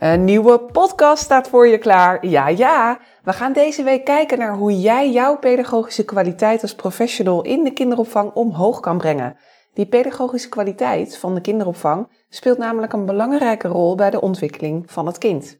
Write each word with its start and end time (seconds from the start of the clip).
Een 0.00 0.24
nieuwe 0.24 0.58
podcast 0.58 1.22
staat 1.22 1.48
voor 1.48 1.66
je 1.66 1.78
klaar. 1.78 2.26
Ja, 2.26 2.48
ja. 2.48 2.98
We 3.22 3.32
gaan 3.32 3.52
deze 3.52 3.82
week 3.82 4.04
kijken 4.04 4.38
naar 4.38 4.54
hoe 4.54 4.80
jij 4.80 5.10
jouw 5.10 5.38
pedagogische 5.38 6.04
kwaliteit 6.04 6.62
als 6.62 6.74
professional 6.74 7.42
in 7.42 7.64
de 7.64 7.72
kinderopvang 7.72 8.32
omhoog 8.32 8.80
kan 8.80 8.98
brengen. 8.98 9.36
Die 9.74 9.86
pedagogische 9.86 10.48
kwaliteit 10.48 11.16
van 11.16 11.34
de 11.34 11.40
kinderopvang 11.40 12.24
speelt 12.28 12.58
namelijk 12.58 12.92
een 12.92 13.04
belangrijke 13.06 13.68
rol 13.68 13.94
bij 13.94 14.10
de 14.10 14.20
ontwikkeling 14.20 14.90
van 14.90 15.06
het 15.06 15.18
kind. 15.18 15.58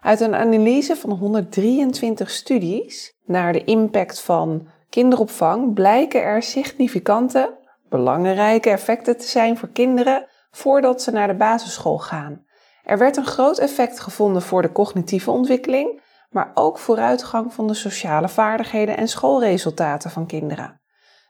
Uit 0.00 0.20
een 0.20 0.34
analyse 0.34 0.96
van 0.96 1.10
123 1.10 2.30
studies 2.30 3.16
naar 3.24 3.52
de 3.52 3.64
impact 3.64 4.20
van 4.20 4.68
kinderopvang 4.88 5.74
blijken 5.74 6.22
er 6.22 6.42
significante, 6.42 7.58
belangrijke 7.88 8.70
effecten 8.70 9.16
te 9.16 9.26
zijn 9.26 9.58
voor 9.58 9.68
kinderen 9.68 10.26
voordat 10.50 11.02
ze 11.02 11.10
naar 11.10 11.28
de 11.28 11.34
basisschool 11.34 11.98
gaan. 11.98 12.48
Er 12.84 12.98
werd 12.98 13.16
een 13.16 13.26
groot 13.26 13.58
effect 13.58 14.00
gevonden 14.00 14.42
voor 14.42 14.62
de 14.62 14.72
cognitieve 14.72 15.30
ontwikkeling, 15.30 16.00
maar 16.30 16.50
ook 16.54 16.78
vooruitgang 16.78 17.54
van 17.54 17.66
de 17.66 17.74
sociale 17.74 18.28
vaardigheden 18.28 18.96
en 18.96 19.08
schoolresultaten 19.08 20.10
van 20.10 20.26
kinderen. 20.26 20.80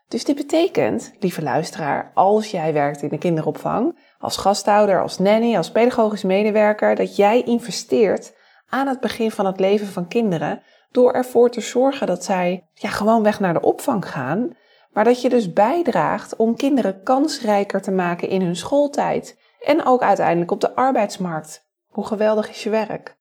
Dus 0.07 0.23
dit 0.23 0.35
betekent, 0.35 1.13
lieve 1.19 1.41
luisteraar, 1.41 2.11
als 2.13 2.51
jij 2.51 2.73
werkt 2.73 3.01
in 3.01 3.09
de 3.09 3.17
kinderopvang, 3.17 3.99
als 4.19 4.37
gasthouder, 4.37 5.01
als 5.01 5.17
nanny, 5.17 5.57
als 5.57 5.71
pedagogisch 5.71 6.23
medewerker, 6.23 6.95
dat 6.95 7.15
jij 7.15 7.41
investeert 7.41 8.33
aan 8.69 8.87
het 8.87 8.99
begin 8.99 9.31
van 9.31 9.45
het 9.45 9.59
leven 9.59 9.87
van 9.87 10.07
kinderen 10.07 10.61
door 10.91 11.11
ervoor 11.11 11.49
te 11.49 11.61
zorgen 11.61 12.07
dat 12.07 12.23
zij 12.23 12.67
ja, 12.73 12.89
gewoon 12.89 13.23
weg 13.23 13.39
naar 13.39 13.53
de 13.53 13.61
opvang 13.61 14.09
gaan, 14.09 14.55
maar 14.91 15.03
dat 15.03 15.21
je 15.21 15.29
dus 15.29 15.53
bijdraagt 15.53 16.35
om 16.35 16.55
kinderen 16.55 17.03
kansrijker 17.03 17.81
te 17.81 17.91
maken 17.91 18.29
in 18.29 18.41
hun 18.41 18.55
schooltijd 18.55 19.39
en 19.65 19.85
ook 19.85 20.01
uiteindelijk 20.01 20.51
op 20.51 20.61
de 20.61 20.75
arbeidsmarkt. 20.75 21.69
Hoe 21.87 22.05
geweldig 22.05 22.49
is 22.49 22.63
je 22.63 22.69
werk? 22.69 23.19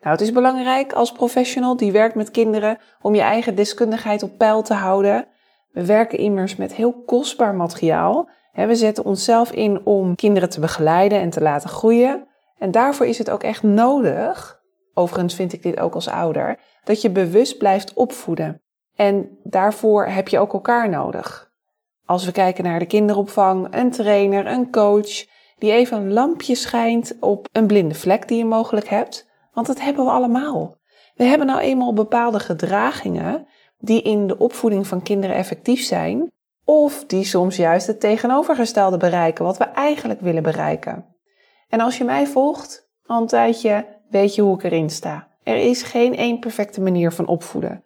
Nou, 0.00 0.12
het 0.12 0.20
is 0.20 0.32
belangrijk 0.32 0.92
als 0.92 1.12
professional 1.12 1.76
die 1.76 1.92
werkt 1.92 2.14
met 2.14 2.30
kinderen 2.30 2.78
om 3.00 3.14
je 3.14 3.20
eigen 3.20 3.54
deskundigheid 3.54 4.22
op 4.22 4.38
peil 4.38 4.62
te 4.62 4.74
houden. 4.74 5.26
We 5.72 5.86
werken 5.86 6.18
immers 6.18 6.56
met 6.56 6.74
heel 6.74 7.02
kostbaar 7.04 7.54
materiaal. 7.54 8.28
We 8.52 8.74
zetten 8.74 9.04
onszelf 9.04 9.52
in 9.52 9.86
om 9.86 10.14
kinderen 10.14 10.48
te 10.48 10.60
begeleiden 10.60 11.20
en 11.20 11.30
te 11.30 11.42
laten 11.42 11.68
groeien. 11.68 12.26
En 12.58 12.70
daarvoor 12.70 13.06
is 13.06 13.18
het 13.18 13.30
ook 13.30 13.42
echt 13.42 13.62
nodig, 13.62 14.60
overigens 14.94 15.34
vind 15.34 15.52
ik 15.52 15.62
dit 15.62 15.80
ook 15.80 15.94
als 15.94 16.08
ouder, 16.08 16.58
dat 16.84 17.02
je 17.02 17.10
bewust 17.10 17.58
blijft 17.58 17.94
opvoeden. 17.94 18.62
En 18.94 19.38
daarvoor 19.42 20.06
heb 20.06 20.28
je 20.28 20.38
ook 20.38 20.52
elkaar 20.52 20.88
nodig. 20.88 21.50
Als 22.04 22.24
we 22.24 22.32
kijken 22.32 22.64
naar 22.64 22.78
de 22.78 22.86
kinderopvang, 22.86 23.66
een 23.70 23.90
trainer, 23.90 24.46
een 24.46 24.70
coach, 24.70 25.24
die 25.58 25.72
even 25.72 25.98
een 25.98 26.12
lampje 26.12 26.54
schijnt 26.54 27.16
op 27.20 27.48
een 27.52 27.66
blinde 27.66 27.94
vlek 27.94 28.28
die 28.28 28.38
je 28.38 28.44
mogelijk 28.44 28.88
hebt. 28.88 29.28
Want 29.52 29.66
dat 29.66 29.80
hebben 29.80 30.04
we 30.04 30.10
allemaal. 30.10 30.76
We 31.14 31.24
hebben 31.24 31.46
nou 31.46 31.60
eenmaal 31.60 31.92
bepaalde 31.92 32.40
gedragingen 32.40 33.46
die 33.78 34.02
in 34.02 34.26
de 34.26 34.38
opvoeding 34.38 34.86
van 34.86 35.02
kinderen 35.02 35.36
effectief 35.36 35.82
zijn, 35.82 36.32
of 36.64 37.04
die 37.06 37.24
soms 37.24 37.56
juist 37.56 37.86
het 37.86 38.00
tegenovergestelde 38.00 38.96
bereiken, 38.96 39.44
wat 39.44 39.56
we 39.56 39.64
eigenlijk 39.64 40.20
willen 40.20 40.42
bereiken. 40.42 41.16
En 41.68 41.80
als 41.80 41.98
je 41.98 42.04
mij 42.04 42.26
volgt 42.26 42.90
al 43.06 43.20
een 43.20 43.26
tijdje, 43.26 43.86
weet 44.08 44.34
je 44.34 44.42
hoe 44.42 44.54
ik 44.54 44.62
erin 44.62 44.90
sta. 44.90 45.28
Er 45.42 45.56
is 45.56 45.82
geen 45.82 46.16
één 46.16 46.38
perfecte 46.38 46.80
manier 46.80 47.12
van 47.12 47.26
opvoeden. 47.26 47.84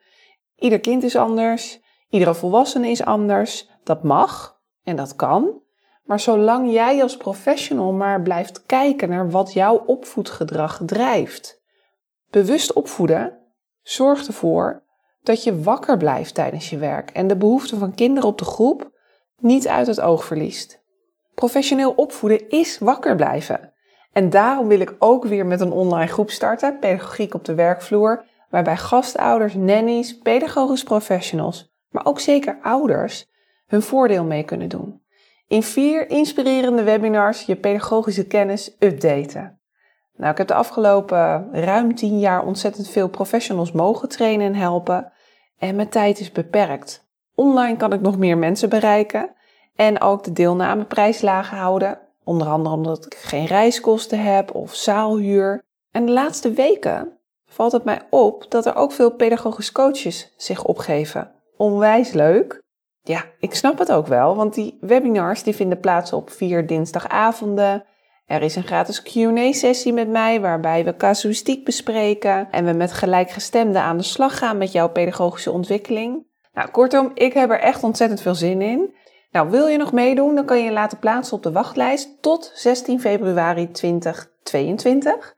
Ieder 0.56 0.80
kind 0.80 1.02
is 1.02 1.16
anders, 1.16 1.80
iedere 2.08 2.34
volwassene 2.34 2.88
is 2.88 3.04
anders. 3.04 3.68
Dat 3.84 4.02
mag 4.02 4.60
en 4.82 4.96
dat 4.96 5.16
kan. 5.16 5.62
Maar 6.10 6.20
zolang 6.20 6.72
jij 6.72 7.02
als 7.02 7.16
professional 7.16 7.92
maar 7.92 8.22
blijft 8.22 8.66
kijken 8.66 9.08
naar 9.08 9.30
wat 9.30 9.52
jouw 9.52 9.76
opvoedgedrag 9.86 10.80
drijft, 10.84 11.62
bewust 12.30 12.72
opvoeden 12.72 13.38
zorgt 13.82 14.26
ervoor 14.26 14.82
dat 15.22 15.44
je 15.44 15.62
wakker 15.62 15.96
blijft 15.96 16.34
tijdens 16.34 16.70
je 16.70 16.78
werk 16.78 17.10
en 17.10 17.26
de 17.26 17.36
behoeften 17.36 17.78
van 17.78 17.94
kinderen 17.94 18.28
op 18.28 18.38
de 18.38 18.44
groep 18.44 18.90
niet 19.38 19.68
uit 19.68 19.86
het 19.86 20.00
oog 20.00 20.24
verliest. 20.24 20.82
Professioneel 21.34 21.92
opvoeden 21.92 22.48
is 22.48 22.78
wakker 22.78 23.16
blijven. 23.16 23.72
En 24.12 24.30
daarom 24.30 24.68
wil 24.68 24.80
ik 24.80 24.94
ook 24.98 25.24
weer 25.24 25.46
met 25.46 25.60
een 25.60 25.72
online 25.72 26.12
groep 26.12 26.30
starten, 26.30 26.78
Pedagogiek 26.78 27.34
op 27.34 27.44
de 27.44 27.54
werkvloer, 27.54 28.24
waarbij 28.48 28.76
gastouders, 28.76 29.54
nannies, 29.54 30.18
pedagogisch 30.18 30.82
professionals, 30.82 31.72
maar 31.90 32.06
ook 32.06 32.20
zeker 32.20 32.58
ouders 32.62 33.28
hun 33.66 33.82
voordeel 33.82 34.24
mee 34.24 34.44
kunnen 34.44 34.68
doen 34.68 35.00
in 35.50 35.62
vier 35.62 36.10
inspirerende 36.10 36.82
webinars 36.82 37.42
je 37.42 37.56
pedagogische 37.56 38.26
kennis 38.26 38.76
updaten. 38.78 39.60
Nou, 40.16 40.30
ik 40.32 40.38
heb 40.38 40.46
de 40.46 40.54
afgelopen 40.54 41.48
ruim 41.52 41.94
tien 41.94 42.18
jaar 42.18 42.44
ontzettend 42.44 42.88
veel 42.88 43.08
professionals 43.08 43.72
mogen 43.72 44.08
trainen 44.08 44.46
en 44.46 44.54
helpen. 44.54 45.12
En 45.58 45.76
mijn 45.76 45.88
tijd 45.88 46.20
is 46.20 46.32
beperkt. 46.32 47.08
Online 47.34 47.76
kan 47.76 47.92
ik 47.92 48.00
nog 48.00 48.18
meer 48.18 48.38
mensen 48.38 48.68
bereiken 48.68 49.32
en 49.74 50.00
ook 50.00 50.24
de 50.24 50.32
deelnameprijs 50.32 51.20
laag 51.20 51.50
houden. 51.50 51.98
Onder 52.24 52.46
andere 52.46 52.74
omdat 52.74 53.06
ik 53.06 53.14
geen 53.14 53.46
reiskosten 53.46 54.22
heb 54.22 54.54
of 54.54 54.74
zaalhuur. 54.74 55.62
En 55.90 56.06
de 56.06 56.12
laatste 56.12 56.52
weken 56.52 57.18
valt 57.46 57.72
het 57.72 57.84
mij 57.84 58.02
op 58.10 58.46
dat 58.48 58.66
er 58.66 58.76
ook 58.76 58.92
veel 58.92 59.10
pedagogische 59.10 59.72
coaches 59.72 60.34
zich 60.36 60.64
opgeven. 60.64 61.32
Onwijs 61.56 62.12
leuk. 62.12 62.62
Ja, 63.10 63.24
ik 63.38 63.54
snap 63.54 63.78
het 63.78 63.92
ook 63.92 64.06
wel, 64.06 64.36
want 64.36 64.54
die 64.54 64.78
webinars 64.80 65.42
die 65.42 65.54
vinden 65.54 65.80
plaats 65.80 66.12
op 66.12 66.30
vier 66.30 66.66
dinsdagavonden. 66.66 67.84
Er 68.26 68.42
is 68.42 68.56
een 68.56 68.62
gratis 68.62 69.02
Q&A-sessie 69.02 69.92
met 69.92 70.08
mij 70.08 70.40
waarbij 70.40 70.84
we 70.84 70.96
casuïstiek 70.96 71.64
bespreken 71.64 72.50
en 72.50 72.64
we 72.64 72.72
met 72.72 72.92
gelijkgestemden 72.92 73.82
aan 73.82 73.96
de 73.96 74.02
slag 74.02 74.38
gaan 74.38 74.58
met 74.58 74.72
jouw 74.72 74.88
pedagogische 74.88 75.50
ontwikkeling. 75.50 76.26
Nou, 76.52 76.70
kortom, 76.70 77.10
ik 77.14 77.32
heb 77.32 77.50
er 77.50 77.60
echt 77.60 77.82
ontzettend 77.82 78.20
veel 78.20 78.34
zin 78.34 78.62
in. 78.62 78.94
Nou, 79.30 79.50
wil 79.50 79.66
je 79.66 79.78
nog 79.78 79.92
meedoen, 79.92 80.34
dan 80.34 80.44
kan 80.44 80.58
je 80.58 80.64
je 80.64 80.72
laten 80.72 80.98
plaatsen 80.98 81.36
op 81.36 81.42
de 81.42 81.52
wachtlijst 81.52 82.22
tot 82.22 82.52
16 82.54 83.00
februari 83.00 83.70
2022. 83.70 85.34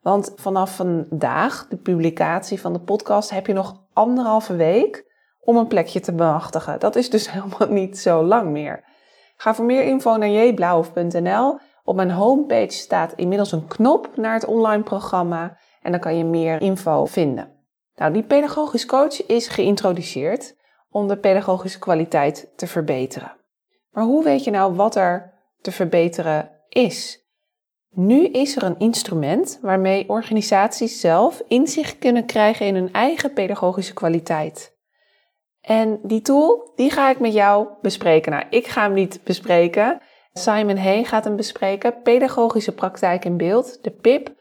Want 0.00 0.32
vanaf 0.36 0.76
vandaag, 0.76 1.66
de 1.68 1.76
publicatie 1.76 2.60
van 2.60 2.72
de 2.72 2.80
podcast, 2.80 3.30
heb 3.30 3.46
je 3.46 3.52
nog 3.52 3.82
anderhalve 3.92 4.56
week 4.56 5.06
om 5.46 5.56
een 5.56 5.66
plekje 5.66 6.00
te 6.00 6.12
bemachtigen. 6.12 6.80
Dat 6.80 6.96
is 6.96 7.10
dus 7.10 7.30
helemaal 7.32 7.68
niet 7.68 7.98
zo 7.98 8.22
lang 8.22 8.50
meer. 8.50 8.84
Ga 9.36 9.54
voor 9.54 9.64
meer 9.64 9.82
info 9.82 10.16
naar 10.16 10.28
jblauw.nl. 10.28 11.58
Op 11.84 11.96
mijn 11.96 12.10
homepage 12.10 12.72
staat 12.72 13.12
inmiddels 13.16 13.52
een 13.52 13.66
knop 13.66 14.16
naar 14.16 14.34
het 14.34 14.44
online 14.44 14.82
programma 14.82 15.58
en 15.82 15.90
dan 15.90 16.00
kan 16.00 16.16
je 16.16 16.24
meer 16.24 16.60
info 16.60 17.04
vinden. 17.04 17.54
Nou, 17.94 18.12
die 18.12 18.22
pedagogisch 18.22 18.86
coach 18.86 19.26
is 19.26 19.48
geïntroduceerd 19.48 20.56
om 20.90 21.08
de 21.08 21.16
pedagogische 21.16 21.78
kwaliteit 21.78 22.52
te 22.56 22.66
verbeteren. 22.66 23.36
Maar 23.90 24.04
hoe 24.04 24.24
weet 24.24 24.44
je 24.44 24.50
nou 24.50 24.74
wat 24.74 24.96
er 24.96 25.32
te 25.60 25.72
verbeteren 25.72 26.50
is? 26.68 27.24
Nu 27.90 28.26
is 28.26 28.56
er 28.56 28.62
een 28.62 28.78
instrument 28.78 29.58
waarmee 29.62 30.08
organisaties 30.08 31.00
zelf 31.00 31.42
inzicht 31.48 31.98
kunnen 31.98 32.26
krijgen 32.26 32.66
in 32.66 32.74
hun 32.74 32.92
eigen 32.92 33.32
pedagogische 33.32 33.94
kwaliteit. 33.94 34.75
En 35.66 35.98
die 36.02 36.20
tool, 36.20 36.72
die 36.76 36.90
ga 36.90 37.10
ik 37.10 37.20
met 37.20 37.32
jou 37.32 37.68
bespreken. 37.82 38.32
Nou, 38.32 38.44
ik 38.50 38.66
ga 38.66 38.82
hem 38.82 38.92
niet 38.92 39.20
bespreken. 39.24 40.00
Simon 40.32 40.76
Hay 40.76 41.04
gaat 41.04 41.24
hem 41.24 41.36
bespreken. 41.36 42.02
Pedagogische 42.02 42.74
praktijk 42.74 43.24
in 43.24 43.36
beeld, 43.36 43.78
de 43.82 43.90
PIP, 43.90 44.34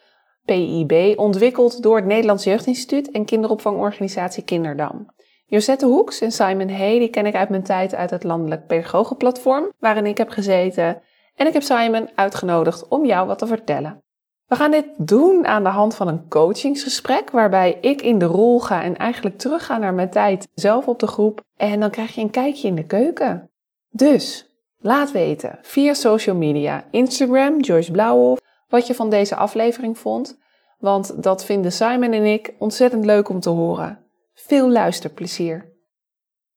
PIB, 0.46 1.20
ontwikkeld 1.20 1.84
door 1.84 1.96
het 1.96 2.06
Nederlands 2.06 2.44
Jeugdinstituut 2.44 3.12
en 3.12 3.26
kinderopvangorganisatie 3.26 4.44
Kinderdam. 4.44 5.14
Josette 5.46 5.86
Hoeks 5.86 6.22
en 6.22 6.32
Simon 6.32 6.70
Hay, 6.70 7.00
die 7.00 7.10
ken 7.10 7.26
ik 7.26 7.36
uit 7.36 7.50
mijn 7.50 7.64
tijd 7.64 7.96
uit 7.96 8.10
het 8.10 8.24
Landelijk 8.24 8.68
Pedagogenplatform, 8.68 9.72
waarin 9.80 10.06
ik 10.06 10.18
heb 10.18 10.30
gezeten. 10.30 11.02
En 11.36 11.48
ik 11.48 11.54
heb 11.54 11.62
Simon 11.62 12.10
uitgenodigd 12.16 12.88
om 12.88 13.06
jou 13.06 13.28
wat 13.28 13.38
te 13.38 13.48
vertellen. 13.48 14.04
We 14.48 14.56
gaan 14.56 14.72
dit 14.72 14.86
doen 14.98 15.46
aan 15.46 15.64
de 15.64 15.70
hand 15.70 15.96
van 15.96 16.08
een 16.08 16.28
coachingsgesprek, 16.28 17.30
waarbij 17.30 17.78
ik 17.82 18.02
in 18.02 18.20
de 18.20 18.26
rol 18.26 18.60
ga 18.60 18.84
en 18.84 18.98
eigenlijk 18.98 19.38
terugga 19.38 19.78
naar 19.78 19.94
mijn 19.94 20.10
tijd 20.10 20.48
zelf 20.54 20.88
op 20.88 21.00
de 21.00 21.08
groep. 21.08 21.42
En 21.58 21.80
dan 21.80 21.90
krijg 21.90 22.16
je 22.16 22.22
een 22.22 22.30
kijkje 22.30 22.68
in 22.68 22.76
de 22.76 22.86
keuken. 22.86 23.50
Dus, 23.90 24.56
Laat 24.86 25.12
weten 25.12 25.60
via 25.62 25.94
social 25.94 26.36
media, 26.36 26.86
Instagram, 26.92 27.60
Joyce 27.60 27.92
Blauwhof, 27.92 28.40
wat 28.68 28.88
je 28.88 28.96
van 28.96 29.10
deze 29.10 29.36
aflevering 29.36 29.98
vond. 29.98 30.40
Want 30.80 31.24
dat 31.24 31.46
vinden 31.46 31.72
Simon 31.72 32.12
en 32.12 32.26
ik 32.26 32.54
ontzettend 32.60 33.06
leuk 33.06 33.30
om 33.30 33.40
te 33.40 33.50
horen. 33.50 34.06
Veel 34.34 34.70
luisterplezier. 34.70 35.74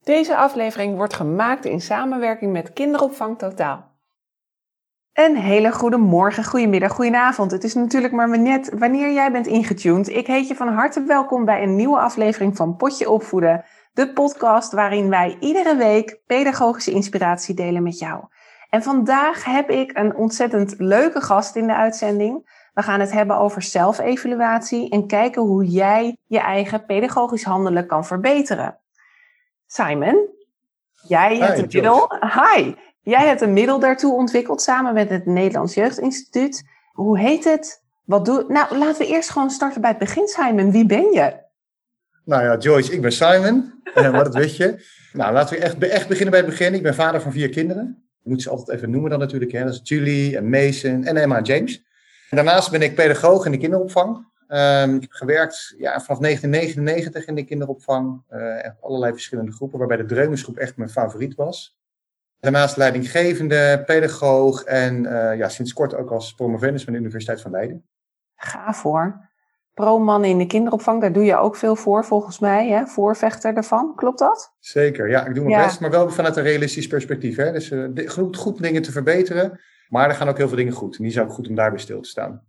Deze 0.04 0.36
aflevering 0.36 0.96
wordt 0.96 1.14
gemaakt 1.14 1.64
in 1.64 1.80
samenwerking 1.80 2.52
met 2.52 2.72
Kinderopvang 2.72 3.38
Totaal. 3.38 3.87
Een 5.18 5.36
hele 5.36 5.72
goede 5.72 5.96
morgen, 5.96 6.44
goedemiddag, 6.44 6.92
goedenavond. 6.92 7.50
Het 7.50 7.64
is 7.64 7.74
natuurlijk 7.74 8.12
maar 8.12 8.38
net 8.38 8.70
wanneer 8.78 9.12
jij 9.12 9.32
bent 9.32 9.46
ingetuned. 9.46 10.08
Ik 10.08 10.26
heet 10.26 10.48
je 10.48 10.54
van 10.54 10.68
harte 10.68 11.02
welkom 11.02 11.44
bij 11.44 11.62
een 11.62 11.76
nieuwe 11.76 11.98
aflevering 11.98 12.56
van 12.56 12.76
Potje 12.76 13.10
Opvoeden. 13.10 13.64
De 13.92 14.12
podcast 14.12 14.72
waarin 14.72 15.08
wij 15.08 15.36
iedere 15.40 15.76
week 15.76 16.20
pedagogische 16.26 16.90
inspiratie 16.90 17.54
delen 17.54 17.82
met 17.82 17.98
jou. 17.98 18.24
En 18.70 18.82
vandaag 18.82 19.44
heb 19.44 19.70
ik 19.70 19.98
een 19.98 20.16
ontzettend 20.16 20.74
leuke 20.78 21.20
gast 21.20 21.56
in 21.56 21.66
de 21.66 21.74
uitzending. 21.74 22.50
We 22.74 22.82
gaan 22.82 23.00
het 23.00 23.12
hebben 23.12 23.38
over 23.38 23.62
zelfevaluatie 23.62 24.90
en 24.90 25.06
kijken 25.06 25.42
hoe 25.42 25.64
jij 25.64 26.16
je 26.26 26.40
eigen 26.40 26.84
pedagogisch 26.84 27.44
handelen 27.44 27.86
kan 27.86 28.04
verbeteren. 28.04 28.78
Simon, 29.66 30.28
jij 30.92 31.36
hebt 31.36 31.58
een 31.58 31.68
middel. 31.72 32.12
Hi, 32.20 32.74
jij 33.08 33.26
hebt 33.26 33.40
een 33.40 33.52
middel 33.52 33.78
daartoe 33.78 34.14
ontwikkeld 34.14 34.62
samen 34.62 34.94
met 34.94 35.08
het 35.08 35.26
Nederlands 35.26 35.74
Jeugdinstituut. 35.74 36.64
Hoe 36.92 37.18
heet 37.18 37.44
het? 37.44 37.82
Wat 38.04 38.24
doe? 38.24 38.44
Nou, 38.48 38.78
laten 38.78 39.06
we 39.06 39.12
eerst 39.12 39.30
gewoon 39.30 39.50
starten 39.50 39.80
bij 39.80 39.90
het 39.90 39.98
begin, 39.98 40.26
Simon. 40.26 40.70
Wie 40.70 40.86
ben 40.86 41.12
je? 41.12 41.34
Nou 42.24 42.42
ja, 42.42 42.56
Joyce, 42.56 42.92
ik 42.92 43.00
ben 43.00 43.12
Simon. 43.12 43.80
Uh, 43.84 44.12
maar 44.12 44.24
dat 44.24 44.34
weet 44.34 44.56
je. 44.56 44.84
Nou, 45.12 45.32
laten 45.32 45.58
we 45.58 45.86
echt, 45.88 46.08
beginnen 46.08 46.30
bij 46.30 46.40
het 46.40 46.48
begin. 46.48 46.74
Ik 46.74 46.82
ben 46.82 46.94
vader 46.94 47.20
van 47.20 47.32
vier 47.32 47.48
kinderen. 47.48 48.02
Ik 48.22 48.30
moet 48.30 48.42
ze 48.42 48.50
altijd 48.50 48.76
even 48.76 48.90
noemen 48.90 49.10
dan 49.10 49.18
natuurlijk. 49.18 49.52
Hè. 49.52 49.64
Dat 49.64 49.72
is 49.72 49.80
Julie 49.82 50.36
en 50.36 50.50
Mason 50.50 51.04
en 51.04 51.16
Emma 51.16 51.36
en 51.36 51.42
James. 51.42 51.84
daarnaast 52.30 52.70
ben 52.70 52.82
ik 52.82 52.94
pedagoog 52.94 53.46
in 53.46 53.52
de 53.52 53.58
kinderopvang. 53.58 54.26
Um, 54.48 54.94
ik 54.94 55.02
heb 55.02 55.12
gewerkt 55.12 55.74
ja, 55.78 56.00
vanaf 56.00 56.20
1999 56.20 57.26
in 57.26 57.34
de 57.34 57.44
kinderopvang. 57.44 58.22
Uh, 58.30 58.68
allerlei 58.80 59.12
verschillende 59.12 59.52
groepen, 59.52 59.78
waarbij 59.78 59.96
de 59.96 60.04
Dreumensgroep 60.04 60.56
echt 60.56 60.76
mijn 60.76 60.90
favoriet 60.90 61.34
was. 61.34 61.78
Daarnaast 62.40 62.76
leidinggevende, 62.76 63.82
pedagoog 63.86 64.64
en 64.64 65.04
uh, 65.04 65.36
ja, 65.36 65.48
sinds 65.48 65.72
kort 65.72 65.94
ook 65.94 66.10
als 66.10 66.34
promovendus 66.34 66.84
van 66.84 66.92
de 66.92 66.98
Universiteit 66.98 67.40
van 67.40 67.50
Leiden. 67.50 67.88
Gaaf 68.34 68.82
hoor 68.82 69.28
pro-mannen 69.78 70.30
in 70.30 70.38
de 70.38 70.46
kinderopvang, 70.46 71.00
daar 71.00 71.12
doe 71.12 71.24
je 71.24 71.36
ook 71.36 71.56
veel 71.56 71.76
voor 71.76 72.04
volgens 72.04 72.38
mij, 72.38 72.68
hè? 72.68 72.86
voorvechter 72.86 73.54
daarvan. 73.54 73.92
Klopt 73.96 74.18
dat? 74.18 74.54
Zeker, 74.58 75.08
ja, 75.08 75.26
ik 75.26 75.34
doe 75.34 75.44
mijn 75.44 75.62
best, 75.64 75.80
maar 75.80 75.90
wel 75.90 76.10
vanuit 76.10 76.36
een 76.36 76.42
realistisch 76.42 76.86
perspectief. 76.86 77.36
Hè? 77.36 77.52
Dus 77.52 77.70
uh, 77.70 78.08
goed, 78.08 78.36
goed 78.36 78.62
dingen 78.62 78.82
te 78.82 78.92
verbeteren, 78.92 79.60
maar 79.88 80.08
er 80.08 80.14
gaan 80.14 80.28
ook 80.28 80.36
heel 80.36 80.48
veel 80.48 80.56
dingen 80.56 80.72
goed. 80.72 80.96
En 80.96 81.02
die 81.02 81.12
is 81.12 81.18
ook 81.18 81.32
goed 81.32 81.48
om 81.48 81.54
daarbij 81.54 81.78
stil 81.78 82.00
te 82.00 82.08
staan. 82.08 82.42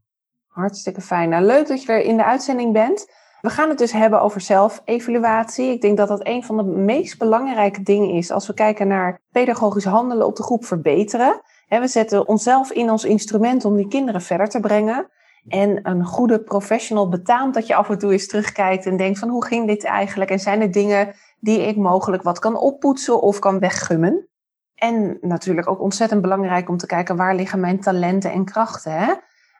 Hartstikke 0.47 1.01
fijn. 1.01 1.29
Nou, 1.29 1.43
leuk 1.43 1.67
dat 1.67 1.83
je 1.83 1.91
er 1.91 2.01
in 2.01 2.17
de 2.17 2.25
uitzending 2.25 2.73
bent. 2.73 3.11
We 3.41 3.49
gaan 3.49 3.69
het 3.69 3.77
dus 3.77 3.91
hebben 3.91 4.21
over 4.21 4.41
zelfevaluatie. 4.41 5.71
Ik 5.71 5.81
denk 5.81 5.97
dat 5.97 6.07
dat 6.07 6.27
een 6.27 6.43
van 6.43 6.57
de 6.57 6.63
meest 6.63 7.17
belangrijke 7.17 7.81
dingen 7.81 8.09
is 8.09 8.31
als 8.31 8.47
we 8.47 8.53
kijken 8.53 8.87
naar 8.87 9.21
pedagogisch 9.31 9.85
handelen 9.85 10.25
op 10.25 10.35
de 10.35 10.43
groep 10.43 10.65
verbeteren. 10.65 11.41
We 11.67 11.87
zetten 11.87 12.27
onszelf 12.27 12.71
in 12.71 12.89
als 12.89 13.03
instrument 13.03 13.65
om 13.65 13.75
die 13.75 13.87
kinderen 13.87 14.21
verder 14.21 14.49
te 14.49 14.59
brengen. 14.59 15.09
En 15.47 15.89
een 15.89 16.05
goede 16.05 16.43
professional 16.43 17.09
betaamt 17.09 17.53
dat 17.53 17.67
je 17.67 17.75
af 17.75 17.89
en 17.89 17.97
toe 17.97 18.11
eens 18.11 18.27
terugkijkt 18.27 18.85
en 18.85 18.97
denkt 18.97 19.19
van 19.19 19.29
hoe 19.29 19.45
ging 19.45 19.67
dit 19.67 19.83
eigenlijk? 19.83 20.29
En 20.29 20.39
zijn 20.39 20.61
er 20.61 20.71
dingen 20.71 21.15
die 21.39 21.59
ik 21.59 21.75
mogelijk 21.75 22.23
wat 22.23 22.39
kan 22.39 22.57
oppoetsen 22.57 23.21
of 23.21 23.39
kan 23.39 23.59
weggummen? 23.59 24.27
En 24.75 25.17
natuurlijk 25.21 25.69
ook 25.69 25.81
ontzettend 25.81 26.21
belangrijk 26.21 26.69
om 26.69 26.77
te 26.77 26.85
kijken 26.85 27.15
waar 27.15 27.35
liggen 27.35 27.59
mijn 27.59 27.79
talenten 27.79 28.31
en 28.31 28.45
krachten. 28.45 28.91
Hè? 28.91 29.13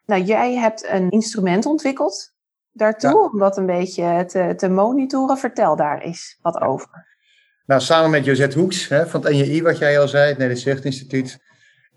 Nou, 0.05 0.21
jij 0.21 0.55
hebt 0.55 0.87
een 0.89 1.09
instrument 1.09 1.65
ontwikkeld 1.65 2.37
daartoe, 2.71 3.29
om 3.31 3.39
dat 3.39 3.57
een 3.57 3.65
beetje 3.65 4.25
te, 4.25 4.53
te 4.55 4.69
monitoren. 4.69 5.37
Vertel 5.37 5.75
daar 5.75 5.99
eens 5.99 6.37
wat 6.41 6.61
over. 6.61 7.07
Nou, 7.65 7.81
samen 7.81 8.09
met 8.09 8.25
Josette 8.25 8.59
Hoeks 8.59 8.87
hè, 8.87 9.07
van 9.07 9.21
het 9.21 9.31
NJI, 9.31 9.61
wat 9.61 9.77
jij 9.77 9.99
al 9.99 10.07
zei, 10.07 10.23
het 10.23 10.37
Nederlands 10.37 10.63
Jeugdinstituut, 10.63 11.39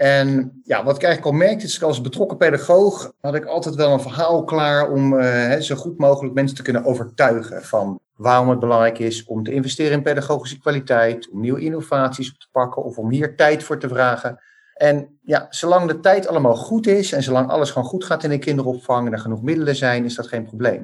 en 0.03 0.61
ja, 0.65 0.85
wat 0.85 0.97
ik 0.97 1.03
eigenlijk 1.03 1.33
al 1.35 1.39
merkte, 1.47 1.65
is 1.65 1.83
als 1.83 2.01
betrokken 2.01 2.37
pedagoog 2.37 3.13
had 3.21 3.35
ik 3.35 3.45
altijd 3.45 3.75
wel 3.75 3.93
een 3.93 4.01
verhaal 4.01 4.45
klaar 4.45 4.91
om 4.91 5.13
uh, 5.13 5.57
zo 5.57 5.77
goed 5.77 5.99
mogelijk 5.99 6.35
mensen 6.35 6.57
te 6.57 6.63
kunnen 6.63 6.85
overtuigen 6.85 7.63
van 7.63 8.01
waarom 8.17 8.49
het 8.49 8.59
belangrijk 8.59 8.99
is 8.99 9.25
om 9.25 9.43
te 9.43 9.53
investeren 9.53 9.93
in 9.93 10.03
pedagogische 10.03 10.59
kwaliteit, 10.59 11.31
om 11.31 11.41
nieuwe 11.41 11.61
innovaties 11.61 12.33
op 12.33 12.39
te 12.39 12.49
pakken 12.53 12.85
of 12.85 12.99
om 12.99 13.11
hier 13.11 13.37
tijd 13.37 13.63
voor 13.63 13.79
te 13.79 13.89
vragen. 13.89 14.41
En 14.75 15.19
ja, 15.23 15.47
zolang 15.51 15.89
de 15.89 16.01
tijd 16.01 16.27
allemaal 16.27 16.57
goed 16.57 16.87
is 16.87 17.13
en 17.13 17.23
zolang 17.23 17.51
alles 17.51 17.71
gewoon 17.71 17.89
goed 17.89 18.05
gaat 18.05 18.25
in 18.25 18.31
de 18.31 18.39
kinderopvang 18.39 19.07
en 19.07 19.13
er 19.13 19.19
genoeg 19.19 19.43
middelen 19.43 19.77
zijn, 19.77 20.05
is 20.05 20.15
dat 20.15 20.27
geen 20.27 20.45
probleem. 20.45 20.81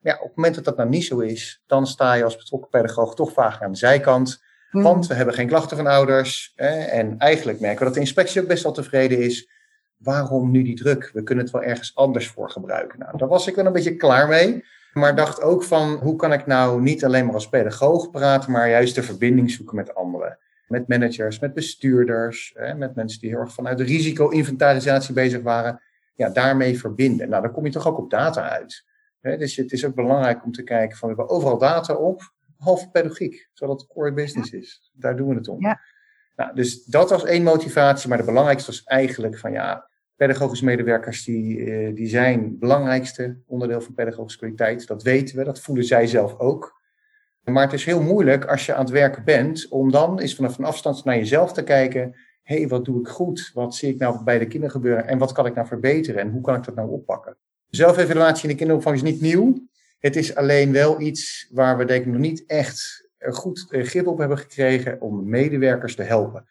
Maar 0.00 0.12
ja, 0.12 0.18
op 0.20 0.26
het 0.26 0.36
moment 0.36 0.54
dat 0.54 0.64
dat 0.64 0.76
nou 0.76 0.88
niet 0.88 1.04
zo 1.04 1.18
is, 1.18 1.62
dan 1.66 1.86
sta 1.86 2.14
je 2.14 2.24
als 2.24 2.36
betrokken 2.36 2.70
pedagoog 2.70 3.14
toch 3.14 3.32
vaak 3.32 3.62
aan 3.62 3.72
de 3.72 3.78
zijkant. 3.78 4.42
Hmm. 4.70 4.82
Want 4.82 5.06
we 5.06 5.14
hebben 5.14 5.34
geen 5.34 5.48
klachten 5.48 5.76
van 5.76 5.86
ouders. 5.86 6.52
Hè, 6.56 6.80
en 6.80 7.18
eigenlijk 7.18 7.60
merken 7.60 7.78
we 7.78 7.84
dat 7.84 7.94
de 7.94 8.00
inspectie 8.00 8.40
ook 8.40 8.48
best 8.48 8.62
wel 8.62 8.72
tevreden 8.72 9.18
is. 9.18 9.50
Waarom 9.96 10.50
nu 10.50 10.62
die 10.62 10.76
druk? 10.76 11.10
We 11.12 11.22
kunnen 11.22 11.44
het 11.44 11.52
wel 11.52 11.62
ergens 11.62 11.94
anders 11.94 12.28
voor 12.28 12.50
gebruiken. 12.50 12.98
Nou, 12.98 13.16
daar 13.16 13.28
was 13.28 13.46
ik 13.46 13.54
wel 13.54 13.66
een 13.66 13.72
beetje 13.72 13.96
klaar 13.96 14.28
mee. 14.28 14.64
Maar 14.92 15.16
dacht 15.16 15.42
ook 15.42 15.64
van, 15.64 15.92
hoe 15.92 16.16
kan 16.16 16.32
ik 16.32 16.46
nou 16.46 16.80
niet 16.80 17.04
alleen 17.04 17.24
maar 17.24 17.34
als 17.34 17.48
pedagoog 17.48 18.10
praten, 18.10 18.52
maar 18.52 18.68
juist 18.68 18.94
de 18.94 19.02
verbinding 19.02 19.50
zoeken 19.50 19.76
met 19.76 19.94
anderen. 19.94 20.38
Met 20.66 20.88
managers, 20.88 21.38
met 21.38 21.54
bestuurders, 21.54 22.52
hè, 22.54 22.74
met 22.74 22.94
mensen 22.94 23.20
die 23.20 23.30
heel 23.30 23.38
erg 23.38 23.52
vanuit 23.52 23.78
de 23.78 23.84
risico-inventarisatie 23.84 25.14
bezig 25.14 25.42
waren. 25.42 25.82
Ja, 26.14 26.28
daarmee 26.28 26.78
verbinden. 26.78 27.28
Nou, 27.28 27.42
dan 27.42 27.52
kom 27.52 27.64
je 27.64 27.70
toch 27.70 27.86
ook 27.86 27.98
op 27.98 28.10
data 28.10 28.48
uit. 28.48 28.84
Hè, 29.20 29.36
dus 29.36 29.56
het 29.56 29.72
is 29.72 29.84
ook 29.84 29.94
belangrijk 29.94 30.44
om 30.44 30.52
te 30.52 30.62
kijken 30.62 30.96
van, 30.96 31.08
we 31.08 31.14
hebben 31.16 31.34
overal 31.34 31.58
data 31.58 31.94
op 31.94 32.32
halve 32.58 32.90
pedagogiek, 32.90 33.48
zodat 33.52 33.80
het 33.80 33.90
core 33.90 34.12
business 34.12 34.50
is. 34.52 34.90
Daar 34.94 35.16
doen 35.16 35.28
we 35.28 35.34
het 35.34 35.48
om. 35.48 35.60
Ja. 35.60 35.80
Nou, 36.36 36.54
dus 36.54 36.84
dat 36.84 37.10
was 37.10 37.24
één 37.24 37.42
motivatie, 37.42 38.08
maar 38.08 38.18
de 38.18 38.24
belangrijkste 38.24 38.70
was 38.70 38.84
eigenlijk 38.84 39.38
van 39.38 39.52
ja, 39.52 39.88
pedagogische 40.16 40.64
medewerkers 40.64 41.24
die, 41.24 41.56
uh, 41.56 41.94
die 41.94 42.08
zijn 42.08 42.42
het 42.42 42.58
belangrijkste 42.58 43.38
onderdeel 43.46 43.80
van 43.80 43.94
pedagogische 43.94 44.38
kwaliteit. 44.38 44.86
Dat 44.86 45.02
weten 45.02 45.36
we, 45.36 45.44
dat 45.44 45.60
voelen 45.60 45.84
zij 45.84 46.06
zelf 46.06 46.38
ook. 46.38 46.80
Maar 47.44 47.62
het 47.62 47.72
is 47.72 47.84
heel 47.84 48.02
moeilijk 48.02 48.44
als 48.44 48.66
je 48.66 48.74
aan 48.74 48.84
het 48.84 48.92
werken 48.92 49.24
bent, 49.24 49.68
om 49.68 49.90
dan 49.90 50.18
eens 50.18 50.34
vanaf 50.34 50.60
afstand 50.60 51.04
naar 51.04 51.16
jezelf 51.16 51.52
te 51.52 51.62
kijken. 51.62 52.14
Hé, 52.42 52.56
hey, 52.56 52.68
wat 52.68 52.84
doe 52.84 53.00
ik 53.00 53.08
goed? 53.08 53.50
Wat 53.54 53.74
zie 53.74 53.92
ik 53.92 53.98
nou 53.98 54.24
bij 54.24 54.38
de 54.38 54.46
kinderen 54.46 54.70
gebeuren? 54.70 55.06
En 55.06 55.18
wat 55.18 55.32
kan 55.32 55.46
ik 55.46 55.54
nou 55.54 55.66
verbeteren? 55.66 56.20
En 56.20 56.30
hoe 56.30 56.40
kan 56.40 56.54
ik 56.54 56.64
dat 56.64 56.74
nou 56.74 56.90
oppakken? 56.90 57.36
Zelfevaluatie 57.68 58.42
in 58.42 58.48
de 58.48 58.54
kinderopvang 58.54 58.96
is 58.96 59.02
niet 59.02 59.20
nieuw. 59.20 59.66
Het 59.98 60.16
is 60.16 60.34
alleen 60.34 60.72
wel 60.72 61.00
iets 61.00 61.48
waar 61.50 61.78
we 61.78 61.84
denk 61.84 62.04
ik 62.04 62.12
nog 62.12 62.20
niet 62.20 62.44
echt 62.46 63.08
goed 63.18 63.66
grip 63.68 64.06
op 64.06 64.18
hebben 64.18 64.38
gekregen 64.38 65.00
om 65.00 65.28
medewerkers 65.28 65.94
te 65.94 66.02
helpen. 66.02 66.46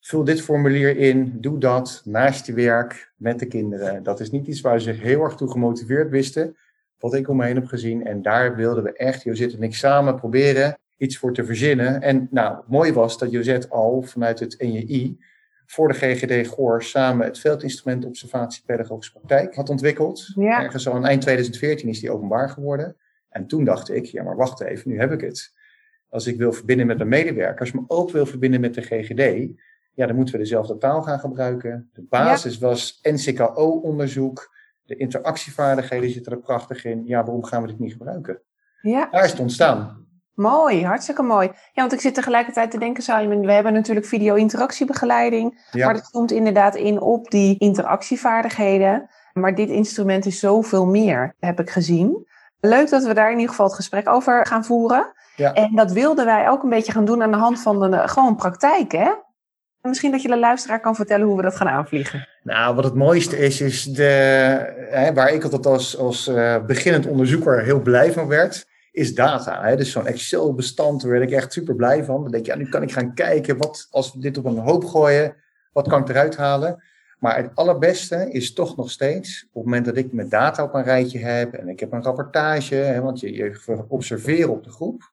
Vul 0.00 0.24
dit 0.24 0.40
formulier 0.40 0.96
in, 0.96 1.40
doe 1.40 1.58
dat 1.58 2.02
naast 2.04 2.46
je 2.46 2.52
werk 2.52 3.12
met 3.16 3.38
de 3.38 3.46
kinderen. 3.46 4.02
Dat 4.02 4.20
is 4.20 4.30
niet 4.30 4.46
iets 4.46 4.60
waar 4.60 4.80
ze 4.80 4.90
heel 4.90 5.22
erg 5.22 5.34
toe 5.34 5.50
gemotiveerd 5.50 6.10
wisten, 6.10 6.56
wat 6.98 7.14
ik 7.14 7.28
om 7.28 7.36
me 7.36 7.44
heen 7.44 7.54
heb 7.54 7.66
gezien. 7.66 8.06
En 8.06 8.22
daar 8.22 8.56
wilden 8.56 8.84
we 8.84 8.92
echt, 8.92 9.22
Josette 9.22 9.56
en 9.56 9.62
ik, 9.62 9.74
samen 9.74 10.14
proberen 10.14 10.78
iets 10.96 11.18
voor 11.18 11.34
te 11.34 11.44
verzinnen. 11.44 12.02
En 12.02 12.28
nou, 12.30 12.62
mooi 12.66 12.92
was 12.92 13.18
dat 13.18 13.30
Josette 13.30 13.68
al 13.68 14.02
vanuit 14.02 14.40
het 14.40 14.56
NJI 14.58 15.18
voor 15.66 15.88
de 15.88 15.94
GGD 15.94 16.48
Goor 16.48 16.82
samen 16.82 17.26
het 17.26 17.38
veldinstrument 17.38 18.04
observatie 18.04 18.62
pedagogische 18.66 19.12
praktijk 19.12 19.54
had 19.54 19.68
ontwikkeld. 19.68 20.32
Ja. 20.34 20.62
Ergens 20.62 20.88
al 20.88 20.94
aan 20.94 21.06
eind 21.06 21.22
2014 21.22 21.88
is 21.88 22.00
die 22.00 22.10
openbaar 22.10 22.48
geworden. 22.48 22.96
En 23.28 23.46
toen 23.46 23.64
dacht 23.64 23.90
ik, 23.90 24.04
ja 24.04 24.22
maar 24.22 24.36
wacht 24.36 24.60
even, 24.60 24.90
nu 24.90 24.98
heb 24.98 25.12
ik 25.12 25.20
het. 25.20 25.52
Als 26.08 26.26
ik 26.26 26.36
wil 26.36 26.52
verbinden 26.52 26.86
met 26.86 26.96
mijn 26.96 27.08
medewerkers, 27.08 27.72
maar 27.72 27.84
ook 27.86 28.10
wil 28.10 28.26
verbinden 28.26 28.60
met 28.60 28.74
de 28.74 28.82
GGD, 28.82 29.52
ja, 29.94 30.06
dan 30.06 30.16
moeten 30.16 30.34
we 30.34 30.40
dezelfde 30.40 30.78
taal 30.78 31.02
gaan 31.02 31.18
gebruiken. 31.18 31.90
De 31.92 32.02
basis 32.02 32.58
was 32.58 32.98
NCKO-onderzoek. 33.02 34.56
De 34.88 34.96
interactievaardigheden 34.96 36.10
zitten 36.10 36.32
er 36.32 36.38
prachtig 36.38 36.84
in. 36.84 37.02
Ja, 37.06 37.24
waarom 37.24 37.44
gaan 37.44 37.62
we 37.62 37.68
dit 37.68 37.78
niet 37.78 37.92
gebruiken? 37.92 38.40
Ja. 38.80 39.08
Daar 39.10 39.24
is 39.24 39.30
het 39.30 39.40
ontstaan. 39.40 40.06
Mooi, 40.34 40.84
hartstikke 40.84 41.22
mooi. 41.22 41.46
Ja, 41.46 41.80
want 41.80 41.92
ik 41.92 42.00
zit 42.00 42.14
tegelijkertijd 42.14 42.70
te 42.70 42.78
denken, 42.78 43.02
Simon, 43.02 43.46
we 43.46 43.52
hebben 43.52 43.72
natuurlijk 43.72 44.06
video-interactiebegeleiding, 44.06 45.70
maar 45.72 45.94
dat 45.94 46.10
komt 46.10 46.30
inderdaad 46.30 46.74
in 46.74 47.00
op 47.00 47.30
die 47.30 47.58
interactievaardigheden. 47.58 49.10
Maar 49.32 49.54
dit 49.54 49.68
instrument 49.68 50.26
is 50.26 50.38
zoveel 50.38 50.86
meer, 50.86 51.34
heb 51.38 51.60
ik 51.60 51.70
gezien. 51.70 52.26
Leuk 52.60 52.90
dat 52.90 53.04
we 53.04 53.14
daar 53.14 53.30
in 53.30 53.36
ieder 53.36 53.50
geval 53.50 53.66
het 53.66 53.74
gesprek 53.74 54.08
over 54.08 54.46
gaan 54.46 54.64
voeren. 54.64 55.12
Ja. 55.36 55.52
En 55.52 55.74
dat 55.74 55.92
wilden 55.92 56.24
wij 56.24 56.48
ook 56.48 56.62
een 56.62 56.68
beetje 56.68 56.92
gaan 56.92 57.04
doen 57.04 57.22
aan 57.22 57.30
de 57.30 57.36
hand 57.36 57.60
van 57.60 57.90
de 57.90 58.08
gewoon 58.08 58.36
praktijk, 58.36 58.92
hè? 58.92 59.10
Misschien 59.82 60.10
dat 60.10 60.22
je 60.22 60.28
de 60.28 60.38
luisteraar 60.38 60.80
kan 60.80 60.94
vertellen 60.94 61.26
hoe 61.26 61.36
we 61.36 61.42
dat 61.42 61.56
gaan 61.56 61.68
aanvliegen. 61.68 62.28
Nou, 62.42 62.74
wat 62.74 62.84
het 62.84 62.94
mooiste 62.94 63.38
is, 63.38 63.60
is 63.60 63.84
de, 63.84 64.02
hè, 64.90 65.12
waar 65.12 65.32
ik 65.32 65.42
altijd 65.42 65.66
als, 65.66 65.96
als 65.96 66.28
uh, 66.28 66.64
beginnend 66.64 67.06
onderzoeker 67.06 67.62
heel 67.62 67.80
blij 67.80 68.12
van 68.12 68.26
werd, 68.26 68.66
is 68.92 69.14
data. 69.14 69.62
Hè? 69.62 69.76
Dus 69.76 69.90
zo'n 69.90 70.06
Excel-bestand, 70.06 71.02
daar 71.02 71.10
werd 71.10 71.22
ik 71.22 71.30
echt 71.30 71.52
super 71.52 71.74
blij 71.74 72.04
van. 72.04 72.22
Dan 72.22 72.30
denk 72.30 72.46
je, 72.46 72.52
ja, 72.52 72.58
nu 72.58 72.68
kan 72.68 72.82
ik 72.82 72.92
gaan 72.92 73.14
kijken, 73.14 73.56
wat 73.56 73.88
als 73.90 74.12
we 74.12 74.20
dit 74.20 74.38
op 74.38 74.44
een 74.44 74.58
hoop 74.58 74.84
gooien, 74.84 75.34
Wat 75.72 75.88
kan 75.88 76.00
ik 76.00 76.08
eruit 76.08 76.36
halen? 76.36 76.82
Maar 77.18 77.36
het 77.36 77.50
allerbeste 77.54 78.30
is 78.30 78.52
toch 78.52 78.76
nog 78.76 78.90
steeds, 78.90 79.46
op 79.48 79.54
het 79.54 79.64
moment 79.64 79.84
dat 79.84 79.96
ik 79.96 80.12
mijn 80.12 80.28
data 80.28 80.62
op 80.62 80.74
een 80.74 80.82
rijtje 80.82 81.18
heb 81.18 81.52
en 81.52 81.68
ik 81.68 81.80
heb 81.80 81.92
een 81.92 82.02
rapportage, 82.02 82.74
hè, 82.74 83.00
want 83.00 83.20
je, 83.20 83.32
je 83.32 83.84
observeert 83.88 84.48
op 84.48 84.64
de 84.64 84.70
groep. 84.70 85.12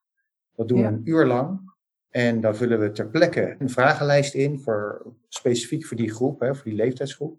Dat 0.55 0.67
doen 0.67 0.81
we 0.81 0.87
een 0.87 1.01
uur 1.03 1.25
lang. 1.25 1.73
En 2.15 2.41
dan 2.41 2.55
vullen 2.55 2.79
we 2.79 2.91
ter 2.91 3.07
plekke 3.07 3.55
een 3.59 3.69
vragenlijst 3.69 4.33
in, 4.33 4.59
voor, 4.59 5.01
specifiek 5.29 5.85
voor 5.85 5.97
die 5.97 6.13
groep, 6.13 6.39
hè, 6.39 6.55
voor 6.55 6.63
die 6.63 6.75
leeftijdsgroep. 6.75 7.37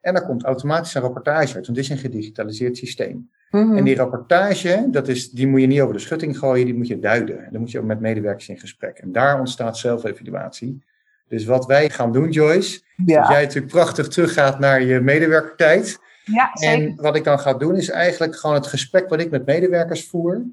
En 0.00 0.14
dan 0.14 0.24
komt 0.24 0.44
automatisch 0.44 0.94
een 0.94 1.02
rapportage 1.02 1.54
uit, 1.54 1.66
want 1.66 1.66
het 1.66 1.76
is 1.76 1.88
een 1.88 1.98
gedigitaliseerd 1.98 2.76
systeem. 2.76 3.30
Mhm. 3.50 3.76
En 3.76 3.84
die 3.84 3.96
rapportage, 3.96 4.88
dat 4.90 5.08
is, 5.08 5.30
die 5.30 5.46
moet 5.46 5.60
je 5.60 5.66
niet 5.66 5.80
over 5.80 5.94
de 5.94 6.00
schutting 6.00 6.38
gooien, 6.38 6.64
die 6.64 6.74
moet 6.74 6.86
je 6.86 6.98
duiden. 6.98 7.44
En 7.44 7.48
dan 7.52 7.60
moet 7.60 7.70
je 7.70 7.78
ook 7.78 7.84
met 7.84 8.00
medewerkers 8.00 8.48
in 8.48 8.58
gesprek. 8.58 8.98
En 8.98 9.12
daar 9.12 9.38
ontstaat 9.38 9.78
zelfevaluatie. 9.78 10.84
Dus 11.28 11.44
wat 11.44 11.66
wij 11.66 11.90
gaan 11.90 12.12
doen, 12.12 12.30
Joyce, 12.30 12.80
ja. 12.96 13.20
dat 13.20 13.30
jij 13.30 13.42
natuurlijk 13.42 13.72
prachtig 13.72 14.08
teruggaat 14.08 14.58
naar 14.58 14.82
je 14.82 15.00
medewerkertijd. 15.00 15.98
Ja, 16.24 16.50
zeker. 16.54 16.88
En 16.88 16.96
wat 16.96 17.16
ik 17.16 17.24
dan 17.24 17.38
ga 17.38 17.54
doen, 17.54 17.76
is 17.76 17.90
eigenlijk 17.90 18.36
gewoon 18.36 18.56
het 18.56 18.66
gesprek 18.66 19.08
wat 19.08 19.20
ik 19.20 19.30
met 19.30 19.46
medewerkers 19.46 20.08
voer. 20.08 20.44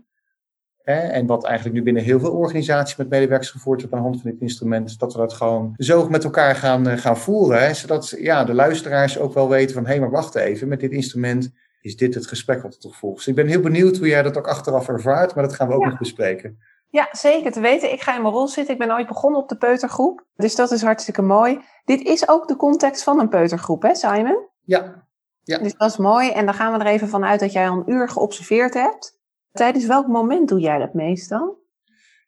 Hè, 0.90 1.00
en 1.00 1.26
wat 1.26 1.46
eigenlijk 1.46 1.76
nu 1.76 1.84
binnen 1.84 2.04
heel 2.04 2.20
veel 2.20 2.32
organisaties 2.32 2.96
met 2.96 3.10
medewerkers 3.10 3.50
gevoerd 3.50 3.80
wordt 3.80 3.96
aan 3.96 4.02
de 4.02 4.08
hand 4.08 4.22
van 4.22 4.32
dit 4.32 4.42
instrument, 4.42 5.00
dat 5.00 5.14
we 5.14 5.20
dat 5.20 5.34
gewoon 5.34 5.74
zo 5.78 6.10
met 6.10 6.24
elkaar 6.24 6.56
gaan, 6.56 6.88
eh, 6.88 6.98
gaan 6.98 7.18
voeren. 7.18 7.62
Hè, 7.62 7.74
zodat 7.74 8.16
ja, 8.18 8.44
de 8.44 8.54
luisteraars 8.54 9.20
ook 9.20 9.34
wel 9.34 9.50
weten 9.50 9.74
van, 9.76 9.84
hé, 9.84 9.90
hey, 9.90 10.00
maar 10.00 10.10
wacht 10.10 10.36
even, 10.36 10.68
met 10.68 10.80
dit 10.80 10.92
instrument 10.92 11.52
is 11.82 11.96
dit 11.96 12.14
het 12.14 12.28
gesprek 12.28 12.62
wat 12.62 12.74
er 12.74 12.80
toch 12.80 12.96
volgt. 12.96 13.18
Dus 13.18 13.28
ik 13.28 13.36
ben 13.36 13.48
heel 13.48 13.60
benieuwd 13.60 13.98
hoe 13.98 14.08
jij 14.08 14.22
dat 14.22 14.38
ook 14.38 14.48
achteraf 14.48 14.88
ervaart, 14.88 15.36
maar 15.36 15.44
dat 15.44 15.54
gaan 15.54 15.68
we 15.68 15.74
ook 15.74 15.86
nog 15.86 15.98
bespreken. 15.98 16.60
Ja, 16.90 17.08
zeker 17.12 17.52
te 17.52 17.60
weten. 17.60 17.92
Ik 17.92 18.02
ga 18.02 18.16
in 18.16 18.22
mijn 18.22 18.34
rol 18.34 18.48
zitten. 18.48 18.74
Ik 18.74 18.80
ben 18.80 18.92
ooit 18.92 19.08
begonnen 19.08 19.42
op 19.42 19.50
de 19.50 19.58
peutergroep. 19.58 20.26
Dus 20.36 20.56
dat 20.56 20.72
is 20.72 20.82
hartstikke 20.82 21.22
mooi. 21.22 21.60
Dit 21.86 22.02
is 22.02 22.30
ook 22.30 22.48
de 22.48 22.56
context 22.56 23.04
van 23.04 23.20
een 23.20 23.30
peutergroep, 23.30 23.82
hè 23.82 23.96
Simon? 23.96 24.48
Ja. 24.62 25.08
ja. 25.44 25.58
Dus 25.58 25.74
dat 25.74 25.90
is 25.90 25.98
mooi. 25.98 26.32
En 26.32 26.46
dan 26.46 26.54
gaan 26.54 26.74
we 26.74 26.80
er 26.80 26.92
even 26.92 27.08
vanuit 27.08 27.40
dat 27.40 27.52
jij 27.52 27.70
al 27.70 27.78
een 27.78 27.92
uur 27.92 28.10
geobserveerd 28.10 28.74
hebt. 28.74 29.19
Tijdens 29.52 29.86
welk 29.86 30.08
moment 30.08 30.50
doe 30.50 30.60
jij 30.60 30.78
dat 30.78 30.94
meestal? 30.94 31.60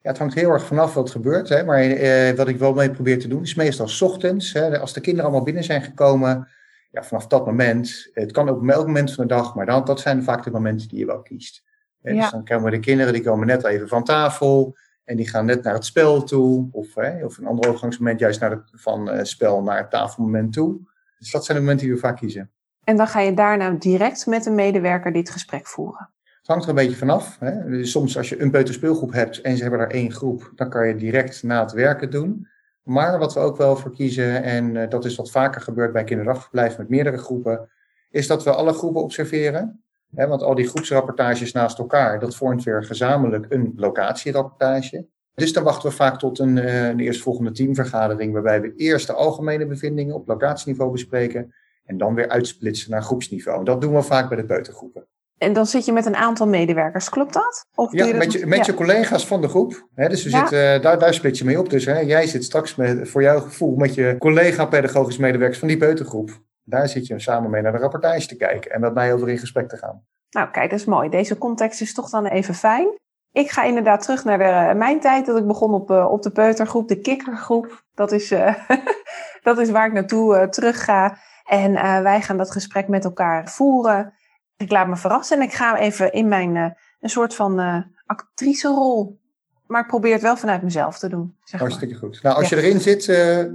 Ja, 0.01 0.09
het 0.09 0.17
hangt 0.17 0.33
heel 0.33 0.49
erg 0.49 0.65
vanaf 0.65 0.93
wat 0.93 1.09
gebeurt. 1.09 1.49
Hè. 1.49 1.63
Maar 1.63 1.81
eh, 1.81 2.35
wat 2.35 2.47
ik 2.47 2.57
wel 2.57 2.73
mee 2.73 2.91
probeer 2.91 3.19
te 3.19 3.27
doen 3.27 3.41
is 3.41 3.55
meestal 3.55 3.87
s 3.87 4.01
ochtends. 4.01 4.53
Hè, 4.53 4.79
als 4.79 4.93
de 4.93 5.01
kinderen 5.01 5.25
allemaal 5.25 5.45
binnen 5.45 5.63
zijn 5.63 5.81
gekomen. 5.81 6.47
Ja, 6.91 7.03
vanaf 7.03 7.27
dat 7.27 7.45
moment. 7.45 8.09
Het 8.13 8.31
kan 8.31 8.49
ook 8.49 8.61
op 8.61 8.69
elk 8.69 8.85
moment 8.85 9.13
van 9.13 9.27
de 9.27 9.33
dag. 9.33 9.55
Maar 9.55 9.65
dan, 9.65 9.85
dat 9.85 9.99
zijn 9.99 10.23
vaak 10.23 10.43
de 10.43 10.51
momenten 10.51 10.87
die 10.87 10.99
je 10.99 11.05
wel 11.05 11.21
kiest. 11.21 11.63
Ja. 12.01 12.13
Dus 12.13 12.31
dan 12.31 12.45
komen 12.45 12.71
de 12.71 12.79
kinderen, 12.79 13.13
die 13.13 13.23
komen 13.23 13.47
net 13.47 13.63
even 13.63 13.87
van 13.87 14.03
tafel. 14.03 14.75
En 15.03 15.15
die 15.15 15.27
gaan 15.27 15.45
net 15.45 15.63
naar 15.63 15.73
het 15.73 15.85
spel 15.85 16.23
toe. 16.23 16.69
Of, 16.71 16.95
hè, 16.95 17.25
of 17.25 17.37
een 17.37 17.45
ander 17.45 17.67
overgangsmoment 17.67 18.19
juist 18.19 18.39
naar 18.39 18.51
het, 18.51 18.71
van 18.73 19.07
het 19.09 19.27
spel 19.27 19.63
naar 19.63 19.77
het 19.77 19.89
tafelmoment 19.89 20.53
toe. 20.53 20.79
Dus 21.19 21.31
dat 21.31 21.45
zijn 21.45 21.57
de 21.57 21.63
momenten 21.63 21.87
die 21.87 21.95
we 21.95 22.01
vaak 22.01 22.17
kiezen. 22.17 22.51
En 22.83 22.97
dan 22.97 23.07
ga 23.07 23.19
je 23.19 23.33
daarna 23.33 23.69
direct 23.69 24.25
met 24.25 24.45
een 24.45 24.55
medewerker 24.55 25.13
dit 25.13 25.29
gesprek 25.29 25.67
voeren. 25.67 26.09
Hangt 26.51 26.65
er 26.65 26.69
een 26.69 26.75
beetje 26.75 26.97
vanaf. 26.97 27.37
Hè. 27.39 27.69
Dus 27.69 27.91
soms 27.91 28.17
als 28.17 28.29
je 28.29 28.41
een 28.41 28.51
peuterspeelgroep 28.51 29.11
hebt 29.11 29.41
en 29.41 29.55
ze 29.57 29.61
hebben 29.61 29.79
er 29.79 29.91
één 29.91 30.11
groep, 30.11 30.51
dan 30.55 30.69
kan 30.69 30.87
je 30.87 30.95
direct 30.95 31.43
na 31.43 31.61
het 31.61 31.71
werken 31.71 32.11
doen. 32.11 32.47
Maar 32.83 33.19
wat 33.19 33.33
we 33.33 33.39
ook 33.39 33.57
wel 33.57 33.75
voor 33.75 33.91
kiezen, 33.91 34.43
en 34.43 34.75
uh, 34.75 34.89
dat 34.89 35.05
is 35.05 35.15
wat 35.15 35.31
vaker 35.31 35.61
gebeurt 35.61 35.93
bij 35.93 36.03
kinderdagverblijf 36.03 36.77
met 36.77 36.89
meerdere 36.89 37.17
groepen, 37.17 37.69
is 38.09 38.27
dat 38.27 38.43
we 38.43 38.51
alle 38.51 38.73
groepen 38.73 39.01
observeren. 39.01 39.83
Want 40.09 40.43
al 40.43 40.55
die 40.55 40.67
groepsrapportages 40.67 41.51
naast 41.51 41.77
elkaar, 41.77 42.19
dat 42.19 42.35
vormt 42.35 42.63
weer 42.63 42.83
gezamenlijk 42.83 43.45
een 43.49 43.73
locatierapportage. 43.75 45.07
Dus 45.33 45.53
dan 45.53 45.63
wachten 45.63 45.89
we 45.89 45.95
vaak 45.95 46.19
tot 46.19 46.39
een, 46.39 46.57
uh, 46.57 46.87
een 46.87 46.99
eerstvolgende 46.99 47.51
teamvergadering, 47.51 48.33
waarbij 48.33 48.61
we 48.61 48.75
eerst 48.75 49.07
de 49.07 49.13
algemene 49.13 49.65
bevindingen 49.65 50.15
op 50.15 50.27
locatieniveau 50.27 50.91
bespreken 50.91 51.53
en 51.85 51.97
dan 51.97 52.15
weer 52.15 52.29
uitsplitsen 52.29 52.91
naar 52.91 53.03
groepsniveau. 53.03 53.63
Dat 53.65 53.81
doen 53.81 53.93
we 53.93 54.01
vaak 54.01 54.29
bij 54.29 54.37
de 54.37 54.45
peutergroepen. 54.45 55.07
En 55.41 55.53
dan 55.53 55.65
zit 55.65 55.85
je 55.85 55.91
met 55.91 56.05
een 56.05 56.15
aantal 56.15 56.47
medewerkers, 56.47 57.09
klopt 57.09 57.33
dat? 57.33 57.65
Of 57.75 57.91
ja, 57.91 58.15
met, 58.15 58.31
je, 58.31 58.45
met 58.45 58.65
je 58.65 58.73
collega's 58.73 59.27
van 59.27 59.41
de 59.41 59.47
groep. 59.47 59.87
Hè, 59.95 60.09
dus 60.09 60.23
we 60.23 60.29
zitten, 60.29 60.73
eh, 60.73 60.81
daar, 60.81 60.99
daar 60.99 61.13
split 61.13 61.37
je 61.37 61.45
mee 61.45 61.59
op. 61.59 61.69
Dus 61.69 61.85
hè, 61.85 61.99
jij 61.99 62.27
zit 62.27 62.43
straks 62.43 62.75
met, 62.75 63.09
voor 63.09 63.21
jouw 63.21 63.39
gevoel 63.39 63.75
met 63.75 63.95
je 63.95 64.15
collega-pedagogisch 64.19 65.17
medewerkers 65.17 65.59
van 65.59 65.67
die 65.67 65.77
peutergroep. 65.77 66.41
Daar 66.63 66.87
zit 66.87 67.07
je 67.07 67.19
samen 67.19 67.49
mee 67.49 67.61
naar 67.61 67.71
de 67.71 67.77
rapportage 67.77 68.27
te 68.27 68.35
kijken 68.35 68.71
en 68.71 68.81
met 68.81 68.93
mij 68.93 69.13
over 69.13 69.29
in 69.29 69.37
gesprek 69.37 69.69
te 69.69 69.77
gaan. 69.77 70.03
Nou, 70.29 70.49
kijk, 70.49 70.69
dat 70.69 70.79
is 70.79 70.85
mooi. 70.85 71.09
Deze 71.09 71.37
context 71.37 71.81
is 71.81 71.93
toch 71.93 72.09
dan 72.09 72.25
even 72.25 72.53
fijn. 72.53 72.87
Ik 73.31 73.49
ga 73.51 73.63
inderdaad 73.63 74.01
terug 74.01 74.23
naar 74.23 74.37
de, 74.37 74.77
mijn 74.77 74.99
tijd 74.99 75.25
dat 75.25 75.37
ik 75.37 75.47
begon 75.47 75.73
op, 75.73 75.91
uh, 75.91 76.11
op 76.11 76.21
de 76.21 76.31
peutergroep, 76.31 76.87
de 76.87 77.01
kikkergroep. 77.01 77.83
Dat 77.93 78.11
is, 78.11 78.31
uh, 78.31 78.55
dat 79.47 79.57
is 79.57 79.69
waar 79.69 79.87
ik 79.87 79.93
naartoe 79.93 80.35
uh, 80.35 80.43
terug 80.43 80.83
ga. 80.83 81.17
En 81.49 81.73
wij 82.03 82.21
gaan 82.21 82.37
dat 82.37 82.51
gesprek 82.51 82.87
met 82.87 83.03
elkaar 83.03 83.49
voeren. 83.49 84.13
Ik 84.61 84.71
laat 84.71 84.87
me 84.87 84.95
verrassen 84.95 85.37
en 85.37 85.43
ik 85.43 85.53
ga 85.53 85.77
even 85.77 86.11
in 86.11 86.27
mijn 86.27 86.55
een 86.99 87.09
soort 87.09 87.35
van 87.35 87.85
actricerol. 88.05 89.19
Maar 89.67 89.81
ik 89.81 89.87
probeer 89.87 90.13
het 90.13 90.21
wel 90.21 90.37
vanuit 90.37 90.61
mezelf 90.61 90.99
te 90.99 91.09
doen. 91.09 91.35
Zeg 91.43 91.59
Hartstikke 91.59 91.95
goed. 91.95 92.21
Nou, 92.21 92.35
als 92.35 92.49
je 92.49 92.55
erin 92.55 92.79
zit, 92.79 93.03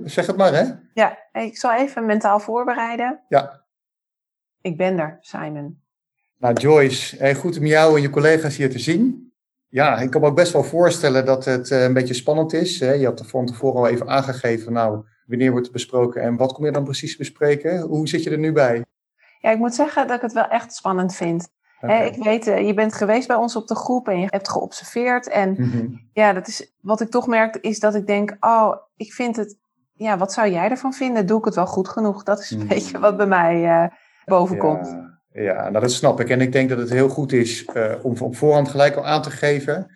zeg 0.04 0.26
het 0.26 0.36
maar, 0.36 0.52
hè? 0.52 0.64
Ja, 0.94 1.18
ik 1.32 1.58
zal 1.58 1.75
even 1.75 2.06
mentaal 2.06 2.40
voorbereiden. 2.40 3.20
Ja. 3.28 3.64
Ik 4.60 4.76
ben 4.76 4.98
er, 4.98 5.18
Simon. 5.20 5.80
Nou, 6.38 6.54
Joyce, 6.54 7.34
goed 7.34 7.58
om 7.58 7.66
jou 7.66 7.96
en 7.96 8.02
je 8.02 8.10
collega's 8.10 8.56
hier 8.56 8.70
te 8.70 8.78
zien. 8.78 9.32
Ja, 9.68 9.98
ik 9.98 10.10
kan 10.10 10.20
me 10.20 10.26
ook 10.26 10.36
best 10.36 10.52
wel 10.52 10.64
voorstellen 10.64 11.26
dat 11.26 11.44
het 11.44 11.70
een 11.70 11.92
beetje 11.92 12.14
spannend 12.14 12.52
is. 12.52 12.78
Je 12.78 13.04
had 13.04 13.20
er 13.20 13.26
van 13.26 13.46
tevoren 13.46 13.80
al 13.80 13.88
even 13.88 14.08
aangegeven, 14.08 14.72
nou, 14.72 15.04
wanneer 15.26 15.50
wordt 15.50 15.64
het 15.64 15.75
besproken 15.75 16.22
en 16.22 16.36
wat 16.36 16.52
kom 16.52 16.64
je 16.64 16.72
dan 16.72 16.84
precies 16.84 17.16
bespreken? 17.16 17.80
Hoe 17.80 18.08
zit 18.08 18.22
je 18.22 18.30
er 18.30 18.38
nu 18.38 18.52
bij? 18.52 18.84
Ja, 19.46 19.52
ik 19.52 19.58
moet 19.58 19.74
zeggen 19.74 20.06
dat 20.06 20.16
ik 20.16 20.22
het 20.22 20.32
wel 20.32 20.48
echt 20.48 20.74
spannend 20.74 21.14
vind. 21.14 21.48
ik 21.80 22.22
weet, 22.22 22.44
je 22.44 22.72
bent 22.74 22.94
geweest 22.94 23.28
bij 23.28 23.36
ons 23.36 23.56
op 23.56 23.66
de 23.66 23.74
groep 23.74 24.08
en 24.08 24.20
je 24.20 24.26
hebt 24.30 24.48
geobserveerd. 24.48 25.28
En 25.28 25.52
mhm. 25.58 25.86
ja, 26.12 26.32
dat 26.32 26.48
is, 26.48 26.74
wat 26.80 27.00
ik 27.00 27.10
toch 27.10 27.26
merk 27.26 27.56
is 27.56 27.80
dat 27.80 27.94
ik 27.94 28.06
denk, 28.06 28.36
oh, 28.40 28.76
ik 28.96 29.12
vind 29.12 29.36
het, 29.36 29.58
ja, 29.92 30.18
wat 30.18 30.32
zou 30.32 30.50
jij 30.50 30.70
ervan 30.70 30.92
vinden? 30.92 31.26
Doe 31.26 31.38
ik 31.38 31.44
het 31.44 31.54
wel 31.54 31.66
goed 31.66 31.88
genoeg? 31.88 32.22
Dat 32.22 32.40
is 32.40 32.50
een 32.50 32.58
mhm. 32.58 32.68
beetje 32.68 32.98
wat 32.98 33.16
bij 33.16 33.26
mij 33.26 33.62
uh, 33.62 33.86
bovenkomt. 34.24 34.86
Ja. 34.86 35.14
Ja, 35.42 35.68
nou 35.68 35.80
dat 35.80 35.92
snap 35.92 36.20
ik. 36.20 36.30
En 36.30 36.40
ik 36.40 36.52
denk 36.52 36.68
dat 36.68 36.78
het 36.78 36.90
heel 36.90 37.08
goed 37.08 37.32
is 37.32 37.68
uh, 37.74 37.94
om 38.02 38.16
op 38.18 38.36
voorhand 38.36 38.68
gelijk 38.68 38.96
al 38.96 39.06
aan 39.06 39.22
te 39.22 39.30
geven. 39.30 39.86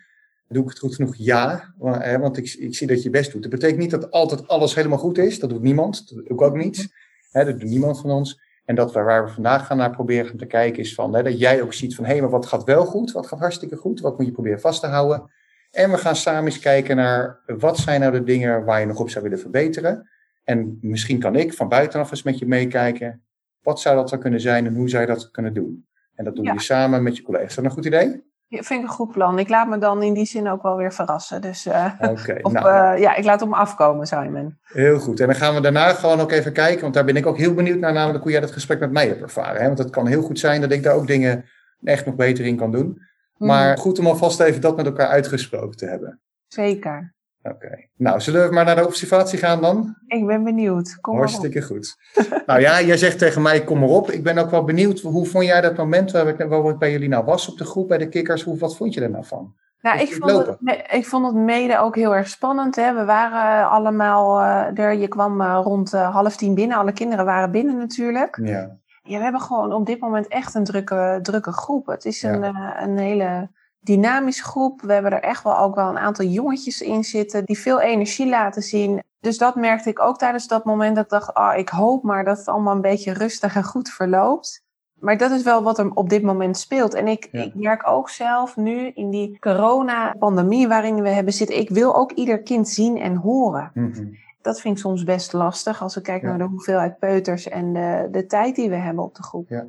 Doe 0.47 0.63
ik 0.63 0.69
het 0.69 0.79
goed 0.79 0.95
genoeg? 0.95 1.15
Ja. 1.17 1.73
Want 2.19 2.37
ik, 2.37 2.53
ik 2.53 2.75
zie 2.75 2.87
dat 2.87 2.97
je 2.97 3.03
je 3.03 3.09
best 3.09 3.31
doet. 3.31 3.41
Dat 3.41 3.51
betekent 3.51 3.79
niet 3.79 3.91
dat 3.91 4.11
altijd 4.11 4.47
alles 4.47 4.75
helemaal 4.75 4.97
goed 4.97 5.17
is. 5.17 5.39
Dat 5.39 5.49
doet 5.49 5.61
niemand. 5.61 6.09
Dat 6.09 6.17
doe 6.17 6.33
ik 6.33 6.41
ook 6.41 6.55
niet. 6.55 6.87
Hè, 7.31 7.45
dat 7.45 7.59
doet 7.59 7.69
niemand 7.69 8.01
van 8.01 8.09
ons. 8.09 8.49
En 8.71 8.77
dat 8.77 8.93
we, 8.93 9.01
waar 9.01 9.25
we 9.25 9.31
vandaag 9.31 9.65
gaan 9.65 9.77
naar 9.77 9.89
proberen 9.89 10.37
te 10.37 10.45
kijken 10.45 10.79
is 10.79 10.93
van, 10.93 11.15
hè, 11.15 11.23
dat 11.23 11.39
jij 11.39 11.61
ook 11.61 11.73
ziet 11.73 11.95
van, 11.95 12.05
hé, 12.05 12.11
hey, 12.11 12.21
maar 12.21 12.29
wat 12.29 12.45
gaat 12.45 12.63
wel 12.63 12.85
goed? 12.85 13.11
Wat 13.11 13.27
gaat 13.27 13.39
hartstikke 13.39 13.75
goed? 13.75 13.99
Wat 13.99 14.17
moet 14.17 14.25
je 14.25 14.31
proberen 14.31 14.59
vast 14.59 14.81
te 14.81 14.87
houden? 14.87 15.31
En 15.71 15.91
we 15.91 15.97
gaan 15.97 16.15
samen 16.15 16.45
eens 16.45 16.59
kijken 16.59 16.95
naar, 16.95 17.39
wat 17.45 17.77
zijn 17.77 17.99
nou 17.99 18.11
de 18.11 18.23
dingen 18.23 18.65
waar 18.65 18.79
je 18.79 18.85
nog 18.85 18.99
op 18.99 19.09
zou 19.09 19.23
willen 19.23 19.39
verbeteren? 19.39 20.09
En 20.43 20.77
misschien 20.81 21.19
kan 21.19 21.35
ik 21.35 21.53
van 21.53 21.69
buitenaf 21.69 22.11
eens 22.11 22.23
met 22.23 22.39
je 22.39 22.45
meekijken. 22.45 23.23
Wat 23.61 23.79
zou 23.79 23.95
dat 23.95 24.09
dan 24.09 24.19
kunnen 24.19 24.41
zijn 24.41 24.65
en 24.65 24.75
hoe 24.75 24.89
zou 24.89 25.01
je 25.01 25.07
dat 25.07 25.31
kunnen 25.31 25.53
doen? 25.53 25.85
En 26.15 26.25
dat 26.25 26.35
doe 26.35 26.45
je 26.45 26.61
samen 26.61 27.03
met 27.03 27.17
je 27.17 27.23
collega's. 27.23 27.49
Is 27.49 27.55
dat 27.55 27.65
een 27.65 27.71
goed 27.71 27.85
idee? 27.85 28.23
Vind 28.59 28.69
ik 28.69 28.81
een 28.81 28.87
goed 28.87 29.11
plan. 29.11 29.39
Ik 29.39 29.49
laat 29.49 29.67
me 29.67 29.77
dan 29.77 30.03
in 30.03 30.13
die 30.13 30.25
zin 30.25 30.49
ook 30.49 30.61
wel 30.61 30.75
weer 30.75 30.93
verrassen. 30.93 31.41
Dus 31.41 31.67
uh, 31.67 31.99
nou, 31.99 32.17
uh, 32.55 33.01
ja, 33.01 33.15
ik 33.15 33.23
laat 33.23 33.39
hem 33.39 33.53
afkomen, 33.53 34.07
Simon. 34.07 34.57
Heel 34.63 34.99
goed. 34.99 35.19
En 35.19 35.25
dan 35.25 35.35
gaan 35.35 35.53
we 35.53 35.61
daarna 35.61 35.93
gewoon 35.93 36.19
ook 36.19 36.31
even 36.31 36.53
kijken. 36.53 36.81
Want 36.81 36.93
daar 36.93 37.05
ben 37.05 37.15
ik 37.15 37.25
ook 37.25 37.37
heel 37.37 37.53
benieuwd 37.53 37.79
naar, 37.79 37.93
namelijk 37.93 38.23
hoe 38.23 38.31
jij 38.31 38.41
dat 38.41 38.51
gesprek 38.51 38.79
met 38.79 38.91
mij 38.91 39.07
hebt 39.07 39.21
ervaren. 39.21 39.61
Hè? 39.61 39.67
Want 39.67 39.77
het 39.77 39.89
kan 39.89 40.07
heel 40.07 40.21
goed 40.21 40.39
zijn 40.39 40.61
dat 40.61 40.71
ik 40.71 40.83
daar 40.83 40.95
ook 40.95 41.07
dingen 41.07 41.45
echt 41.83 42.05
nog 42.05 42.15
beter 42.15 42.45
in 42.45 42.57
kan 42.57 42.71
doen. 42.71 42.97
Maar 43.37 43.71
mhm. 43.71 43.79
goed 43.79 43.99
om 43.99 44.07
alvast 44.07 44.39
even 44.39 44.61
dat 44.61 44.75
met 44.75 44.85
elkaar 44.85 45.07
uitgesproken 45.07 45.77
te 45.77 45.85
hebben. 45.85 46.21
Zeker. 46.47 47.13
Oké. 47.43 47.87
Nou, 47.95 48.19
zullen 48.19 48.47
we 48.47 48.53
maar 48.53 48.65
naar 48.65 48.75
de 48.75 48.85
observatie 48.85 49.39
gaan 49.39 49.61
dan? 49.61 49.95
Ik 50.07 50.25
ben 50.25 50.43
benieuwd. 50.43 50.97
Kom 51.01 51.17
Hartstikke 51.17 51.61
goed. 51.61 51.97
nou 52.45 52.59
ja, 52.59 52.81
jij 52.81 52.97
zegt 52.97 53.17
tegen 53.17 53.41
mij, 53.41 53.63
kom 53.63 53.79
maar 53.79 53.89
op. 53.89 54.11
Ik 54.11 54.23
ben 54.23 54.37
ook 54.37 54.49
wel 54.49 54.63
benieuwd, 54.63 54.99
hoe 54.99 55.25
vond 55.25 55.45
jij 55.45 55.61
dat 55.61 55.77
moment 55.77 56.11
waar 56.11 56.27
ik, 56.27 56.37
waar 56.37 56.65
ik 56.65 56.77
bij 56.77 56.91
jullie 56.91 57.09
nou 57.09 57.25
was 57.25 57.49
op 57.49 57.57
de 57.57 57.65
groep, 57.65 57.87
bij 57.87 57.97
de 57.97 58.09
kikkers? 58.09 58.43
Hoe, 58.43 58.57
wat 58.57 58.77
vond 58.77 58.93
je 58.93 59.01
er 59.01 59.09
nou 59.09 59.25
van? 59.25 59.53
Nou, 59.81 59.99
ik 59.99 60.13
vond, 60.13 60.31
het, 60.31 60.57
ik 60.91 61.05
vond 61.05 61.25
het 61.25 61.35
mede 61.35 61.79
ook 61.79 61.95
heel 61.95 62.15
erg 62.15 62.27
spannend. 62.27 62.75
Hè. 62.75 62.93
We 62.93 63.05
waren 63.05 63.69
allemaal 63.69 64.39
uh, 64.39 64.83
er. 64.85 64.93
Je 64.93 65.07
kwam 65.07 65.41
uh, 65.41 65.59
rond 65.63 65.93
uh, 65.93 66.13
half 66.13 66.35
tien 66.35 66.55
binnen. 66.55 66.77
Alle 66.77 66.91
kinderen 66.91 67.25
waren 67.25 67.51
binnen 67.51 67.77
natuurlijk. 67.77 68.39
Ja. 68.43 68.79
Ja, 69.03 69.17
we 69.17 69.23
hebben 69.23 69.41
gewoon 69.41 69.73
op 69.73 69.85
dit 69.85 69.99
moment 69.99 70.27
echt 70.27 70.55
een 70.55 70.63
drukke, 70.63 71.19
drukke 71.21 71.51
groep. 71.51 71.87
Het 71.87 72.05
is 72.05 72.23
een, 72.23 72.43
een 72.83 72.97
hele 72.97 73.49
dynamische 73.81 74.43
groep. 74.43 74.81
We 74.81 74.93
hebben 74.93 75.11
er 75.11 75.21
echt 75.23 75.43
wel 75.43 75.57
ook 75.57 75.75
wel 75.75 75.89
een 75.89 75.97
aantal 75.97 76.25
jongetjes 76.25 76.81
in 76.81 77.03
zitten 77.03 77.45
die 77.45 77.59
veel 77.59 77.81
energie 77.81 78.29
laten 78.29 78.61
zien. 78.61 79.03
Dus 79.19 79.37
dat 79.37 79.55
merkte 79.55 79.89
ik 79.89 79.99
ook 79.99 80.17
tijdens 80.17 80.47
dat 80.47 80.65
moment 80.65 80.95
dat 80.95 81.03
ik 81.03 81.09
dacht, 81.09 81.33
ah, 81.33 81.57
ik 81.57 81.69
hoop 81.69 82.03
maar 82.03 82.23
dat 82.23 82.37
het 82.37 82.47
allemaal 82.47 82.75
een 82.75 82.81
beetje 82.81 83.13
rustig 83.13 83.55
en 83.55 83.63
goed 83.63 83.89
verloopt. 83.89 84.63
Maar 84.99 85.17
dat 85.17 85.31
is 85.31 85.43
wel 85.43 85.63
wat 85.63 85.79
er 85.79 85.91
op 85.93 86.09
dit 86.09 86.21
moment 86.23 86.57
speelt. 86.57 86.93
En 86.93 87.07
ik, 87.07 87.25
ik 87.31 87.55
merk 87.55 87.87
ook 87.87 88.09
zelf 88.09 88.57
nu 88.57 88.87
in 88.93 89.09
die 89.09 89.39
corona-pandemie 89.39 90.67
waarin 90.67 91.01
we 91.01 91.09
hebben 91.09 91.33
zitten, 91.33 91.57
ik 91.59 91.69
wil 91.69 91.95
ook 91.95 92.11
ieder 92.11 92.41
kind 92.41 92.69
zien 92.69 92.97
en 92.97 93.15
horen. 93.15 93.71
Mhm. 93.73 94.05
Dat 94.41 94.61
vind 94.61 94.75
ik 94.75 94.81
soms 94.81 95.03
best 95.03 95.33
lastig 95.33 95.81
als 95.81 95.97
ik 95.97 96.03
kijk 96.03 96.21
Ja. 96.21 96.27
naar 96.27 96.37
de 96.37 96.43
hoeveelheid 96.43 96.99
peuters 96.99 97.47
en 97.47 97.73
de, 97.73 98.07
de 98.11 98.25
tijd 98.25 98.55
die 98.55 98.69
we 98.69 98.75
hebben 98.75 99.03
op 99.03 99.15
de 99.15 99.23
groep. 99.23 99.49
Ja. 99.49 99.65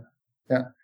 Ja, 0.46 0.74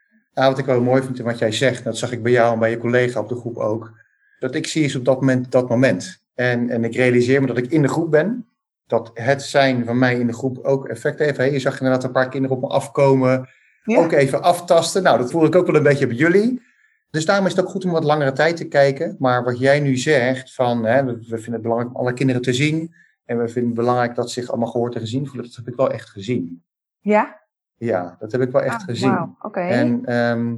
wat 0.46 0.58
ik 0.58 0.64
wel 0.64 0.80
mooi 0.80 1.02
vind 1.02 1.18
in 1.18 1.24
wat 1.24 1.38
jij 1.38 1.52
zegt, 1.52 1.84
dat 1.84 1.98
zag 1.98 2.12
ik 2.12 2.22
bij 2.22 2.32
jou 2.32 2.52
en 2.52 2.58
bij 2.58 2.70
je 2.70 2.78
collega 2.78 3.20
op 3.20 3.28
de 3.28 3.36
groep 3.36 3.56
ook. 3.56 3.92
Dat 4.38 4.54
ik 4.54 4.66
zie 4.66 4.84
is 4.84 4.96
op 4.96 5.04
dat 5.04 5.20
moment 5.20 5.52
dat 5.52 5.68
moment. 5.68 6.22
En, 6.34 6.70
en 6.70 6.84
ik 6.84 6.94
realiseer 6.94 7.40
me 7.40 7.46
dat 7.46 7.56
ik 7.56 7.70
in 7.70 7.82
de 7.82 7.88
groep 7.88 8.10
ben. 8.10 8.46
Dat 8.86 9.10
het 9.14 9.42
zijn 9.42 9.84
van 9.84 9.98
mij 9.98 10.18
in 10.18 10.26
de 10.26 10.32
groep 10.32 10.58
ook 10.58 10.88
effect 10.88 11.18
heeft. 11.18 11.36
Hè, 11.36 11.44
je 11.44 11.58
zag 11.58 11.80
inderdaad 11.80 12.04
een 12.04 12.12
paar 12.12 12.28
kinderen 12.28 12.56
op 12.56 12.62
me 12.62 12.68
afkomen. 12.68 13.48
Ja. 13.82 13.98
Ook 13.98 14.12
even 14.12 14.42
aftasten. 14.42 15.02
Nou, 15.02 15.18
dat 15.18 15.30
voel 15.30 15.44
ik 15.44 15.54
ook 15.54 15.66
wel 15.66 15.76
een 15.76 15.82
beetje 15.82 16.06
bij 16.06 16.16
jullie. 16.16 16.62
Dus 17.10 17.24
daarom 17.24 17.46
is 17.46 17.52
het 17.52 17.64
ook 17.64 17.70
goed 17.70 17.84
om 17.84 17.90
wat 17.90 18.04
langere 18.04 18.32
tijd 18.32 18.56
te 18.56 18.68
kijken. 18.68 19.16
Maar 19.18 19.44
wat 19.44 19.58
jij 19.58 19.80
nu 19.80 19.96
zegt, 19.96 20.54
van 20.54 20.84
hè, 20.84 21.04
we, 21.04 21.12
we 21.12 21.36
vinden 21.36 21.52
het 21.52 21.62
belangrijk 21.62 21.94
om 21.94 22.00
alle 22.00 22.12
kinderen 22.12 22.42
te 22.42 22.52
zien. 22.52 22.94
En 23.24 23.38
we 23.38 23.48
vinden 23.48 23.70
het 23.70 23.80
belangrijk 23.80 24.14
dat 24.14 24.30
ze 24.30 24.40
zich 24.40 24.50
allemaal 24.50 24.70
gehoord 24.70 24.94
en 24.94 25.00
gezien 25.00 25.26
voelen. 25.26 25.44
Dat 25.44 25.56
heb 25.56 25.68
ik 25.68 25.76
wel 25.76 25.90
echt 25.90 26.08
gezien. 26.08 26.62
Ja? 27.00 27.47
Ja, 27.78 28.16
dat 28.18 28.32
heb 28.32 28.40
ik 28.40 28.50
wel 28.50 28.62
echt 28.62 28.80
Ah, 28.80 28.84
gezien. 28.84 29.36
En 29.52 30.04
ehm, 30.04 30.56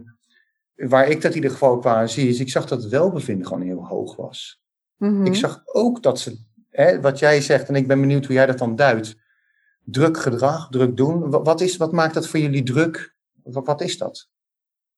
waar 0.75 1.09
ik 1.09 1.21
dat 1.21 1.31
in 1.31 1.37
ieder 1.37 1.51
geval 1.51 1.79
qua 1.79 2.07
zie, 2.07 2.29
is 2.29 2.41
ik 2.41 2.49
zag 2.49 2.67
dat 2.67 2.83
het 2.83 2.91
welbevinden 2.91 3.47
gewoon 3.47 3.63
heel 3.63 3.87
hoog 3.87 4.17
was. 4.17 4.63
Mhm. 4.97 5.27
Ik 5.27 5.35
zag 5.35 5.63
ook 5.65 6.03
dat 6.03 6.19
ze, 6.19 6.39
hè, 6.71 7.01
wat 7.01 7.19
jij 7.19 7.41
zegt, 7.41 7.69
en 7.69 7.75
ik 7.75 7.87
ben 7.89 8.01
benieuwd 8.01 8.27
hoe 8.27 8.35
jij 8.35 8.47
dat 8.47 8.59
dan 8.59 8.77
duidt. 8.77 9.17
Druk 9.85 10.19
gedrag, 10.19 10.69
druk 10.69 10.97
doen. 10.97 11.31
Wat, 11.31 11.47
wat, 11.47 11.61
is, 11.61 11.77
wat 11.77 11.93
maakt 11.93 12.15
dat 12.15 12.29
voor 12.29 12.41
jullie 12.41 12.63
druk? 12.63 13.15
Wat, 13.43 13.67
wat 13.67 13.81
is 13.81 13.99
dat? 13.99 14.29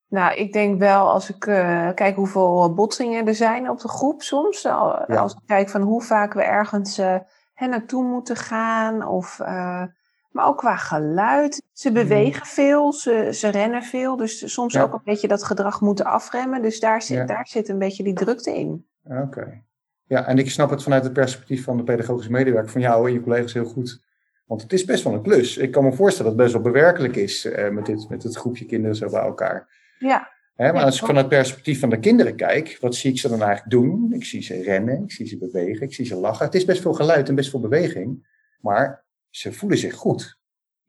Nou, 0.07 0.35
ik 0.35 0.53
denk 0.53 0.79
wel 0.79 1.09
als 1.09 1.29
ik 1.29 1.45
eh, 1.45 1.89
kijk 1.93 2.15
hoeveel 2.15 2.73
botsingen 2.73 3.27
er 3.27 3.35
zijn 3.35 3.69
op 3.69 3.79
de 3.79 3.87
groep 3.87 4.21
soms. 4.21 4.61
Ja. 4.61 5.05
Als 5.07 5.33
ik 5.33 5.39
kijk 5.45 5.69
van 5.69 5.81
hoe 5.81 6.01
vaak 6.01 6.33
we 6.33 6.43
ergens 6.43 6.97
eh, 6.97 7.15
hè, 7.53 7.67
naartoe 7.67 8.03
moeten 8.03 8.35
gaan. 8.35 9.07
Of, 9.07 9.39
eh, 9.39 9.83
maar 10.33 10.47
ook 10.47 10.57
qua 10.57 10.75
geluid. 10.75 11.61
Ze 11.71 11.91
bewegen 11.91 12.45
veel, 12.45 12.93
ze, 12.93 13.29
ze 13.33 13.47
rennen 13.47 13.83
veel. 13.83 14.15
Dus 14.15 14.53
soms 14.53 14.73
Mhm. 14.73 14.83
Ja. 14.83 14.89
ook 14.89 14.93
een 14.93 15.01
beetje 15.03 15.27
dat 15.27 15.43
gedrag 15.43 15.81
moeten 15.81 16.05
afremmen. 16.05 16.61
Dus 16.61 16.79
daar 16.79 17.01
zit, 17.01 17.17
Ja. 17.17 17.25
daar 17.25 17.47
zit 17.47 17.69
een 17.69 17.79
beetje 17.79 18.03
die 18.03 18.13
drukte 18.13 18.55
in. 18.55 18.85
Oké. 19.09 19.61
Ja, 20.07 20.27
en 20.27 20.37
ik 20.37 20.49
snap 20.49 20.69
het 20.69 20.83
vanuit 20.83 21.03
het 21.03 21.13
perspectief 21.13 21.63
van 21.63 21.77
de 21.77 21.83
pedagogische 21.83 22.31
medewerker 22.31 22.71
van 22.71 22.81
jou 22.81 23.07
en 23.07 23.13
je 23.13 23.21
collega's 23.21 23.53
heel 23.53 23.65
goed. 23.65 24.01
Want 24.45 24.61
het 24.61 24.73
is 24.73 24.85
best 24.85 25.03
wel 25.03 25.13
een 25.13 25.21
klus. 25.21 25.57
Ik 25.57 25.71
kan 25.71 25.83
me 25.83 25.93
voorstellen 25.93 26.31
dat 26.31 26.39
het 26.45 26.51
best 26.51 26.63
wel 26.63 26.73
bewerkelijk 26.73 27.15
is 27.15 27.45
eh, 27.45 27.69
met, 27.69 27.85
dit, 27.85 28.09
met 28.09 28.23
het 28.23 28.35
groepje 28.35 28.65
kinderen 28.65 28.95
zo 28.95 29.09
bij 29.09 29.21
elkaar. 29.21 29.67
Ja, 29.99 30.31
Hè, 30.55 30.65
maar 30.71 30.81
Ja, 30.81 30.85
als 30.85 30.99
ik 30.99 31.05
vanuit 31.05 31.25
het 31.25 31.35
perspectief 31.35 31.79
van 31.79 31.89
de 31.89 31.99
kinderen 31.99 32.35
kijk, 32.35 32.77
wat 32.81 32.95
zie 32.95 33.11
ik 33.11 33.19
ze 33.19 33.29
dan 33.29 33.41
eigenlijk 33.41 33.71
doen? 33.71 34.13
Ik 34.13 34.23
zie 34.25 34.41
ze 34.41 34.61
rennen, 34.63 35.03
ik 35.03 35.11
zie 35.11 35.25
ze 35.27 35.37
bewegen, 35.37 35.81
ik 35.81 35.93
zie 35.93 36.05
ze 36.05 36.15
lachen. 36.15 36.45
Het 36.45 36.55
is 36.55 36.65
best 36.65 36.81
veel 36.81 36.93
geluid 36.93 37.29
en 37.29 37.35
best 37.35 37.49
veel 37.49 37.59
beweging, 37.59 38.27
maar 38.61 39.02
ze 39.35 39.53
voelen 39.53 39.77
zich 39.77 39.93
goed. 39.95 40.37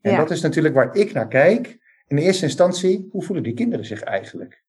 En 0.00 0.10
Ja. 0.10 0.16
dat 0.16 0.30
is 0.30 0.40
natuurlijk 0.40 0.74
waar 0.74 0.94
ik 0.96 1.12
naar 1.12 1.28
kijk. 1.28 1.78
In 2.06 2.18
eerste 2.18 2.44
instantie, 2.44 3.08
hoe 3.10 3.22
voelen 3.22 3.44
die 3.44 3.54
kinderen 3.54 3.84
zich 3.86 4.02
eigenlijk? 4.02 4.64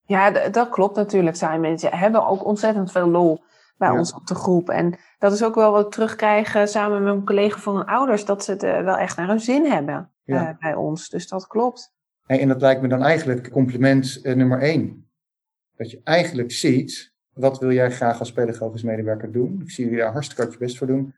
Ja, 0.00 0.48
dat 0.48 0.68
klopt 0.68 0.96
natuurlijk. 0.96 1.36
Zijn 1.36 1.60
mensen 1.60 1.90
hebben 1.98 2.26
ook 2.26 2.44
ontzettend 2.44 2.92
veel 2.92 3.08
lol 3.08 3.42
bij 3.76 3.88
Ja. 3.88 3.98
ons 3.98 4.14
op 4.14 4.26
de 4.26 4.34
groep. 4.34 4.68
En 4.70 4.98
dat 5.18 5.32
is 5.32 5.44
ook 5.44 5.54
wel 5.54 5.72
wat 5.72 5.84
ik 5.86 5.92
terugkrijg 5.92 6.54
eh, 6.54 6.66
samen 6.66 7.02
met 7.02 7.12
mijn 7.12 7.24
collega 7.24 7.58
van 7.58 7.76
hun 7.76 7.86
ouders. 7.86 8.24
Dat 8.24 8.44
ze 8.44 8.50
het 8.50 8.62
eh, 8.62 8.82
wel 8.82 8.96
echt 8.96 9.16
naar 9.16 9.28
hun 9.28 9.40
zin 9.40 9.64
hebben 9.64 10.10
Ja. 10.24 10.48
eh, 10.48 10.58
bij 10.58 10.74
ons. 10.74 11.08
Dus 11.08 11.28
dat 11.28 11.46
klopt. 11.46 11.92
En 12.26 12.48
dat 12.48 12.60
lijkt 12.60 12.82
me 12.82 12.88
dan 12.88 13.02
eigenlijk 13.02 13.50
compliment 13.50 14.20
nummer 14.22 14.60
één. 14.60 15.10
Dat 15.76 15.90
je 15.90 16.00
eigenlijk 16.04 16.52
ziet, 16.52 17.12
wat 17.32 17.58
wil 17.58 17.72
jij 17.72 17.90
graag 17.90 18.18
als 18.18 18.32
pedagogisch 18.32 18.82
medewerker 18.82 19.32
doen? 19.32 19.60
Ik 19.62 19.70
zie 19.70 19.84
jullie 19.84 19.98
daar 20.00 20.12
hartstikke 20.12 20.42
hard 20.42 20.52
je 20.54 20.58
best 20.58 20.78
voor 20.78 20.86
doen. 20.86 21.14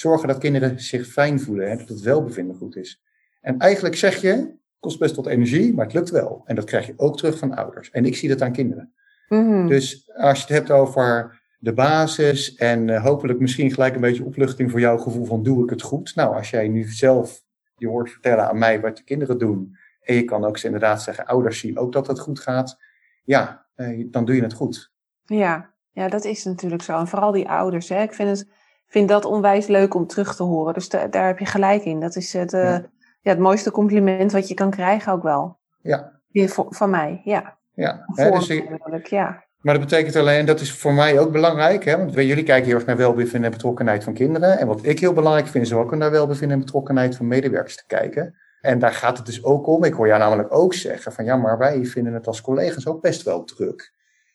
Zorgen 0.00 0.28
dat 0.28 0.38
kinderen 0.38 0.80
zich 0.80 1.06
fijn 1.06 1.40
voelen, 1.40 1.70
hè, 1.70 1.76
dat 1.76 1.88
het 1.88 2.00
welbevinden 2.00 2.56
goed 2.56 2.76
is. 2.76 3.02
En 3.40 3.58
eigenlijk 3.58 3.96
zeg 3.96 4.20
je, 4.20 4.54
kost 4.78 4.98
best 4.98 5.16
wat 5.16 5.26
energie, 5.26 5.74
maar 5.74 5.84
het 5.84 5.94
lukt 5.94 6.10
wel. 6.10 6.42
En 6.44 6.54
dat 6.54 6.64
krijg 6.64 6.86
je 6.86 6.92
ook 6.96 7.16
terug 7.16 7.38
van 7.38 7.54
ouders. 7.54 7.90
En 7.90 8.04
ik 8.04 8.16
zie 8.16 8.28
dat 8.28 8.42
aan 8.42 8.52
kinderen. 8.52 8.92
Mhm. 9.28 9.66
Dus 9.66 10.10
als 10.14 10.38
je 10.38 10.44
het 10.44 10.52
hebt 10.52 10.70
over 10.70 11.40
de 11.58 11.72
basis 11.72 12.54
en 12.54 12.90
eh, 12.90 13.04
hopelijk 13.04 13.40
misschien 13.40 13.70
gelijk 13.70 13.94
een 13.94 14.00
beetje 14.00 14.24
opluchting 14.24 14.70
voor 14.70 14.80
jouw 14.80 14.98
gevoel 14.98 15.24
van 15.24 15.42
doe 15.42 15.64
ik 15.64 15.70
het 15.70 15.82
goed. 15.82 16.14
Nou, 16.14 16.34
als 16.34 16.50
jij 16.50 16.68
nu 16.68 16.84
zelf 16.84 17.42
je 17.76 17.88
hoort 17.88 18.10
vertellen 18.10 18.48
aan 18.48 18.58
mij 18.58 18.80
wat 18.80 18.96
de 18.96 19.04
kinderen 19.04 19.38
doen 19.38 19.76
en 20.00 20.14
je 20.14 20.24
kan 20.24 20.44
ook 20.44 20.58
inderdaad 20.58 21.02
zeggen 21.02 21.26
ouders 21.26 21.58
zien 21.58 21.78
ook 21.78 21.92
dat 21.92 22.06
het 22.06 22.20
goed 22.20 22.40
gaat. 22.40 22.78
Ja, 23.24 23.66
eh, 23.74 24.06
dan 24.10 24.24
doe 24.24 24.34
je 24.34 24.42
het 24.42 24.52
goed. 24.54 24.92
Ja. 25.24 25.74
ja, 25.90 26.08
dat 26.08 26.24
is 26.24 26.44
natuurlijk 26.44 26.82
zo. 26.82 26.98
En 26.98 27.08
vooral 27.08 27.32
die 27.32 27.48
ouders. 27.48 27.88
Hè. 27.88 28.02
Ik 28.02 28.12
vind, 28.12 28.38
het, 28.38 28.48
vind 28.90 29.08
dat 29.08 29.24
onwijs 29.24 29.66
leuk 29.66 29.94
om 29.94 30.06
terug 30.06 30.36
te 30.36 30.42
horen. 30.42 30.74
Dus 30.74 30.88
da- 30.88 31.06
daar 31.06 31.26
heb 31.26 31.38
je 31.38 31.46
gelijk 31.46 31.84
in. 31.84 32.00
Dat 32.00 32.16
is 32.16 32.32
het, 32.32 32.52
eh, 32.52 32.62
Ja. 32.62 32.82
ja. 33.20 33.30
het 33.30 33.38
mooiste 33.38 33.70
compliment 33.70 34.32
wat 34.32 34.48
je 34.48 34.54
kan 34.54 34.70
krijgen 34.70 35.12
ook 35.12 35.22
wel. 35.22 35.58
Ja, 35.82 36.20
Weer 36.30 36.48
voor- 36.48 36.66
van 36.68 36.90
mij, 36.90 37.20
ja. 37.24 37.56
ja. 37.74 38.04
Hè, 38.14 38.30
dus 38.30 38.48
ik- 38.48 39.06
ja. 39.06 39.44
maar 39.60 39.74
dat 39.78 39.82
betekent 39.88 40.16
alleen, 40.16 40.38
en 40.38 40.46
dat 40.46 40.60
is 40.60 40.72
voor 40.72 40.92
mij 40.92 41.18
ook 41.18 41.32
belangrijk, 41.32 41.84
hè, 41.84 41.96
want 41.96 42.14
jullie 42.14 42.42
kijken 42.44 42.66
heel 42.66 42.74
erg 42.74 42.86
naar 42.86 42.96
welbevinden 42.96 43.44
en 43.44 43.50
betrokkenheid 43.56 44.04
van 44.04 44.14
kinderen. 44.14 44.58
En 44.58 44.66
wat 44.66 44.84
ik 44.84 45.00
heel 45.00 45.12
belangrijk 45.12 45.46
vind, 45.46 45.64
is 45.64 45.72
ook 45.72 45.94
naar 45.96 46.10
welbevinden 46.10 46.56
en 46.58 46.64
betrokkenheid 46.64 47.16
van 47.16 47.26
medewerkers 47.28 47.76
te 47.76 47.86
kijken. 47.86 48.34
En 48.60 48.78
daar 48.78 48.92
gaat 48.92 49.16
het 49.16 49.26
dus 49.26 49.44
ook 49.44 49.66
om. 49.66 49.84
Ik 49.84 49.92
hoor 49.94 50.06
jou 50.06 50.18
namelijk 50.18 50.54
ook 50.54 50.74
zeggen 50.74 51.12
van 51.12 51.24
ja, 51.24 51.36
maar 51.36 51.58
wij 51.58 51.84
vinden 51.84 52.12
het 52.14 52.26
als 52.26 52.40
collega's 52.40 52.86
ook 52.86 53.00
best 53.00 53.22
wel 53.22 53.44
druk. 53.44 53.92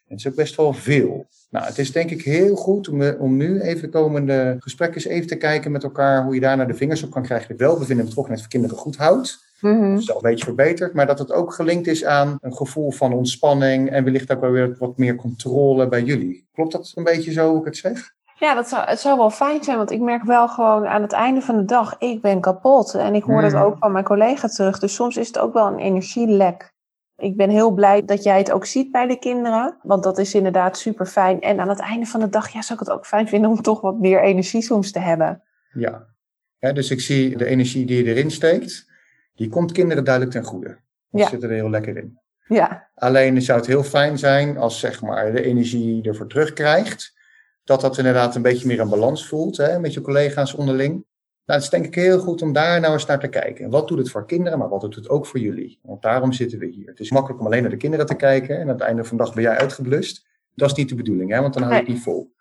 En 0.07 0.15
het 0.15 0.19
is 0.19 0.27
ook 0.27 0.35
best 0.35 0.55
wel 0.55 0.73
veel. 0.73 1.25
Nou, 1.49 1.65
het 1.65 1.77
is 1.77 1.91
denk 1.91 2.09
ik 2.11 2.21
heel 2.21 2.55
goed 2.55 2.89
om, 2.89 3.01
eh, 3.01 3.21
om 3.21 3.37
nu 3.37 3.61
even 3.61 3.81
de 3.81 3.89
komende 3.89 4.55
gesprekken 4.59 4.95
eens 5.01 5.05
even 5.11 5.27
te 5.27 5.35
kijken 5.35 5.71
met 5.71 5.83
elkaar 5.83 6.23
hoe 6.23 6.33
je 6.33 6.39
daar 6.41 6.57
naar 6.57 6.67
de 6.67 6.73
vingers 6.73 7.03
op 7.03 7.11
kan 7.11 7.23
krijgen. 7.23 7.47
De 7.57 7.63
welbevinden 7.63 7.97
en 7.99 8.05
betrokkenheid 8.05 8.41
van 8.41 8.49
kinderen 8.51 8.77
goed 8.77 8.97
houdt. 8.97 9.43
Mhm. 9.61 9.89
Dat 9.91 9.99
is 9.99 10.09
al 10.09 10.15
een 10.15 10.21
beetje 10.29 10.45
verbeterd, 10.45 10.93
maar 10.93 11.05
dat 11.07 11.19
het 11.19 11.31
ook 11.31 11.53
gelinkt 11.53 11.87
is 11.87 12.05
aan 12.05 12.37
een 12.41 12.55
gevoel 12.55 12.91
van 12.91 13.13
ontspanning 13.13 13.89
en 13.89 14.03
wellicht 14.03 14.31
ook 14.31 14.41
wel 14.41 14.51
weer 14.51 14.75
wat 14.79 14.97
meer 14.97 15.15
controle 15.15 15.87
bij 15.87 16.01
jullie. 16.03 16.47
Klopt 16.53 16.71
dat 16.71 16.91
een 16.95 17.03
beetje 17.03 17.31
zo 17.31 17.49
hoe 17.49 17.59
ik 17.59 17.65
het 17.65 17.77
zeg? 17.77 18.13
Ja, 18.39 18.53
dat 18.53 18.67
zou, 18.67 18.85
het 18.85 18.99
zou 18.99 19.17
wel 19.17 19.29
fijn 19.29 19.63
zijn, 19.63 19.77
want 19.77 19.91
ik 19.91 19.99
merk 20.01 20.23
wel 20.23 20.47
gewoon 20.47 20.87
aan 20.87 21.01
het 21.01 21.11
einde 21.11 21.41
van 21.41 21.57
de 21.57 21.65
dag, 21.65 21.95
ik 21.99 22.21
ben 22.21 22.41
kapot. 22.41 22.93
En 22.93 23.15
ik 23.15 23.23
hoor 23.23 23.41
dat 23.41 23.51
Mhm. 23.51 23.61
ook 23.61 23.75
van 23.79 23.91
mijn 23.91 24.03
collega 24.03 24.47
terug. 24.47 24.79
Dus 24.79 24.93
soms 24.93 25.17
is 25.17 25.27
het 25.27 25.39
ook 25.39 25.53
wel 25.53 25.67
een 25.67 25.79
energielek. 25.79 26.73
Ik 27.17 27.35
ben 27.37 27.49
heel 27.49 27.71
blij 27.71 28.05
dat 28.05 28.23
jij 28.23 28.37
het 28.37 28.51
ook 28.51 28.65
ziet 28.65 28.91
bij 28.91 29.07
de 29.07 29.19
kinderen, 29.19 29.77
want 29.81 30.03
dat 30.03 30.17
is 30.17 30.33
inderdaad 30.33 30.77
super 30.77 31.05
fijn. 31.05 31.41
En 31.41 31.59
aan 31.59 31.69
het 31.69 31.79
einde 31.79 32.05
van 32.05 32.19
de 32.19 32.29
dag, 32.29 32.49
ja, 32.49 32.61
zou 32.61 32.79
ik 32.79 32.85
het 32.87 32.95
ook 32.95 33.05
fijn 33.05 33.27
vinden 33.27 33.49
om 33.49 33.61
toch 33.61 33.81
wat 33.81 33.99
meer 33.99 34.21
energie 34.23 34.61
soms 34.61 34.91
te 34.91 34.99
hebben. 34.99 35.43
Ja. 35.73 36.13
Dus 36.59 36.91
ik 36.91 37.01
zie 37.01 37.37
de 37.37 37.45
energie 37.45 37.85
die 37.85 38.03
je 38.03 38.09
erin 38.13 38.31
steekt, 38.31 38.91
die 39.35 39.49
komt 39.49 39.71
kinderen 39.71 40.03
duidelijk 40.03 40.33
ten 40.35 40.43
goede. 40.43 40.77
Die 41.09 41.21
Ja. 41.21 41.29
zitten 41.29 41.49
er 41.49 41.55
heel 41.55 41.69
lekker 41.69 41.97
in. 41.97 42.19
Ja, 42.47 42.89
Alleen 42.95 43.41
zou 43.41 43.57
het 43.59 43.67
heel 43.67 43.83
fijn 43.83 44.17
zijn 44.17 44.57
als 44.57 44.79
zeg 44.79 45.01
maar, 45.01 45.31
de 45.31 45.41
energie 45.43 46.03
ervoor 46.03 46.27
terugkrijgt. 46.27 47.13
Dat 47.63 47.81
dat 47.81 47.97
inderdaad 47.97 48.35
een 48.35 48.41
beetje 48.41 48.67
meer 48.67 48.79
een 48.79 48.89
balans 48.89 49.27
voelt 49.27 49.57
hè, 49.57 49.79
met 49.79 49.93
je 49.93 50.01
collega's 50.01 50.53
onderling. 50.53 51.05
Nou, 51.45 51.59
het 51.59 51.63
is 51.63 51.69
denk 51.69 51.85
ik 51.85 51.95
heel 51.95 52.19
goed 52.19 52.41
om 52.41 52.53
daar 52.53 52.79
nou 52.79 52.93
eens 52.93 53.05
naar 53.05 53.19
te 53.19 53.27
kijken. 53.27 53.69
Wat 53.69 53.87
doet 53.87 53.97
het 53.97 54.09
voor 54.09 54.25
kinderen, 54.25 54.59
maar 54.59 54.69
wat 54.69 54.81
doet 54.81 54.95
het 54.95 55.09
ook 55.09 55.25
voor 55.25 55.39
jullie? 55.39 55.79
Want 55.81 56.01
daarom 56.01 56.33
zitten 56.33 56.59
we 56.59 56.65
hier. 56.65 56.87
Het 56.87 56.99
is 56.99 57.11
makkelijk 57.11 57.39
om 57.39 57.45
alleen 57.45 57.61
naar 57.61 57.71
de 57.71 57.77
kinderen 57.77 58.05
te 58.05 58.15
kijken 58.15 58.55
en 58.55 58.61
aan 58.61 58.67
het 58.67 58.81
einde 58.81 59.03
van 59.03 59.17
de 59.17 59.23
dag 59.23 59.33
ben 59.33 59.43
jij 59.43 59.57
uitgeblust. 59.57 60.27
Dat 60.53 60.69
is 60.69 60.75
niet 60.75 60.89
de 60.89 60.95
bedoeling, 60.95 61.31
hè, 61.31 61.41
want 61.41 61.53
dan 61.53 61.63
hou 61.63 61.73
je 61.73 61.79
het 61.79 61.87
Nee. 61.87 61.95
niet 61.97 62.05
vol. 62.05 62.33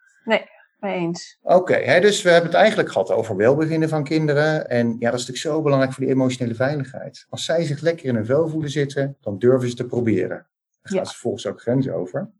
mee 0.78 0.94
eens. 0.94 1.38
Oké, 1.42 2.00
dus 2.00 2.22
we 2.22 2.28
hebben 2.30 2.50
het 2.50 2.58
eigenlijk 2.58 2.90
gehad 2.92 3.10
over 3.10 3.36
welbevinden 3.36 3.88
van 3.88 4.04
kinderen. 4.04 4.68
En 4.68 4.86
ja, 4.98 5.10
dat 5.10 5.20
is 5.20 5.26
natuurlijk 5.26 5.56
zo 5.56 5.62
belangrijk 5.62 5.92
voor 5.92 6.04
die 6.04 6.12
emotionele 6.12 6.54
veiligheid. 6.54 7.26
Als 7.28 7.44
zij 7.44 7.64
zich 7.64 7.80
lekker 7.80 8.06
in 8.06 8.14
hun 8.14 8.26
vel 8.26 8.48
voelen 8.48 8.70
zitten, 8.70 9.16
dan 9.20 9.38
durven 9.38 9.68
ze 9.68 9.74
te 9.74 9.86
proberen. 9.86 10.28
Dan 10.28 10.46
gaan 10.82 10.96
Ja. 10.98 11.04
ze 11.04 11.16
volgens 11.18 11.46
ook 11.46 11.60
grenzen 11.60 11.94
over. 11.94 12.30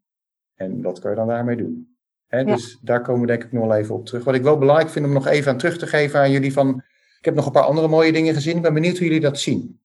En 0.54 0.82
wat 0.82 0.98
kan 0.98 1.10
je 1.10 1.16
dan 1.16 1.26
daarmee 1.28 1.56
doen? 1.56 1.93
Hè, 2.26 2.38
Ja. 2.38 2.44
Dus 2.44 2.78
daar 2.82 3.02
komen 3.02 3.20
we 3.20 3.26
denk 3.26 3.44
ik 3.44 3.52
nog 3.52 3.66
wel 3.66 3.76
even 3.76 3.94
op 3.94 4.06
terug. 4.06 4.24
Wat 4.24 4.34
ik 4.34 4.42
wel 4.42 4.58
belangrijk 4.58 4.90
vind 4.90 5.06
om 5.06 5.12
nog 5.12 5.26
even 5.26 5.52
aan 5.52 5.58
terug 5.58 5.78
te 5.78 5.86
geven 5.86 6.20
aan 6.20 6.30
jullie 6.30 6.52
van... 6.52 6.82
Ik 7.18 7.24
heb 7.24 7.34
nog 7.34 7.46
een 7.46 7.52
paar 7.52 7.62
andere 7.62 7.88
mooie 7.88 8.12
dingen 8.12 8.34
gezien. 8.34 8.56
Ik 8.56 8.62
ben 8.62 8.74
benieuwd 8.74 8.98
hoe 8.98 9.06
jullie 9.06 9.20
dat 9.20 9.38
zien. 9.38 9.80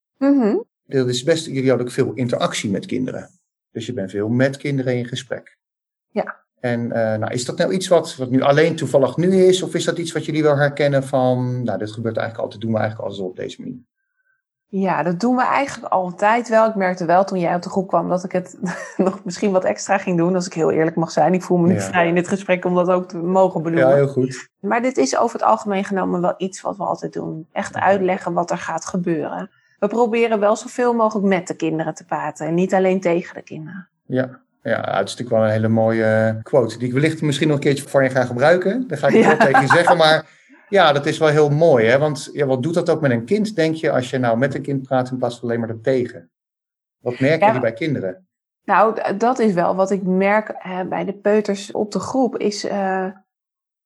Dat 0.86 1.08
is 1.08 1.24
best, 1.24 1.46
jullie 1.46 1.70
hadden 1.70 1.88
ook 1.88 1.94
veel 1.94 2.14
interactie 2.14 2.70
met 2.70 2.86
kinderen. 2.86 3.30
Dus 3.72 3.86
je 3.86 3.94
bent 3.94 4.12
veel 4.12 4.30
met 4.30 4.58
kinderen 4.58 4.98
in 4.98 5.06
gesprek. 5.06 5.58
Ja. 6.12 6.46
En 6.60 6.92
eh, 6.92 7.20
nou, 7.20 7.34
is 7.34 7.46
dat 7.46 7.58
nou 7.58 7.74
iets 7.74 7.88
wat, 7.88 8.16
wat 8.16 8.30
nu 8.30 8.42
alleen 8.42 8.76
toevallig 8.76 9.18
nu 9.18 9.44
is? 9.44 9.62
Of 9.62 9.76
is 9.76 9.84
dat 9.84 9.98
iets 9.98 10.12
wat 10.12 10.26
jullie 10.26 10.44
wel 10.44 10.58
herkennen 10.58 11.04
van, 11.04 11.64
nou, 11.64 11.80
dit 11.80 11.92
gebeurt 11.92 12.18
eigenlijk 12.18 12.44
altijd, 12.44 12.62
doen 12.62 12.72
we 12.72 12.80
eigenlijk 12.80 13.10
altijd 13.10 13.30
op 13.30 13.36
deze 13.36 13.62
manier? 13.62 13.80
Ja, 14.72 15.04
dat 15.04 15.20
doen 15.20 15.36
we 15.36 15.44
eigenlijk 15.46 15.94
altijd 15.94 16.50
wel. 16.50 16.68
Ik 16.70 16.76
merkte 16.76 17.06
wel 17.06 17.24
toen 17.24 17.40
jij 17.40 17.56
op 17.56 17.62
de 17.62 17.70
groep 17.70 17.88
kwam 17.88 18.10
dat 18.10 18.24
ik 18.24 18.32
het 18.32 18.58
nog 18.98 19.20
misschien 19.24 19.52
wat 19.52 19.64
extra 19.64 19.98
ging 19.98 20.18
doen, 20.18 20.36
als 20.36 20.46
ik 20.46 20.54
heel 20.54 20.72
eerlijk 20.72 20.96
mag 20.96 21.12
zijn. 21.12 21.34
Ik 21.34 21.42
voel 21.44 21.58
me 21.58 21.68
nu 21.68 21.74
Ja. 21.74 21.80
vrij 21.82 22.08
in 22.08 22.16
dit 22.16 22.28
gesprek 22.28 22.66
om 22.66 22.76
dat 22.76 22.90
ook 22.90 23.08
te 23.10 23.18
mogen 23.18 23.62
benoemen. 23.64 23.90
Ja, 23.90 23.96
heel 23.96 24.08
goed. 24.08 24.50
Maar 24.60 24.82
dit 24.82 24.98
is 24.98 25.18
over 25.18 25.40
het 25.40 25.48
algemeen 25.48 25.84
genomen 25.86 26.22
wel 26.22 26.34
iets 26.38 26.62
wat 26.62 26.78
we 26.78 26.84
altijd 26.84 27.14
doen. 27.14 27.48
Echt 27.52 27.76
uitleggen 27.76 28.34
wat 28.34 28.52
er 28.52 28.58
gaat 28.58 28.86
gebeuren. 28.86 29.50
We 29.80 29.88
proberen 29.88 30.40
wel 30.40 30.56
zoveel 30.56 30.94
mogelijk 30.94 31.28
met 31.28 31.48
de 31.48 31.56
kinderen 31.56 31.94
te 31.94 32.06
praten 32.06 32.48
en 32.48 32.54
niet 32.54 32.74
alleen 32.74 33.02
tegen 33.02 33.36
de 33.36 33.42
kinderen. 33.42 33.88
Ja. 34.06 34.40
Ja, 34.64 34.76
het 34.80 35.08
is 35.08 35.16
natuurlijk 35.16 35.30
wel 35.30 35.44
een 35.44 35.50
hele 35.52 35.68
mooie 35.68 36.40
quote. 36.44 36.78
Die 36.78 36.88
ik 36.88 36.94
wellicht 36.94 37.22
misschien 37.22 37.48
nog 37.48 37.56
een 37.58 37.64
keertje 37.64 37.90
van 37.90 38.04
je 38.04 38.10
ga 38.10 38.24
gebruiken. 38.26 38.88
Daar 38.88 38.98
ga 38.98 39.08
ik 39.08 39.14
het 39.14 39.24
Ja. 39.24 39.28
wel 39.38 39.38
tegen 39.48 39.62
je 39.62 39.68
zeggen. 39.68 39.98
Maar 39.98 40.26
Ja, 40.70 40.94
dat 40.94 41.06
is 41.06 41.18
wel 41.18 41.28
heel 41.28 41.50
mooi, 41.50 41.86
hè? 41.86 41.98
want 41.98 42.30
ja, 42.34 42.46
wat 42.46 42.64
doet 42.64 42.74
dat 42.74 42.90
ook 42.90 43.02
met 43.02 43.12
een 43.12 43.26
kind, 43.26 43.56
denk 43.56 43.76
je, 43.76 43.92
als 43.92 44.10
je 44.10 44.18
nou 44.18 44.38
met 44.38 44.56
een 44.56 44.62
kind 44.62 44.82
praat 44.82 45.12
in 45.12 45.18
plaats 45.18 45.40
van 45.40 45.50
alleen 45.50 45.60
maar 45.60 45.70
ertegen? 45.70 46.32
Wat 47.00 47.20
merk 47.20 47.54
je 47.54 47.60
bij 47.60 47.74
kinderen? 47.74 48.28
Nou, 48.64 49.16
dat 49.18 49.40
is 49.40 49.54
wel 49.54 49.76
wat 49.76 49.92
ik 49.92 50.04
merk 50.04 50.50
uh, 50.66 50.82
bij 50.82 51.06
de 51.06 51.14
peuters 51.14 51.72
op 51.72 51.92
de 51.92 52.00
groep, 52.00 52.38
is 52.38 52.66
uh, 52.66 53.06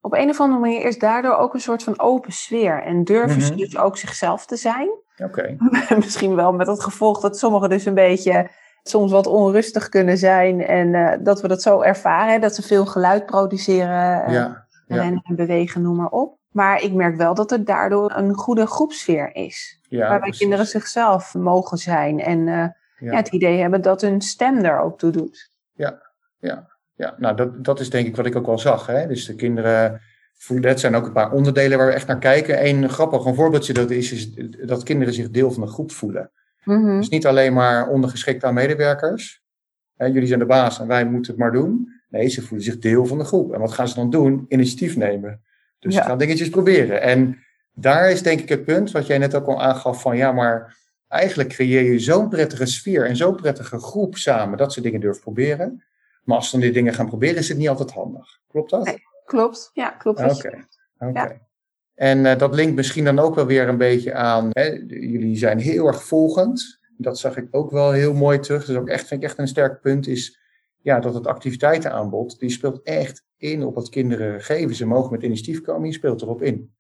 op 0.02 0.13
een 0.13 0.30
of 0.30 0.39
andere 0.39 0.60
manier 0.60 0.86
is 0.86 1.00
daardoor 1.00 1.36
ook 1.36 1.54
een 1.54 1.60
soort 1.60 1.84
van 1.84 2.00
open 2.00 2.32
sfeer 2.32 2.84
en 2.84 3.04
durven 3.04 3.41
ze 3.41 3.52
mm 3.52 3.58
-hmm. 3.58 3.65
dus 3.65 3.78
ook 3.78 3.98
zichzelf 3.98 4.46
te 4.46 4.56
zijn. 4.56 4.89
Oké. 5.17 5.58
Okay. 5.58 5.98
Misschien 6.04 6.36
wel 6.36 6.54
met 6.54 6.67
het 6.67 6.84
gevolg 6.84 7.19
dat 7.19 7.38
sommigen 7.38 7.69
dus 7.69 7.86
een 7.86 7.93
beetje 7.93 8.50
soms 8.84 9.12
wat 9.12 9.28
onrustig 9.28 9.89
kunnen 9.89 10.17
zijn 10.17 10.65
en 10.65 10.88
uh, 10.88 11.13
dat 11.19 11.41
we 11.41 11.48
dat 11.48 11.62
zo 11.62 11.82
ervaren, 11.82 12.41
dat 12.41 12.56
ze 12.56 12.62
veel 12.62 12.86
geluid 12.86 13.26
produceren 13.26 14.32
ja, 14.32 14.65
ja. 14.88 15.02
en 15.02 15.24
bewegen, 15.36 15.82
noem 15.82 15.96
maar 15.96 16.10
op. 16.10 16.38
Maar 16.53 16.81
ik 16.81 16.93
merk 16.93 17.15
wel 17.15 17.33
dat 17.33 17.51
er 17.51 17.65
daardoor 17.65 18.11
een 18.15 18.33
goede 18.33 18.65
groepsfeer 18.65 19.35
is. 19.35 19.79
Ja, 19.81 19.99
waarbij 19.99 20.19
precies. 20.19 20.39
kinderen 20.39 20.65
zichzelf 20.65 21.33
mogen 21.33 21.77
zijn 21.77 22.19
en 22.19 22.39
uh, 22.39 22.45
ja. 22.45 23.11
Ja, 23.11 23.15
het 23.15 23.27
idee 23.27 23.61
hebben 23.61 23.81
dat 23.81 24.01
hun 24.01 24.21
stem 24.21 24.57
er 24.57 24.79
ook 24.79 24.99
toe 24.99 25.11
doet. 25.11 25.51
Ja, 25.73 26.01
ja, 26.39 26.67
ja. 26.93 27.15
nou 27.17 27.35
dat, 27.35 27.63
dat 27.63 27.79
is 27.79 27.89
denk 27.89 28.07
ik 28.07 28.15
wat 28.15 28.25
ik 28.25 28.35
ook 28.35 28.45
wel 28.45 28.59
zag. 28.59 28.85
Hè? 28.85 29.07
Dus 29.07 29.25
de 29.25 29.35
kinderen 29.35 30.01
voelen, 30.33 30.69
het 30.69 30.79
zijn 30.79 30.95
ook 30.95 31.05
een 31.05 31.13
paar 31.13 31.31
onderdelen 31.31 31.77
waar 31.77 31.87
we 31.87 31.93
echt 31.93 32.07
naar 32.07 32.19
kijken. 32.19 32.65
Eén 32.65 32.89
grappig 32.89 33.25
een 33.25 33.35
voorbeeldje 33.35 33.73
dat 33.73 33.89
is, 33.89 34.11
is 34.11 34.33
dat 34.65 34.83
kinderen 34.83 35.13
zich 35.13 35.29
deel 35.29 35.51
van 35.51 35.63
de 35.63 35.69
groep 35.69 35.91
voelen. 35.91 36.31
Mm 36.63 36.83
-hmm. 36.83 36.97
Dus 36.97 37.09
niet 37.09 37.27
alleen 37.27 37.53
maar 37.53 37.87
ondergeschikt 37.87 38.43
aan 38.43 38.53
medewerkers. 38.53 39.41
Hè, 39.95 40.05
jullie 40.05 40.27
zijn 40.27 40.39
de 40.39 40.45
baas 40.45 40.79
en 40.79 40.87
wij 40.87 41.05
moeten 41.05 41.31
het 41.31 41.41
maar 41.41 41.51
doen. 41.51 42.01
Nee, 42.09 42.27
ze 42.27 42.41
voelen 42.41 42.65
zich 42.65 42.79
deel 42.79 43.05
van 43.05 43.17
de 43.17 43.23
groep. 43.23 43.53
En 43.53 43.59
wat 43.59 43.73
gaan 43.73 43.87
ze 43.87 43.95
dan 43.95 44.09
doen? 44.09 44.45
Initiatief 44.47 44.97
nemen. 44.97 45.41
Dus 45.84 45.96
Ja. 45.96 46.04
gaan 46.04 46.17
dingetjes 46.17 46.50
proberen. 46.50 47.02
En 47.02 47.38
daar 47.74 48.12
is 48.12 48.22
denk 48.22 48.39
ik 48.39 48.50
het 48.50 48.65
punt 48.65 48.91
wat 48.91 49.08
jij 49.08 49.17
net 49.17 49.36
ook 49.36 49.48
al 49.48 49.62
aangaf 49.62 50.02
van 50.02 50.17
ja, 50.17 50.32
maar 50.32 50.78
eigenlijk 51.08 51.50
creëer 51.50 51.84
je 51.91 52.00
zo'n 52.00 52.30
prettige 52.30 52.65
sfeer 52.65 53.06
en 53.06 53.15
zo'n 53.15 53.36
prettige 53.36 53.80
groep 53.80 54.17
samen 54.17 54.58
dat 54.58 54.74
ze 54.74 54.82
dingen 54.82 55.00
durven 55.00 55.22
proberen. 55.22 55.84
Maar 56.24 56.38
als 56.38 56.46
ze 56.46 56.52
dan 56.52 56.62
die 56.62 56.72
dingen 56.72 56.93
gaan 56.93 57.08
proberen, 57.08 57.36
is 57.38 57.50
het 57.50 57.58
niet 57.58 57.69
altijd 57.69 57.91
handig. 57.91 58.39
Klopt 58.48 58.69
dat? 58.69 58.86
Nee, 58.86 59.02
Klopt, 59.26 59.69
ja, 59.74 59.89
klopt. 59.89 60.19
Oké. 60.19 60.65
Ja. 61.13 61.32
En 61.96 62.26
eh, 62.26 62.38
dat 62.38 62.56
linkt 62.56 62.76
misschien 62.76 63.04
dan 63.04 63.19
ook 63.19 63.36
wel 63.36 63.46
weer 63.46 63.67
een 63.67 63.78
beetje 63.78 64.13
aan. 64.13 64.50
Hè, 64.52 64.65
jullie 64.88 65.38
zijn 65.38 65.60
heel 65.60 65.88
erg 65.88 66.04
volgend. 66.04 66.80
Dat 66.98 67.19
zag 67.19 67.38
ik 67.38 67.48
ook 67.52 67.72
wel 67.72 67.91
heel 67.91 68.13
mooi 68.13 68.39
terug. 68.39 68.65
Dus 68.65 68.76
ook 68.76 68.88
echt, 68.88 69.08
vind 69.08 69.22
ik 69.24 69.30
echt 69.30 69.38
een 69.38 69.48
sterk 69.48 69.82
punt 69.82 70.08
is. 70.08 70.39
Ja, 70.82 71.00
dat 71.00 71.13
het 71.13 71.28
activiteitenaanbod, 71.28 72.39
die 72.39 72.50
speelt 72.50 72.82
echt 72.82 73.24
in 73.43 73.63
op 73.63 73.75
wat 73.75 73.89
kinderen 73.89 74.41
geven. 74.41 74.75
Ze 74.75 74.86
mogen 74.86 75.12
met 75.12 75.23
initiatief 75.23 75.62
komen, 75.62 75.88
je 75.88 75.93
speelt 75.93 76.21
erop 76.21 76.41
in. 76.41 76.73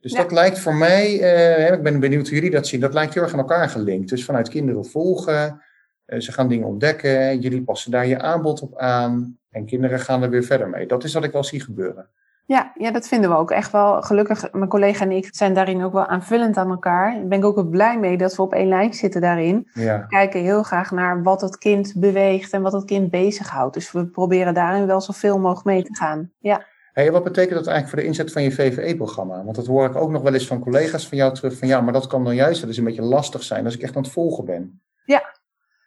Dus 0.00 0.12
Ja. 0.12 0.22
dat 0.22 0.32
lijkt 0.32 0.58
voor 0.58 0.74
mij, 0.74 1.20
eh, 1.20 1.72
ik 1.72 1.82
ben 1.82 2.00
benieuwd 2.00 2.26
hoe 2.26 2.34
jullie 2.34 2.50
dat 2.50 2.66
zien, 2.66 2.80
dat 2.80 2.94
lijkt 2.94 3.14
heel 3.14 3.22
erg 3.22 3.32
aan 3.32 3.38
elkaar 3.38 3.68
gelinkt. 3.68 4.08
Dus 4.08 4.24
vanuit 4.24 4.48
kinderen 4.48 4.84
volgen, 4.86 5.62
eh, 6.04 6.20
ze 6.20 6.32
gaan 6.32 6.48
dingen 6.48 6.66
ontdekken, 6.66 7.40
jullie 7.40 7.62
passen 7.62 7.90
daar 7.90 8.06
je 8.06 8.18
aanbod 8.18 8.62
op 8.62 8.76
aan 8.76 9.38
en 9.50 9.66
kinderen 9.66 10.00
gaan 10.00 10.22
er 10.22 10.30
weer 10.30 10.44
verder 10.44 10.68
mee. 10.68 10.86
Dat 10.86 11.04
is 11.04 11.14
wat 11.14 11.24
ik 11.24 11.32
wel 11.32 11.44
zie 11.44 11.60
gebeuren. 11.60 12.08
Ja, 12.50 12.72
ja, 12.74 12.90
dat 12.90 13.08
vinden 13.08 13.30
we 13.30 13.36
ook 13.36 13.50
echt 13.50 13.72
wel. 13.72 14.02
Gelukkig, 14.02 14.52
mijn 14.52 14.68
collega 14.68 15.04
en 15.04 15.10
ik 15.10 15.28
zijn 15.30 15.54
daarin 15.54 15.82
ook 15.82 15.92
wel 15.92 16.06
aanvullend 16.06 16.56
aan 16.56 16.70
elkaar. 16.70 17.12
Daar 17.12 17.26
ben 17.26 17.38
ik 17.38 17.44
ook 17.44 17.54
wel 17.54 17.64
blij 17.64 17.98
mee 17.98 18.16
dat 18.16 18.36
we 18.36 18.42
op 18.42 18.52
één 18.52 18.68
lijn 18.68 18.94
zitten 18.94 19.20
daarin. 19.20 19.68
Ja, 19.74 20.00
We 20.00 20.06
kijken 20.06 20.40
heel 20.40 20.62
graag 20.62 20.90
naar 20.90 21.22
wat 21.22 21.40
het 21.40 21.58
kind 21.58 21.92
beweegt 21.96 22.52
en 22.52 22.62
wat 22.62 22.72
het 22.72 22.84
kind 22.84 23.10
bezighoudt. 23.10 23.74
Dus 23.74 23.92
we 23.92 24.06
proberen 24.06 24.54
daarin 24.54 24.86
wel 24.86 25.00
zoveel 25.00 25.38
mogelijk 25.38 25.66
mee 25.66 25.82
te 25.82 25.96
gaan. 25.96 26.32
Ja, 26.38 26.66
Hey, 26.92 27.12
wat 27.12 27.24
betekent 27.24 27.54
dat 27.54 27.66
eigenlijk 27.66 27.88
voor 27.88 27.98
de 27.98 28.04
inzet 28.04 28.32
van 28.32 28.42
je 28.42 28.52
VVE-programma? 28.52 29.44
Want 29.44 29.56
dat 29.56 29.66
hoor 29.66 29.86
ik 29.86 29.96
ook 29.96 30.10
nog 30.10 30.22
wel 30.22 30.34
eens 30.34 30.46
van 30.46 30.60
collega's 30.60 31.08
van 31.08 31.18
jou 31.18 31.34
terug. 31.34 31.58
Van 31.58 31.68
ja, 31.68 31.80
maar 31.80 31.92
dat 31.92 32.06
kan 32.06 32.24
dan 32.24 32.34
juist 32.34 32.60
wel 32.60 32.68
eens 32.68 32.78
een 32.78 32.84
beetje 32.84 33.02
lastig 33.02 33.42
zijn 33.42 33.64
als 33.64 33.74
ik 33.74 33.82
echt 33.82 33.96
aan 33.96 34.02
het 34.02 34.12
volgen 34.12 34.44
ben. 34.44 34.82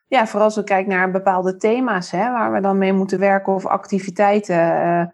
ja 0.07 0.27
vooral 0.27 0.45
als 0.45 0.55
we 0.55 0.63
kijken 0.63 0.91
naar 0.91 1.11
bepaalde 1.11 1.55
thema's 1.55 2.11
hè, 2.11 2.31
waar 2.31 2.53
we 2.53 2.61
dan 2.61 2.77
mee 2.77 2.93
moeten 2.93 3.19
werken 3.19 3.53
of 3.53 3.65
activiteiten. 3.65 4.55
Eh, 4.55 5.05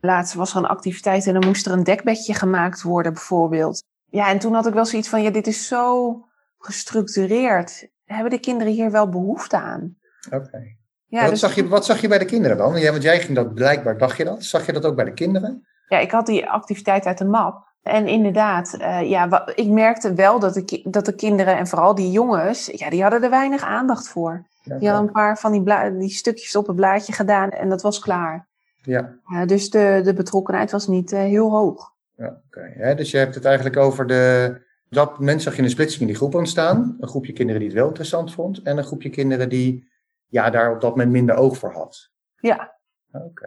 laatst 0.00 0.34
was 0.34 0.50
er 0.50 0.56
een 0.56 0.66
activiteit 0.66 1.26
en 1.26 1.32
dan 1.32 1.46
moest 1.46 1.66
er 1.66 1.72
een 1.72 1.84
dekbedje 1.84 2.34
gemaakt 2.34 2.82
worden 2.82 3.12
bijvoorbeeld. 3.12 3.82
Ja, 4.10 4.28
en 4.28 4.38
toen 4.38 4.54
had 4.54 4.66
ik 4.66 4.74
wel 4.74 4.86
zoiets 4.86 5.08
van, 5.08 5.22
ja, 5.22 5.30
dit 5.30 5.46
is 5.46 5.66
zo 5.66 6.14
gestructureerd. 6.58 7.88
Hebben 8.04 8.30
de 8.30 8.40
kinderen 8.40 8.72
hier 8.72 8.90
wel 8.90 9.08
behoefte 9.08 9.56
aan? 9.56 9.96
Oké. 10.30 10.76
Ja, 11.06 11.20
wat, 11.20 11.30
dus- 11.30 11.40
zag 11.40 11.54
je, 11.54 11.68
wat 11.68 11.84
zag 11.84 12.00
je 12.00 12.08
bij 12.08 12.18
de 12.18 12.24
kinderen 12.24 12.56
dan? 12.56 12.76
Ja, 12.80 12.90
want 12.90 13.02
jij 13.02 13.20
ging 13.20 13.36
dat 13.36 13.54
blijkbaar, 13.54 13.98
dacht 13.98 14.16
je 14.16 14.24
dat? 14.24 14.44
Zag 14.44 14.66
je 14.66 14.72
dat 14.72 14.84
ook 14.84 14.96
bij 14.96 15.04
de 15.04 15.12
kinderen? 15.12 15.66
Ja, 15.88 15.98
ik 15.98 16.10
had 16.10 16.26
die 16.26 16.48
activiteit 16.48 17.04
uit 17.04 17.18
de 17.18 17.24
map. 17.24 17.66
En 17.82 18.06
inderdaad, 18.06 18.74
eh, 18.74 19.10
ja, 19.10 19.46
ik 19.54 19.68
merkte 19.68 20.14
wel 20.14 20.38
dat 20.38 20.54
de, 20.54 20.82
dat 20.84 21.04
de 21.04 21.14
kinderen 21.14 21.56
en 21.56 21.66
vooral 21.66 21.94
die 21.94 22.10
jongens, 22.10 22.66
ja, 22.66 22.90
die 22.90 23.02
hadden 23.02 23.22
er 23.22 23.30
weinig 23.30 23.62
aandacht 23.62 24.08
voor. 24.08 24.46
Ja, 24.62 24.78
Die 24.78 24.88
hadden 24.88 25.06
een 25.06 25.12
paar 25.12 25.38
van 25.38 25.52
die, 25.52 25.92
die 25.98 26.08
stukjes 26.08 26.56
op 26.56 26.66
het 26.66 26.76
blaadje 26.76 27.12
gedaan 27.12 27.50
en 27.50 27.68
dat 27.68 27.82
was 27.82 27.98
klaar. 27.98 28.47
Ja, 28.88 29.18
Eh, 29.32 29.46
dus 29.46 29.70
de, 29.70 30.00
de 30.04 30.14
betrokkenheid 30.14 30.70
was 30.70 30.86
niet 30.86 31.12
eh, 31.12 31.18
heel 31.20 31.50
hoog. 31.50 31.94
ja 32.16 32.42
oké. 32.46 32.72
Hè, 32.74 32.94
Dus 32.94 33.10
je 33.10 33.18
hebt 33.18 33.34
het 33.34 33.44
eigenlijk 33.44 33.76
over 33.76 34.06
de... 34.06 34.56
Dat 34.90 35.18
moment 35.18 35.42
zag 35.42 35.56
je 35.56 35.62
een 35.62 35.70
splitsing 35.70 36.00
in 36.00 36.06
die 36.06 36.16
groep 36.16 36.34
ontstaan. 36.34 36.96
Een 37.00 37.08
groepje 37.08 37.32
kinderen 37.32 37.60
die 37.60 37.70
het 37.70 37.78
wel 37.78 37.88
interessant 37.88 38.32
vond. 38.32 38.62
En 38.62 38.78
een 38.78 38.84
groepje 38.84 39.10
kinderen 39.10 39.48
die 39.48 39.88
ja, 40.26 40.50
daar 40.50 40.72
op 40.72 40.80
dat 40.80 40.90
moment 40.90 41.10
minder 41.10 41.34
oog 41.36 41.58
voor 41.58 41.72
had. 41.72 42.10
Ja. 42.40 42.76
Oké. 43.12 43.46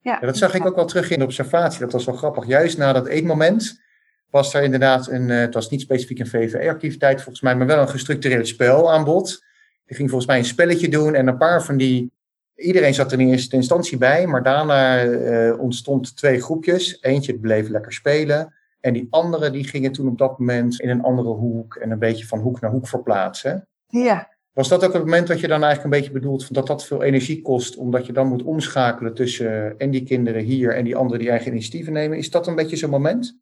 Ja, 0.00 0.18
Ja, 0.20 0.26
dat 0.26 0.36
zag 0.36 0.54
ik 0.54 0.66
ook 0.66 0.74
wel 0.76 0.84
terug 0.86 1.10
in 1.10 1.18
de 1.18 1.24
observatie. 1.24 1.80
Dat 1.80 1.92
was 1.92 2.04
wel 2.04 2.14
grappig. 2.14 2.46
Juist 2.46 2.78
na 2.78 2.92
dat 2.92 3.06
eetmoment 3.06 3.80
was 4.30 4.54
er 4.54 4.62
inderdaad 4.62 5.08
een, 5.08 5.30
eh, 5.30 5.38
het 5.38 5.54
was 5.54 5.70
niet 5.70 5.80
specifiek 5.80 6.18
een 6.18 6.26
VVE-activiteit 6.26 7.16
volgens 7.22 7.40
mij, 7.40 7.56
maar 7.56 7.66
wel 7.66 7.80
een 7.80 7.88
gestructureerd 7.88 8.48
spel 8.48 8.92
aan 8.92 9.04
bod. 9.04 9.44
Die 9.86 9.96
ging 9.96 10.08
volgens 10.08 10.30
mij 10.30 10.38
een 10.38 10.44
spelletje 10.44 10.88
doen 10.88 11.14
en 11.14 11.26
een 11.26 11.36
paar 11.38 11.62
van 11.62 11.76
die, 11.76 12.12
iedereen 12.58 12.94
zat 12.94 13.12
er 13.12 13.20
in 13.20 13.28
eerste 13.28 13.56
instantie 13.56 13.98
bij, 13.98 14.26
maar 14.26 14.42
daarna 14.42 15.04
eh, 15.04 15.60
ontstond 15.60 16.16
twee 16.16 16.40
groepjes. 16.40 16.98
Eentje 17.00 17.38
bleef 17.38 17.68
lekker 17.68 17.92
spelen 17.92 18.54
en 18.80 18.92
die 18.92 19.06
andere 19.10 19.50
die 19.50 19.64
gingen 19.64 19.92
toen 19.92 20.08
op 20.08 20.18
dat 20.18 20.38
moment 20.38 20.80
in 20.80 20.88
een 20.88 21.02
andere 21.02 21.28
hoek 21.28 21.74
en 21.74 21.90
een 21.90 21.98
beetje 21.98 22.26
van 22.26 22.38
hoek 22.38 22.60
naar 22.60 22.70
hoek 22.70 22.88
verplaatsen. 22.88 23.68
Ja, 23.86 24.28
Was 24.52 24.68
dat 24.68 24.84
ook 24.84 24.92
het 24.92 25.04
moment 25.04 25.26
dat 25.26 25.40
je 25.40 25.48
dan 25.48 25.62
eigenlijk 25.64 25.84
een 25.94 26.00
beetje 26.00 26.20
bedoelt 26.20 26.44
van 26.44 26.54
dat 26.54 26.66
dat 26.66 26.84
veel 26.86 27.02
energie 27.02 27.42
kost, 27.42 27.76
omdat 27.76 28.06
je 28.06 28.12
dan 28.12 28.26
moet 28.26 28.42
omschakelen 28.42 29.14
tussen 29.14 29.78
en 29.78 29.90
die 29.90 30.02
kinderen 30.04 30.42
hier 30.42 30.74
en 30.74 30.84
die 30.84 30.96
anderen 30.96 31.18
die 31.20 31.30
eigen 31.30 31.50
initiatieven 31.52 31.92
nemen? 31.92 32.18
Is 32.18 32.30
dat 32.30 32.46
een 32.46 32.54
beetje 32.54 32.76
zo'n 32.76 32.90
moment? 32.90 33.38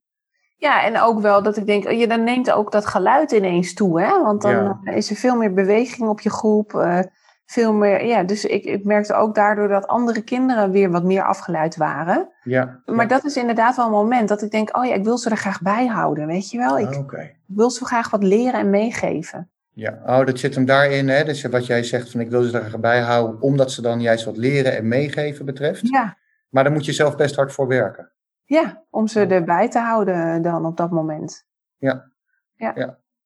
ja, 0.59 0.85
en 0.85 1.01
ook 1.01 1.21
wel 1.21 1.43
dat 1.43 1.57
ik 1.57 1.67
denk, 1.67 1.85
oh, 1.87 1.93
je 1.99 2.07
dan 2.07 2.25
neemt 2.25 2.51
ook 2.51 2.73
dat 2.73 2.87
geluid 2.87 3.33
ineens 3.33 3.75
toe, 3.75 4.01
hè? 4.01 4.23
Want 4.23 4.43
dan 4.43 4.53
Ja. 4.53 4.81
eh, 4.85 4.97
is 4.97 5.11
er 5.11 5.17
veel 5.17 5.37
meer 5.37 5.53
beweging 5.53 6.09
op 6.09 6.21
je 6.21 6.31
groep. 6.31 6.75
eh, 6.75 7.01
veel 7.47 7.73
meer, 7.73 8.05
ja, 8.05 8.23
dus 8.23 8.45
ik, 8.45 8.65
ik 8.65 8.85
merkte 8.85 9.15
ook 9.15 9.35
daardoor 9.35 9.69
dat 9.69 9.87
andere 9.87 10.23
kinderen 10.23 10.71
weer 10.71 10.91
wat 10.91 11.05
meer 11.05 11.23
afgeleid 11.25 11.77
waren. 11.77 12.29
Ja. 12.43 12.81
Maar 12.87 13.09
dat 13.09 13.25
is 13.25 13.37
inderdaad 13.37 13.77
wel 13.77 13.85
een 13.87 13.91
moment 13.93 14.29
dat 14.29 14.43
ik 14.43 14.51
denk, 14.51 14.77
oh 14.77 14.85
ja, 14.85 14.95
ik 14.95 15.05
wil 15.05 15.19
ze 15.19 15.31
er 15.31 15.37
graag 15.37 15.61
bij 15.63 15.87
houden, 15.87 16.27
weet 16.27 16.51
je 16.51 16.59
wel? 16.59 16.79
Ik 16.79 16.87
Ah, 16.95 16.99
Oké. 16.99 17.31
wil 17.47 17.71
ze 17.71 17.85
graag 17.85 18.11
wat 18.11 18.23
leren 18.23 18.61
en 18.61 18.71
meegeven. 18.71 19.51
Ja, 19.71 19.99
oh, 20.07 20.27
dat 20.27 20.39
zit 20.39 20.55
hem 20.55 20.65
daarin. 20.65 21.09
Hè? 21.09 21.25
Dus 21.25 21.43
wat 21.45 21.67
jij 21.67 21.83
zegt 21.83 22.11
van 22.11 22.21
ik 22.21 22.31
wil 22.31 22.43
ze 22.43 22.59
erbij 22.59 23.01
houden, 23.01 23.41
omdat 23.41 23.73
ze 23.73 23.83
dan 23.83 24.01
juist 24.01 24.25
wat 24.25 24.37
leren 24.37 24.77
en 24.77 24.89
meegeven 24.89 25.45
betreft. 25.45 25.89
Ja, 25.89 26.17
Maar 26.49 26.65
daar 26.65 26.73
moet 26.73 26.85
je 26.85 26.93
zelf 26.93 27.17
best 27.17 27.37
hard 27.37 27.53
voor 27.53 27.67
werken. 27.69 28.11
ja 28.45 28.83
om 28.91 29.07
ze 29.07 29.27
erbij 29.27 29.69
te 29.69 29.79
houden 29.79 30.43
dan 30.43 30.67
op 30.67 30.77
dat 30.77 30.91
moment. 30.91 31.45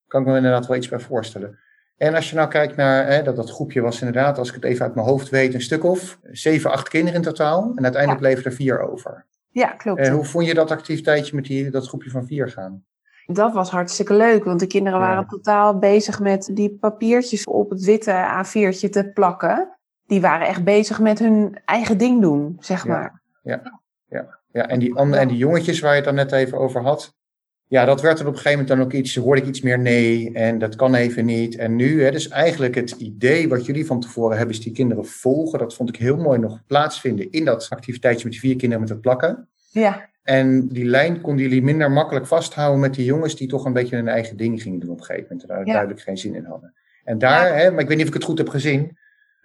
Kan 0.06 0.20
ik 0.20 0.26
me 0.26 0.36
inderdaad 0.36 0.66
wel 0.66 0.76
iets 0.76 0.88
bij 0.88 0.98
voorstellen. 1.00 1.58
En 2.00 2.14
als 2.14 2.30
je 2.30 2.36
nou 2.36 2.48
kijkt 2.48 2.76
naar 2.76 3.06
hè, 3.06 3.22
dat, 3.22 3.36
dat 3.36 3.50
groepje 3.50 3.80
was 3.80 4.00
inderdaad, 4.00 4.38
als 4.38 4.48
ik 4.48 4.54
het 4.54 4.64
even 4.64 4.84
uit 4.84 4.94
mijn 4.94 5.06
hoofd 5.06 5.28
weet, 5.28 5.54
een 5.54 5.60
stuk 5.60 5.84
of 5.84 6.18
zeven, 6.30 6.70
acht 6.70 6.88
kinderen 6.88 7.16
in 7.16 7.22
totaal. 7.22 7.72
En 7.74 7.82
uiteindelijk 7.82 8.20
bleven 8.22 8.44
er 8.44 8.52
vier 8.52 8.90
over. 8.90 9.26
Ja, 9.50 9.66
klopt. 9.66 10.00
En 10.00 10.12
hoe 10.12 10.24
vond 10.24 10.46
je 10.46 10.54
dat 10.54 10.70
activiteitje 10.70 11.34
met 11.34 11.44
die, 11.44 11.70
dat 11.70 11.88
groepje 11.88 12.10
van 12.10 12.26
vier 12.26 12.48
gaan? 12.48 12.84
Dat 13.26 13.52
was 13.52 13.70
hartstikke 13.70 14.14
leuk, 14.14 14.44
want 14.44 14.60
de 14.60 14.66
kinderen 14.66 15.00
Ja. 15.00 15.06
waren 15.06 15.26
totaal 15.26 15.78
bezig 15.78 16.20
met 16.20 16.50
die 16.52 16.76
papiertjes 16.80 17.44
op 17.44 17.70
het 17.70 17.84
witte 17.84 18.12
A4'tje 18.44 18.88
te 18.88 19.10
plakken. 19.14 19.78
Die 20.06 20.20
waren 20.20 20.46
echt 20.46 20.64
bezig 20.64 21.00
met 21.00 21.18
hun 21.18 21.58
eigen 21.64 21.98
ding 21.98 22.20
doen, 22.20 22.56
zeg 22.60 22.84
Ja. 22.84 22.90
maar. 22.90 23.22
Ja, 24.52 24.66
en 24.68 24.78
die, 24.78 24.94
andere, 24.94 25.22
en 25.22 25.28
die 25.28 25.36
jongetjes 25.36 25.80
waar 25.80 25.90
je 25.90 25.96
het 25.96 26.04
dan 26.04 26.14
net 26.14 26.32
even 26.32 26.58
over 26.58 26.82
had. 26.82 27.14
Ja, 27.70 27.84
dat 27.84 28.00
werd 28.00 28.18
er 28.18 28.26
op 28.26 28.32
een 28.32 28.38
gegeven 28.38 28.58
moment 28.58 28.78
dan 28.78 28.86
ook 28.86 28.92
iets, 28.92 29.16
hoorde 29.16 29.40
ik 29.40 29.46
iets 29.46 29.60
meer 29.60 29.78
nee 29.78 30.32
en 30.32 30.58
dat 30.58 30.76
kan 30.76 30.94
even 30.94 31.24
niet. 31.24 31.56
En 31.56 31.76
nu, 31.76 32.02
hè, 32.02 32.10
dus 32.10 32.28
eigenlijk 32.28 32.74
het 32.74 32.90
idee 32.90 33.48
wat 33.48 33.66
jullie 33.66 33.86
van 33.86 34.00
tevoren 34.00 34.36
hebben, 34.36 34.54
is 34.56 34.62
die 34.62 34.72
kinderen 34.72 35.04
volgen. 35.06 35.58
Dat 35.58 35.74
vond 35.74 35.88
ik 35.88 35.96
heel 35.96 36.16
mooi 36.16 36.38
nog 36.38 36.60
plaatsvinden 36.66 37.30
in 37.30 37.44
dat 37.44 37.66
activiteitje 37.70 38.22
met 38.24 38.32
die 38.32 38.40
vier 38.40 38.56
kinderen 38.56 38.80
met 38.80 38.88
het 38.88 39.00
plakken. 39.00 39.48
Ja, 39.70 40.08
En 40.22 40.68
die 40.68 40.84
lijn 40.84 41.20
konden 41.20 41.42
jullie 41.44 41.62
minder 41.62 41.90
makkelijk 41.90 42.26
vasthouden 42.26 42.80
met 42.80 42.94
die 42.94 43.04
jongens 43.04 43.36
die 43.36 43.48
toch 43.48 43.64
een 43.64 43.72
beetje 43.72 43.96
hun 43.96 44.08
eigen 44.08 44.36
ding 44.36 44.62
gingen 44.62 44.80
doen 44.80 44.90
op 44.90 44.98
een 44.98 45.04
gegeven 45.04 45.26
moment. 45.30 45.42
En 45.48 45.56
daar 45.56 45.66
Ja. 45.66 45.72
duidelijk 45.72 46.00
geen 46.00 46.18
zin 46.18 46.34
in 46.34 46.44
hadden. 46.44 46.74
En 47.04 47.18
daar, 47.18 47.56
hè, 47.56 47.70
maar 47.70 47.80
ik 47.80 47.88
weet 47.88 47.96
niet 47.96 48.06
of 48.06 48.12
ik 48.14 48.18
het 48.20 48.28
goed 48.28 48.38
heb 48.38 48.48
gezien, 48.48 48.98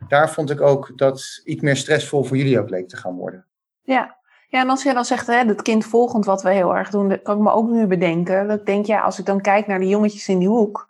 daar 0.08 0.30
vond 0.32 0.50
ik 0.50 0.62
ook 0.62 0.92
dat 0.96 1.42
iets 1.44 1.62
meer 1.62 1.76
stressvol 1.76 2.24
voor 2.24 2.38
jullie 2.38 2.60
ook 2.60 2.70
leek 2.70 2.88
te 2.90 2.98
gaan 2.98 3.16
worden. 3.16 3.46
ja. 3.82 4.24
Ja, 4.56 4.62
en 4.62 4.70
als 4.70 4.84
je 4.84 4.94
dan 4.94 5.06
zegt, 5.06 5.28
hè, 5.28 5.46
dat 5.46 5.62
kind 5.62 5.86
volgend 5.86 6.26
wat 6.26 6.42
we 6.42 6.50
heel 6.50 6.76
erg 6.76 6.90
doen, 6.90 7.10
dat 7.10 7.22
kan 7.22 7.38
ik 7.38 7.44
me 7.44 7.52
ook 7.52 7.70
nu 7.70 7.88
bedenken. 7.88 8.48
Dat 8.48 8.60
ik 8.60 8.66
denk, 8.66 8.86
ja, 8.86 9.02
als 9.02 9.20
ik 9.20 9.26
dan 9.26 9.42
kijk 9.42 9.68
naar 9.68 9.80
de 9.80 9.88
jongetjes 9.88 10.28
in 10.28 10.40
die 10.40 10.48
hoek, 10.48 10.90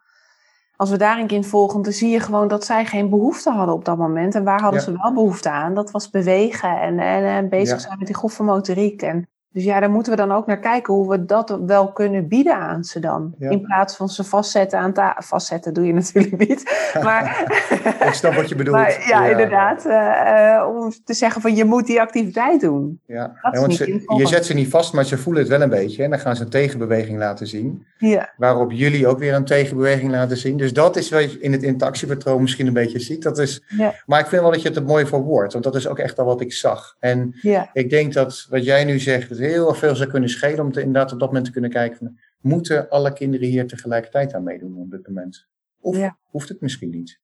als 0.75 0.89
we 0.89 0.97
daar 0.97 1.19
een 1.19 1.27
kind 1.27 1.47
volgen, 1.47 1.81
dan 1.81 1.93
zie 1.93 2.09
je 2.09 2.19
gewoon 2.19 2.47
dat 2.47 2.65
zij 2.65 2.85
geen 2.85 3.09
behoefte 3.09 3.51
hadden 3.51 3.75
op 3.75 3.85
dat 3.85 3.97
moment. 3.97 4.35
En 4.35 4.43
waar 4.43 4.61
hadden 4.61 4.81
ze 4.81 4.97
wel 5.01 5.13
behoefte 5.13 5.49
aan? 5.49 5.73
Dat 5.73 5.91
was 5.91 6.09
bewegen 6.09 6.81
en, 6.81 6.99
en, 6.99 7.23
en 7.23 7.49
bezig 7.49 7.81
zijn 7.81 7.97
met 7.97 8.07
die 8.07 8.15
grove 8.15 8.43
motoriek. 8.43 9.01
En 9.01 9.27
dus 9.55 9.63
ja, 9.63 9.79
daar 9.79 9.89
moeten 9.89 10.11
we 10.11 10.17
dan 10.17 10.31
ook 10.31 10.45
naar 10.45 10.59
kijken 10.59 10.93
hoe 10.93 11.09
we 11.09 11.25
dat 11.25 11.59
wel 11.65 11.91
kunnen 11.91 12.27
bieden 12.27 12.55
aan 12.55 12.83
ze 12.83 12.99
dan. 12.99 13.35
In 13.39 13.61
plaats 13.61 13.95
van 13.95 14.09
ze 14.09 14.23
vastzetten 14.23 14.79
aan 14.79 14.93
tafel. 14.93 15.21
Vastzetten 15.21 15.73
doe 15.73 15.85
je 15.85 15.93
natuurlijk 16.03 16.47
niet. 16.47 16.91
Maar, 17.03 17.53
Ik 18.07 18.13
snap 18.13 18.33
wat 18.33 18.49
je 18.49 18.55
bedoelt. 18.55 18.77
Maar, 18.77 19.07
ja, 19.07 19.25
inderdaad. 19.25 19.85
Uh, 19.85 20.75
om 20.75 20.93
te 21.03 21.13
zeggen 21.13 21.41
van 21.41 21.55
je 21.55 21.65
moet 21.65 21.85
die 21.85 22.01
activiteit 22.01 22.61
doen. 22.61 22.99
Ja, 23.05 23.39
ja 23.51 23.59
want 23.59 23.75
ze, 23.75 24.03
je 24.17 24.27
zet 24.27 24.45
ze 24.45 24.53
niet 24.53 24.69
vast, 24.69 24.93
maar 24.93 25.05
ze 25.05 25.17
voelen 25.17 25.41
het 25.41 25.51
wel 25.51 25.61
een 25.61 25.69
beetje. 25.69 26.03
En 26.03 26.09
dan 26.09 26.19
gaan 26.19 26.35
ze 26.35 26.43
een 26.43 26.49
tegenbeweging 26.49 27.17
laten 27.17 27.47
zien. 27.47 27.85
Ja. 27.97 28.33
Waarop 28.37 28.71
jullie 28.71 29.07
ook 29.07 29.19
weer 29.19 29.33
een 29.33 29.45
tegenbeweging 29.45 30.11
laten 30.11 30.37
zien. 30.37 30.57
Dus 30.57 30.73
dat 30.73 30.95
is 30.95 31.09
wat 31.09 31.31
je 31.31 31.39
in 31.39 31.51
het 31.51 31.63
interactiepatroon 31.63 32.41
misschien 32.41 32.67
een 32.67 32.73
beetje 32.73 32.99
ziet. 32.99 33.23
Dat 33.23 33.37
is, 33.37 33.63
ja. 33.67 33.93
Maar 34.05 34.19
ik 34.19 34.27
vind 34.27 34.41
wel 34.41 34.51
dat 34.51 34.61
je 34.61 34.67
het 34.67 34.77
er 34.77 34.83
mooi 34.83 35.05
voor 35.05 35.21
woord. 35.21 35.51
Want 35.51 35.63
dat 35.63 35.75
is 35.75 35.87
ook 35.87 35.99
echt 35.99 36.19
al 36.19 36.25
wat 36.25 36.41
ik 36.41 36.53
zag. 36.53 36.95
En 36.99 37.35
ja. 37.41 37.69
ik 37.73 37.89
denk 37.89 38.13
dat 38.13 38.47
wat 38.49 38.65
jij 38.65 38.83
nu 38.83 38.99
zegt 38.99 39.37
heel 39.45 39.73
veel 39.73 39.95
zou 39.95 40.09
kunnen 40.09 40.29
schelen 40.29 40.59
om 40.59 40.71
te, 40.71 40.79
inderdaad 40.79 41.13
op 41.13 41.19
dat 41.19 41.27
moment 41.27 41.45
te 41.45 41.51
kunnen 41.51 41.69
kijken 41.69 41.97
van, 41.97 42.19
moeten 42.41 42.89
alle 42.89 43.13
kinderen 43.13 43.47
hier 43.47 43.67
tegelijkertijd 43.67 44.33
aan 44.33 44.43
meedoen 44.43 44.77
op 44.77 44.91
dit 44.91 45.07
moment? 45.07 45.47
Of 45.79 45.97
hoeft 46.21 46.49
het 46.49 46.61
misschien 46.61 46.89
niet? 46.89 47.19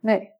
Nee. 0.00 0.32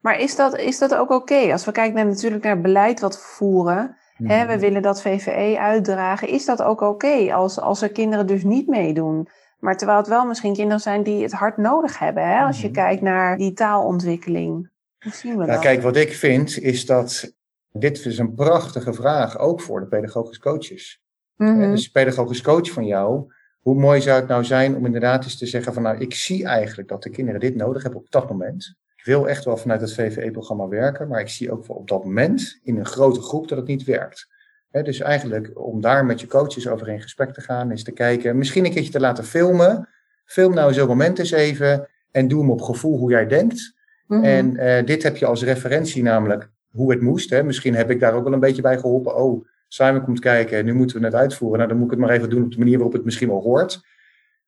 Maar 0.00 0.20
is 0.20 0.36
dat, 0.36 0.58
is 0.58 0.78
dat 0.78 0.94
ook 0.94 1.10
oké? 1.10 1.52
Als 1.52 1.64
we 1.64 1.72
kijken 1.72 1.94
naar, 1.94 2.06
natuurlijk 2.06 2.44
naar 2.44 2.60
beleid 2.60 3.00
wat 3.00 3.14
we 3.14 3.22
voeren, 3.22 3.96
hè, 4.14 4.46
we 4.46 4.52
mhm. 4.52 4.60
willen 4.60 4.82
dat 4.82 5.02
VVE 5.02 5.56
uitdragen, 5.58 6.28
is 6.28 6.44
dat 6.44 6.62
ook 6.62 6.80
oké 6.80 7.34
als, 7.34 7.60
als 7.60 7.82
er 7.82 7.92
kinderen 7.92 8.26
dus 8.26 8.42
niet 8.42 8.66
meedoen? 8.66 9.28
Maar 9.58 9.76
terwijl 9.76 9.98
het 9.98 10.08
wel 10.08 10.26
misschien 10.26 10.54
kinderen 10.54 10.80
zijn 10.80 11.02
die 11.02 11.22
het 11.22 11.32
hard 11.32 11.56
nodig 11.56 11.98
hebben, 11.98 12.28
hè, 12.28 12.42
als 12.42 12.60
je 12.60 12.68
mhm. 12.68 12.74
kijkt 12.74 13.02
naar 13.02 13.36
die 13.36 13.52
taalontwikkeling. 13.52 14.70
Hoe 14.98 15.12
zien 15.12 15.32
we 15.32 15.38
nou, 15.38 15.50
dat? 15.50 15.60
Kijk, 15.60 15.82
wat 15.82 15.96
ik 15.96 16.12
vind 16.12 16.58
is 16.58 16.86
dat 16.86 17.34
dit 17.78 18.06
is 18.06 18.18
een 18.18 18.34
prachtige 18.34 18.92
vraag, 18.92 19.38
ook 19.38 19.60
voor 19.60 19.80
de 19.80 19.86
pedagogisch 19.86 20.38
coaches. 20.38 21.02
Mm 21.36 21.70
Dus 21.70 21.84
de 21.84 21.90
pedagogisch 21.90 22.42
coach 22.42 22.70
van 22.70 22.86
jou, 22.86 23.32
hoe 23.60 23.74
mooi 23.74 24.00
zou 24.00 24.20
het 24.20 24.28
nou 24.28 24.44
zijn 24.44 24.76
om 24.76 24.86
inderdaad 24.86 25.24
eens 25.24 25.38
te 25.38 25.46
zeggen 25.46 25.72
van 25.74 25.82
nou, 25.82 25.98
ik 25.98 26.14
zie 26.14 26.44
eigenlijk 26.44 26.88
dat 26.88 27.02
de 27.02 27.10
kinderen 27.10 27.40
dit 27.40 27.54
nodig 27.54 27.82
hebben 27.82 28.00
op 28.00 28.10
dat 28.10 28.28
moment. 28.28 28.74
Ik 28.96 29.04
wil 29.04 29.28
echt 29.28 29.44
wel 29.44 29.56
vanuit 29.56 29.80
het 29.80 29.94
VVE-programma 29.94 30.68
werken, 30.68 31.08
maar 31.08 31.20
ik 31.20 31.28
zie 31.28 31.52
ook 31.52 31.64
op 31.68 31.88
dat 31.88 32.04
moment 32.04 32.60
in 32.62 32.76
een 32.78 32.86
grote 32.86 33.20
groep 33.20 33.48
dat 33.48 33.58
het 33.58 33.66
niet 33.66 33.84
werkt. 33.84 34.28
dus 34.70 35.00
eigenlijk 35.00 35.50
om 35.60 35.80
daar 35.80 36.04
met 36.04 36.20
je 36.20 36.26
coaches 36.26 36.68
over 36.68 36.88
in 36.88 37.02
gesprek 37.02 37.32
te 37.32 37.40
gaan, 37.40 37.70
is 37.70 37.84
te 37.84 37.92
kijken, 37.92 38.38
misschien 38.38 38.64
een 38.64 38.72
keertje 38.72 38.92
te 38.92 39.00
laten 39.00 39.24
filmen. 39.24 39.88
Film 40.24 40.54
nou 40.54 40.72
zo'n 40.72 40.88
moment 40.88 41.18
eens 41.18 41.30
even 41.30 41.88
en 42.10 42.28
doe 42.28 42.40
hem 42.40 42.50
op 42.50 42.60
gevoel 42.60 42.98
hoe 42.98 43.10
jij 43.10 43.26
denkt. 43.26 43.74
Mhm. 44.06 44.24
En 44.24 44.56
uh, 44.56 44.86
dit 44.86 45.02
heb 45.02 45.16
je 45.16 45.26
als 45.26 45.42
referentie 45.42 46.02
namelijk 46.02 46.50
hoe 46.74 46.90
het 46.90 47.00
moest. 47.00 47.30
Hè. 47.30 47.42
Misschien 47.42 47.74
heb 47.74 47.90
ik 47.90 48.00
daar 48.00 48.14
ook 48.14 48.24
wel 48.24 48.32
een 48.32 48.40
beetje 48.40 48.62
bij 48.62 48.78
geholpen. 48.78 49.16
Oh, 49.16 49.46
Simon 49.68 50.04
komt 50.04 50.20
kijken 50.20 50.58
en 50.58 50.64
nu 50.64 50.74
moeten 50.74 50.98
we 50.98 51.04
het 51.04 51.14
uitvoeren. 51.14 51.58
Nou, 51.58 51.70
dan 51.70 51.78
moet 51.78 51.86
ik 51.86 51.98
het 51.98 52.06
maar 52.06 52.16
even 52.16 52.30
doen 52.30 52.44
op 52.44 52.50
de 52.50 52.58
manier 52.58 52.74
waarop 52.74 52.92
het 52.92 53.04
misschien 53.04 53.28
wel 53.28 53.42
hoort. 53.42 53.80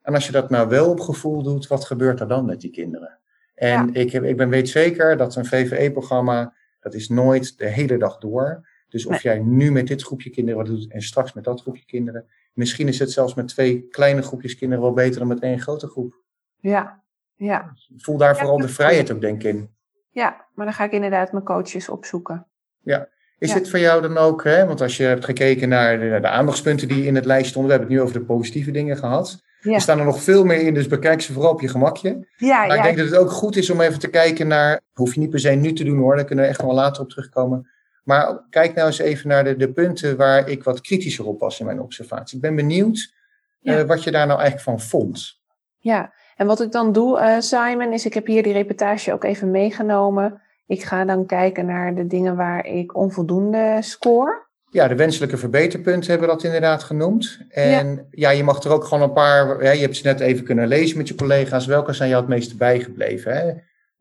En 0.02 0.14
als 0.14 0.26
je 0.26 0.32
dat 0.32 0.50
nou 0.50 0.68
wel 0.68 0.90
op 0.90 1.00
gevoel 1.00 1.42
doet, 1.42 1.66
wat 1.66 1.84
gebeurt 1.84 2.20
er 2.20 2.28
dan 2.28 2.44
met 2.44 2.60
die 2.60 2.70
kinderen? 2.70 3.18
En 3.54 3.94
ik, 3.94 4.12
heb, 4.12 4.24
ik 4.24 4.36
ben 4.36 4.48
weet 4.48 4.68
zeker 4.68 5.16
dat 5.16 5.36
een 5.36 5.46
VVE-programma, 5.46 6.54
dat 6.80 6.94
is 6.94 7.08
nooit 7.08 7.58
de 7.58 7.66
hele 7.66 7.98
dag 7.98 8.18
door. 8.18 8.68
Dus 8.88 9.06
of 9.06 9.22
jij 9.22 9.38
nu 9.38 9.72
met 9.72 9.86
dit 9.86 10.02
groepje 10.02 10.30
kinderen 10.30 10.58
wat 10.60 10.68
doet 10.68 10.92
en 10.92 11.02
straks 11.02 11.32
met 11.32 11.44
dat 11.44 11.60
groepje 11.60 11.84
kinderen. 11.84 12.26
Misschien 12.52 12.88
is 12.88 12.98
het 12.98 13.10
zelfs 13.10 13.34
met 13.34 13.48
twee 13.48 13.88
kleine 13.88 14.22
groepjes 14.22 14.56
kinderen 14.56 14.84
wel 14.84 14.92
beter 14.92 15.18
dan 15.18 15.28
met 15.28 15.40
één 15.40 15.60
grote 15.60 15.86
groep. 15.86 16.22
Ja, 16.60 17.02
ja. 17.34 17.76
voel 17.96 18.16
daar 18.16 18.36
vooral 18.36 18.58
de 18.58 18.68
vrijheid 18.68 19.12
ook 19.12 19.20
denk 19.20 19.42
ik 19.42 19.54
in. 19.54 19.75
Ja, 20.16 20.46
maar 20.54 20.66
dan 20.66 20.74
ga 20.74 20.84
ik 20.84 20.92
inderdaad 20.92 21.32
mijn 21.32 21.44
coaches 21.44 21.88
opzoeken. 21.88 22.46
Ja. 22.80 23.08
Is 23.38 23.52
dit 23.52 23.70
voor 23.70 23.78
jou 23.78 24.02
dan 24.02 24.16
ook, 24.16 24.44
hè, 24.44 24.66
want 24.66 24.80
als 24.80 24.96
je 24.96 25.02
hebt 25.02 25.24
gekeken 25.24 25.68
naar 25.68 25.98
de, 25.98 26.18
de, 26.20 26.28
aandachtspunten 26.28 26.88
die 26.88 27.04
in 27.04 27.14
het 27.14 27.24
lijst 27.24 27.48
stonden, 27.48 27.70
we 27.72 27.78
hebben 27.78 27.96
het 27.96 28.02
nu 28.02 28.08
over 28.10 28.20
de 28.20 28.34
positieve 28.34 28.70
dingen 28.70 28.96
gehad. 28.96 29.42
Er 29.62 29.80
staan 29.80 29.98
er 29.98 30.04
nog 30.04 30.22
veel 30.22 30.44
meer 30.44 30.60
in, 30.60 30.74
dus 30.74 30.86
bekijk 30.86 31.20
ze 31.20 31.32
vooral 31.32 31.52
op 31.52 31.60
je 31.60 31.68
gemakje. 31.68 32.28
Ja, 32.36 32.66
maar 32.66 32.76
ik 32.76 32.82
denk 32.82 32.96
dat 32.96 33.06
het 33.06 33.16
ook 33.16 33.30
goed 33.30 33.56
is 33.56 33.70
om 33.70 33.80
even 33.80 33.98
te 33.98 34.08
kijken 34.08 34.46
naar, 34.46 34.80
hoef 34.92 35.14
je 35.14 35.20
niet 35.20 35.30
per 35.30 35.40
se 35.40 35.50
nu 35.50 35.72
te 35.72 35.84
doen 35.84 35.98
hoor, 35.98 36.16
daar 36.16 36.24
kunnen 36.24 36.44
we 36.44 36.50
echt 36.50 36.62
wel 36.62 36.74
later 36.74 37.02
op 37.02 37.08
terugkomen. 37.08 37.70
Maar 38.04 38.46
kijk 38.50 38.74
nou 38.74 38.86
eens 38.86 38.98
even 38.98 39.28
naar 39.28 39.44
de, 39.44 39.56
de 39.56 39.72
punten 39.72 40.16
waar 40.16 40.48
ik 40.48 40.64
wat 40.64 40.80
kritischer 40.80 41.26
op 41.26 41.40
was 41.40 41.60
in 41.60 41.66
mijn 41.66 41.80
observatie. 41.80 42.36
Ik 42.36 42.42
ben 42.42 42.56
benieuwd 42.56 43.14
uh, 43.62 43.82
wat 43.82 44.04
je 44.04 44.10
daar 44.10 44.26
nou 44.26 44.40
eigenlijk 44.40 44.68
van 44.68 44.88
vond. 44.88 45.40
Ja, 45.78 46.12
en 46.36 46.46
wat 46.46 46.60
ik 46.60 46.72
dan 46.72 46.92
doe, 46.92 47.18
uh, 47.18 47.40
Simon, 47.40 47.92
is 47.92 48.06
ik 48.06 48.14
heb 48.14 48.26
hier 48.26 48.42
die 48.42 48.52
reportage 48.52 49.12
ook 49.12 49.24
even 49.24 49.50
meegenomen. 49.50 50.40
Ik 50.66 50.82
ga 50.82 51.04
dan 51.04 51.26
kijken 51.26 51.66
naar 51.66 51.94
de 51.94 52.06
dingen 52.06 52.36
waar 52.36 52.66
ik 52.66 52.96
onvoldoende 52.96 53.78
score. 53.80 54.44
Ja, 54.70 54.88
de 54.88 54.94
wenselijke 54.94 55.36
verbeterpunten 55.36 56.10
hebben 56.10 56.28
we 56.28 56.34
dat 56.34 56.44
inderdaad 56.44 56.82
genoemd. 56.82 57.38
En 57.48 58.06
ja. 58.10 58.30
je 58.30 58.44
mag 58.44 58.62
er 58.62 58.72
ook 58.72 58.84
gewoon 58.84 59.02
een 59.02 59.12
paar, 59.12 59.62
je 59.62 59.80
hebt 59.80 59.96
ze 59.96 60.06
net 60.06 60.20
even 60.20 60.44
kunnen 60.44 60.68
lezen 60.68 60.96
met 60.96 61.08
je 61.08 61.14
collega's. 61.14 61.66
Welke 61.66 61.92
zijn 61.92 62.08
jou 62.08 62.20
het 62.20 62.30
meeste 62.30 62.56
bijgebleven? 62.56 63.36
Hè? 63.36 63.52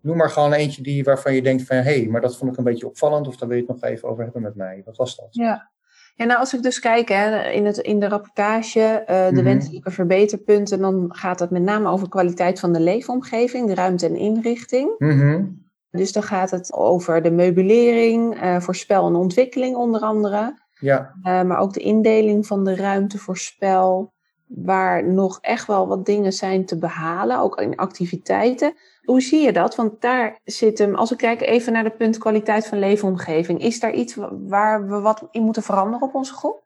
Noem 0.02 0.18
maar 0.18 0.30
gewoon 0.30 0.54
eentje 0.54 0.82
die, 0.82 1.04
waarvan 1.04 1.34
je 1.34 1.42
denkt 1.42 1.64
van, 1.64 1.76
hé, 1.76 1.84
hey, 1.84 2.08
maar 2.10 2.22
dat 2.22 2.38
vond 2.38 2.52
ik 2.52 2.58
een 2.58 2.64
beetje 2.64 2.88
opvallend. 2.88 3.28
Of 3.28 3.36
daar 3.36 3.48
wil 3.48 3.58
je 3.58 3.64
het 3.68 3.82
nog 3.82 3.92
even 3.92 4.10
over 4.10 4.24
hebben 4.24 4.42
met 4.42 4.56
mij. 4.56 4.82
Wat 4.86 4.98
was 4.98 5.16
dat? 5.16 5.28
Ja, 5.32 5.70
ja, 6.16 6.26
nou 6.26 6.40
als 6.40 6.54
ik 6.54 6.64
dus 6.64 6.80
kijk 6.80 7.10
hè, 7.10 7.50
in, 7.50 7.66
het, 7.66 7.78
in 7.78 8.00
de 8.00 8.08
rapportage, 8.08 9.04
uh, 9.10 9.26
de 9.26 9.32
mhm. 9.34 9.44
wenselijke 9.44 9.92
verbeterpunten, 9.92 10.80
dan 10.80 11.06
gaat 11.10 11.40
het 11.40 11.50
met 11.50 11.62
name 11.62 11.90
over 11.90 12.10
kwaliteit 12.10 12.60
van 12.60 12.74
de 12.74 12.80
leefomgeving, 12.80 13.68
de 13.68 13.76
ruimte 13.76 14.06
en 14.06 14.16
inrichting. 14.16 14.96
Mm 14.98 15.64
Dus 15.92 16.12
dan 16.12 16.24
gaat 16.24 16.52
het 16.52 16.74
over 16.74 17.22
de 17.22 17.32
meubilering, 17.32 18.44
uh, 18.44 18.60
voor 18.60 18.76
spel 18.76 19.08
en 19.08 19.16
ontwikkeling 19.16 19.76
onder 19.76 20.02
andere. 20.02 20.64
Ja. 20.80 21.14
Uh, 21.24 21.42
maar 21.42 21.58
ook 21.58 21.74
de 21.74 21.80
indeling 21.80 22.48
van 22.48 22.64
de 22.64 22.76
ruimte 22.76 23.18
voor 23.18 23.38
spel, 23.38 24.14
waar 24.48 25.08
nog 25.08 25.38
echt 25.42 25.68
wel 25.68 25.88
wat 25.88 26.06
dingen 26.06 26.34
zijn 26.34 26.66
te 26.66 26.78
behalen, 26.78 27.40
ook 27.40 27.62
in 27.62 27.76
activiteiten. 27.76 28.74
Hoe 29.06 29.22
zie 29.22 29.42
je 29.42 29.54
dat? 29.54 29.76
Want 29.76 30.02
daar 30.02 30.40
zit 30.44 30.78
hem, 30.78 30.96
als 30.96 31.10
we 31.10 31.16
kijken 31.16 31.48
even 31.48 31.74
naar 31.74 31.84
de 31.84 31.90
punt 31.90 32.18
kwaliteit 32.18 32.68
van 32.68 32.80
leefomgeving, 32.80 33.62
is 33.62 33.80
daar 33.80 33.94
iets 33.94 34.16
waar 34.48 34.88
we 34.88 35.00
wat 35.00 35.28
in 35.32 35.44
moeten 35.44 35.64
veranderen 35.64 36.08
op 36.08 36.16
onze 36.16 36.34
groep? 36.34 36.64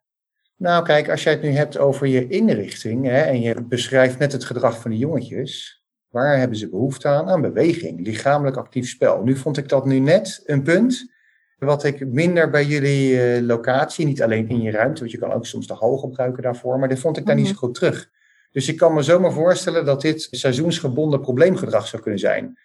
Nou, 0.56 0.84
kijk, 0.84 1.10
als 1.10 1.23
jij 1.23 1.34
het 1.34 1.41
nu 1.41 1.49
hebt 1.49 1.78
over 1.78 2.08
je 2.08 2.28
inrichting 2.28 3.06
hè, 3.06 3.21
en 3.21 3.41
je 3.41 3.62
beschrijft 3.62 4.19
net 4.19 4.32
het 4.32 4.43
gedrag 4.43 4.82
van 4.82 4.91
de 4.91 4.97
jongetjes, 4.97 5.84
waar 6.10 6.38
hebben 6.38 6.58
ze 6.58 6.69
behoefte 6.69 7.08
aan? 7.08 7.30
Aan 7.30 7.41
beweging, 7.41 8.06
lichamelijk 8.06 8.58
actief 8.58 8.89
spel. 8.89 9.23
Nu 9.23 9.36
vond 9.36 9.58
ik 9.58 9.69
dat 9.69 9.86
nu 9.86 9.99
net 9.99 10.41
een 10.45 10.63
punt 10.63 11.12
wat 11.60 11.84
ik 11.84 12.08
minder 12.08 12.49
bij 12.49 12.65
jullie 12.65 13.12
uh, 13.12 13.47
locatie, 13.47 14.06
niet 14.06 14.23
alleen 14.23 14.49
in 14.49 14.62
je 14.62 14.71
ruimte, 14.71 14.99
want 14.99 15.12
je 15.12 15.17
kan 15.17 15.32
ook 15.32 15.45
soms 15.45 15.67
de 15.67 15.73
hal 15.73 15.97
gebruiken 15.97 16.43
daarvoor, 16.43 16.80
maar 16.80 16.89
dit 16.89 16.99
vond 16.99 17.17
ik 17.17 17.25
daar 17.25 17.36
niet 17.36 17.45
mhm. 17.45 17.54
zo 17.54 17.60
goed 17.60 17.73
terug. 17.73 18.10
Dus 18.51 18.67
ik 18.67 18.77
kan 18.77 18.93
me 18.93 19.01
zomaar 19.01 19.31
voorstellen 19.31 19.85
dat 19.85 20.01
dit 20.01 20.27
seizoensgebonden 20.31 21.21
probleemgedrag 21.21 21.88
zou 21.88 22.01
kunnen 22.01 22.19
zijn. 22.19 22.57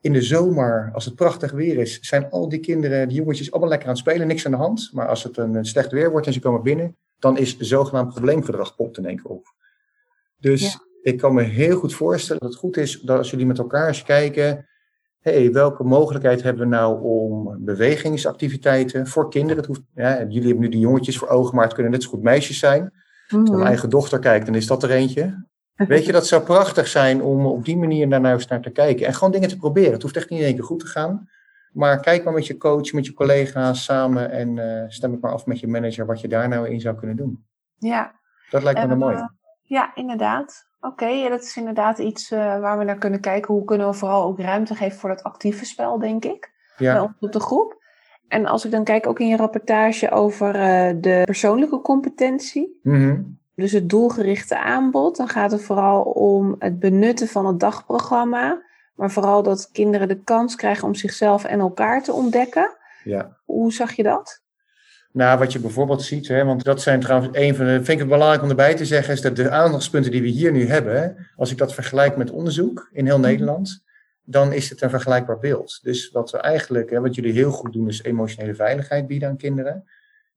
In 0.00 0.12
de 0.12 0.22
zomer, 0.22 0.90
als 0.94 1.04
het 1.04 1.14
prachtig 1.14 1.52
weer 1.52 1.78
is, 1.78 2.00
zijn 2.00 2.30
al 2.30 2.48
die 2.48 2.60
kinderen, 2.60 3.08
die 3.08 3.16
jongetjes, 3.16 3.50
allemaal 3.50 3.68
lekker 3.68 3.88
aan 3.88 3.94
het 3.94 4.02
spelen, 4.02 4.26
niks 4.26 4.44
aan 4.46 4.50
de 4.50 4.56
hand. 4.56 4.90
Maar 4.92 5.08
als 5.08 5.22
het 5.22 5.36
een 5.36 5.64
slecht 5.64 5.90
weer 5.90 6.10
wordt 6.10 6.26
en 6.26 6.32
ze 6.32 6.40
komen 6.40 6.62
binnen, 6.62 6.96
dan 7.18 7.38
is 7.38 7.58
zogenaamd 7.58 8.14
probleemgedrag 8.14 8.74
popt 8.76 8.98
in 8.98 9.06
één 9.06 9.16
keer 9.16 9.30
op. 9.30 9.46
Dus 10.38 10.78
ik 11.02 11.18
kan 11.18 11.34
me 11.34 11.42
heel 11.42 11.78
goed 11.78 11.94
voorstellen 11.94 12.42
dat 12.42 12.50
het 12.50 12.58
goed 12.58 12.76
is 12.76 13.00
dat 13.00 13.18
als 13.18 13.30
jullie 13.30 13.46
met 13.46 13.58
elkaar 13.58 13.88
eens 13.88 14.02
kijken, 14.02 14.68
hey, 15.20 15.52
welke 15.52 15.84
mogelijkheid 15.84 16.42
hebben 16.42 16.62
we 16.62 16.68
nou 16.68 17.02
om 17.02 17.56
bewegingsactiviteiten 17.64 19.06
voor 19.06 19.30
kinderen, 19.30 19.56
het 19.56 19.66
hoeft, 19.66 19.82
ja, 19.94 20.18
jullie 20.18 20.42
hebben 20.42 20.60
nu 20.60 20.68
die 20.68 20.80
jongetjes 20.80 21.18
voor 21.18 21.28
ogen, 21.28 21.54
maar 21.54 21.64
het 21.64 21.74
kunnen 21.74 21.92
net 21.92 22.02
zo 22.02 22.08
goed 22.08 22.22
meisjes 22.22 22.58
zijn, 22.58 22.92
als 23.32 23.50
mijn 23.50 23.62
eigen 23.62 23.90
dochter 23.90 24.18
kijkt, 24.18 24.46
dan 24.46 24.54
is 24.54 24.66
dat 24.66 24.82
er 24.82 24.90
eentje. 24.90 25.46
Weet 25.74 26.04
je, 26.04 26.12
dat 26.12 26.26
zou 26.26 26.42
prachtig 26.42 26.86
zijn 26.86 27.22
om 27.22 27.46
op 27.46 27.64
die 27.64 27.76
manier 27.76 28.08
daar 28.08 28.20
nou 28.20 28.34
eens 28.34 28.46
naar 28.46 28.60
te 28.60 28.70
kijken. 28.70 29.06
En 29.06 29.14
gewoon 29.14 29.32
dingen 29.32 29.48
te 29.48 29.56
proberen. 29.56 29.92
Het 29.92 30.02
hoeft 30.02 30.16
echt 30.16 30.30
niet 30.30 30.38
in 30.38 30.44
één 30.44 30.54
keer 30.54 30.64
goed 30.64 30.80
te 30.80 30.86
gaan. 30.86 31.28
Maar 31.72 32.00
kijk 32.00 32.24
maar 32.24 32.32
met 32.32 32.46
je 32.46 32.56
coach, 32.56 32.92
met 32.92 33.06
je 33.06 33.12
collega's 33.12 33.84
samen 33.84 34.30
en 34.30 34.56
uh, 34.56 34.84
stem 34.88 35.12
het 35.12 35.20
maar 35.20 35.32
af 35.32 35.46
met 35.46 35.60
je 35.60 35.68
manager 35.68 36.06
wat 36.06 36.20
je 36.20 36.28
daar 36.28 36.48
nou 36.48 36.68
in 36.68 36.80
zou 36.80 36.96
kunnen 36.96 37.16
doen. 37.16 37.44
Ja. 37.76 38.14
Dat 38.50 38.62
lijkt 38.62 38.80
me 38.80 38.88
dan 38.88 38.98
mooi. 38.98 39.16
Uh, 39.16 39.28
ja, 39.62 39.94
inderdaad. 39.94 40.66
Oké, 40.80 41.28
dat 41.28 41.42
is 41.42 41.56
inderdaad 41.56 41.98
iets 41.98 42.30
uh, 42.30 42.38
waar 42.38 42.78
we 42.78 42.84
naar 42.84 42.98
kunnen 42.98 43.20
kijken. 43.20 43.54
Hoe 43.54 43.64
kunnen 43.64 43.88
we 43.88 43.94
vooral 43.94 44.24
ook 44.24 44.40
ruimte 44.40 44.74
geven 44.74 44.98
voor 44.98 45.08
dat 45.08 45.22
actieve 45.22 45.64
spel, 45.64 45.98
denk 45.98 46.24
ik. 46.24 46.56
Ja. 46.76 47.14
op 47.20 47.32
de 47.32 47.40
groep. 47.40 47.77
En 48.28 48.46
als 48.46 48.64
ik 48.64 48.70
dan 48.70 48.84
kijk 48.84 49.06
ook 49.06 49.20
in 49.20 49.28
je 49.28 49.36
rapportage 49.36 50.10
over 50.10 50.54
uh, 50.54 51.00
de 51.00 51.22
persoonlijke 51.24 51.80
competentie. 51.80 52.78
Mm 52.82 53.38
Dus 53.54 53.72
het 53.72 53.88
doelgerichte 53.88 54.58
aanbod. 54.58 55.16
Dan 55.16 55.28
gaat 55.28 55.50
het 55.50 55.62
vooral 55.62 56.02
om 56.02 56.56
het 56.58 56.78
benutten 56.78 57.28
van 57.28 57.46
het 57.46 57.60
dagprogramma. 57.60 58.62
Maar 58.94 59.10
vooral 59.10 59.42
dat 59.42 59.70
kinderen 59.72 60.08
de 60.08 60.22
kans 60.22 60.56
krijgen 60.56 60.86
om 60.86 60.94
zichzelf 60.94 61.44
en 61.44 61.60
elkaar 61.60 62.02
te 62.02 62.12
ontdekken. 62.12 62.76
Ja. 63.04 63.36
Hoe 63.44 63.72
zag 63.72 63.92
je 63.92 64.02
dat? 64.02 64.42
Nou, 65.12 65.38
wat 65.38 65.52
je 65.52 65.60
bijvoorbeeld 65.60 66.02
ziet, 66.02 66.28
hè, 66.28 66.44
want 66.44 66.64
dat 66.64 66.82
zijn 66.82 67.00
trouwens 67.00 67.38
een 67.38 67.54
van 67.54 67.64
de, 67.64 67.72
vind 67.72 67.88
ik 67.88 67.98
het 67.98 68.08
belangrijk 68.08 68.42
om 68.42 68.48
erbij 68.48 68.74
te 68.74 68.84
zeggen, 68.84 69.14
is 69.14 69.20
dat 69.20 69.36
de 69.36 69.50
aandachtspunten 69.50 70.10
die 70.10 70.22
we 70.22 70.28
hier 70.28 70.52
nu 70.52 70.66
hebben, 70.66 71.26
als 71.36 71.50
ik 71.50 71.58
dat 71.58 71.74
vergelijk 71.74 72.16
met 72.16 72.30
onderzoek 72.30 72.88
in 72.92 73.06
heel 73.06 73.18
Nederland, 73.18 73.82
dan 74.30 74.52
is 74.52 74.70
het 74.70 74.82
een 74.82 74.90
vergelijkbaar 74.90 75.38
beeld. 75.38 75.78
Dus 75.82 76.10
wat 76.10 76.30
we 76.30 76.38
eigenlijk, 76.38 76.90
hè, 76.90 77.00
wat 77.00 77.14
jullie 77.14 77.32
heel 77.32 77.50
goed 77.50 77.72
doen, 77.72 77.88
is 77.88 78.02
emotionele 78.02 78.54
veiligheid 78.54 79.06
bieden 79.06 79.28
aan 79.28 79.36
kinderen. 79.36 79.84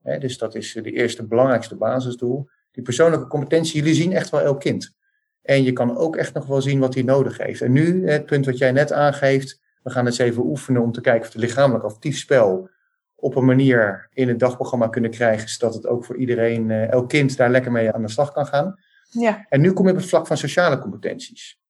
Hè, 0.02 0.18
dus 0.18 0.38
dat 0.38 0.56
is 0.56 0.74
de 0.74 0.92
eerste 0.92 1.28
belangrijkste 1.28 1.76
basisdoel. 1.76 2.50
Die 2.72 2.84
persoonlijke 2.84 3.28
competentie, 3.28 3.80
jullie 3.80 3.96
zien 3.96 4.14
echt 4.14 4.30
wel 4.30 4.42
elk 4.42 4.60
kind. 4.60 4.96
En 5.42 5.64
je 5.64 5.74
kan 5.74 5.98
ook 5.98 6.16
echt 6.16 6.34
nog 6.34 6.46
wel 6.46 6.62
zien 6.62 6.80
wat 6.80 6.94
hij 6.94 7.04
nodig 7.04 7.38
heeft. 7.38 7.62
En 7.62 7.72
nu, 7.72 8.10
het 8.10 8.26
punt 8.26 8.46
wat 8.46 8.58
jij 8.58 8.72
net 8.72 8.92
aangeeft, 8.92 9.62
we 9.84 9.90
gaan 9.90 10.06
eens 10.06 10.18
even 10.18 10.46
oefenen 10.46 10.82
om 10.82 10.92
te 10.92 11.02
kijken 11.02 11.28
of 11.28 11.34
het 11.34 11.42
lichamelijk 11.42 11.84
actief 11.84 12.18
spel 12.18 12.70
op 13.16 13.36
een 13.36 13.46
manier 13.46 14.10
in 14.14 14.28
het 14.28 14.40
dagprogramma 14.40 14.88
kunnen 14.88 15.12
krijgen, 15.12 15.50
zodat 15.50 15.74
het 15.74 15.88
ook 15.88 16.06
voor 16.06 16.18
iedereen, 16.18 16.72
eh, 16.72 16.92
elk 16.92 17.10
kind 17.10 17.38
daar 17.38 17.52
lekker 17.52 17.72
mee 17.72 17.92
aan 17.92 18.02
de 18.02 18.10
slag 18.10 18.32
kan 18.32 18.46
gaan. 18.46 18.76
Ja. 19.10 19.46
En 19.50 19.62
nu 19.62 19.72
kom 19.72 19.86
je 19.86 19.92
op 19.92 19.98
het 19.98 20.08
vlak 20.10 20.28
van 20.28 20.38
sociale 20.38 20.80
competenties. 20.80 21.61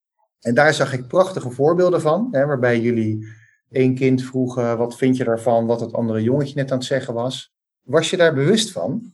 En 0.42 0.54
daar 0.54 0.74
zag 0.74 0.94
ik 0.94 1.08
prachtige 1.08 1.50
voorbeelden 1.52 2.02
van, 2.02 2.28
hè, 2.32 2.46
waarbij 2.46 2.80
jullie 2.80 3.28
één 3.70 3.96
kind 3.96 4.24
vroegen, 4.24 4.78
wat 4.78 4.98
vind 4.98 5.18
je 5.18 5.24
daarvan, 5.24 5.66
wat 5.66 5.80
het 5.80 5.94
andere 5.94 6.22
jongetje 6.24 6.56
net 6.56 6.72
aan 6.72 6.78
het 6.78 6.88
zeggen 6.88 7.14
was. 7.14 7.54
Was 7.82 8.10
je 8.10 8.18
daar 8.18 8.34
bewust 8.34 8.72
van? 8.72 9.14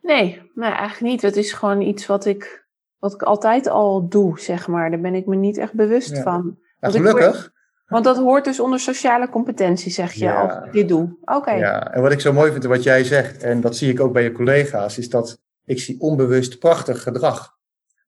Nee, 0.00 0.50
nee, 0.54 0.70
eigenlijk 0.70 1.12
niet. 1.12 1.22
Het 1.22 1.36
is 1.36 1.52
gewoon 1.52 1.80
iets 1.80 2.06
wat 2.06 2.24
ik, 2.24 2.68
wat 2.98 3.14
ik 3.14 3.22
altijd 3.22 3.68
al 3.68 4.08
doe, 4.08 4.40
zeg 4.40 4.68
maar. 4.68 4.90
Daar 4.90 5.00
ben 5.00 5.14
ik 5.14 5.26
me 5.26 5.36
niet 5.36 5.58
echt 5.58 5.74
bewust 5.74 6.16
Ja. 6.16 6.22
van. 6.22 6.58
Nou, 6.80 6.94
ik 6.94 7.00
gelukkig. 7.00 7.52
Want 7.86 8.04
dat 8.04 8.16
hoort 8.16 8.44
dus 8.44 8.60
onder 8.60 8.80
sociale 8.80 9.28
competentie, 9.28 9.92
zeg 9.92 10.12
je, 10.12 10.24
Ja. 10.24 10.40
als 10.42 10.66
ik 10.66 10.72
dit 10.72 10.88
doe. 10.88 11.16
Oké. 11.24 11.52
Ja, 11.52 11.92
en 11.92 12.02
wat 12.02 12.12
ik 12.12 12.20
zo 12.20 12.32
mooi 12.32 12.52
vind, 12.52 12.64
wat 12.64 12.82
jij 12.82 13.04
zegt, 13.04 13.42
en 13.42 13.60
dat 13.60 13.76
zie 13.76 13.90
ik 13.90 14.00
ook 14.00 14.12
bij 14.12 14.22
je 14.22 14.32
collega's, 14.32 14.98
is 14.98 15.08
dat 15.08 15.40
ik 15.64 15.80
zie 15.80 16.00
onbewust 16.00 16.58
prachtig 16.58 17.02
gedrag. 17.02 17.58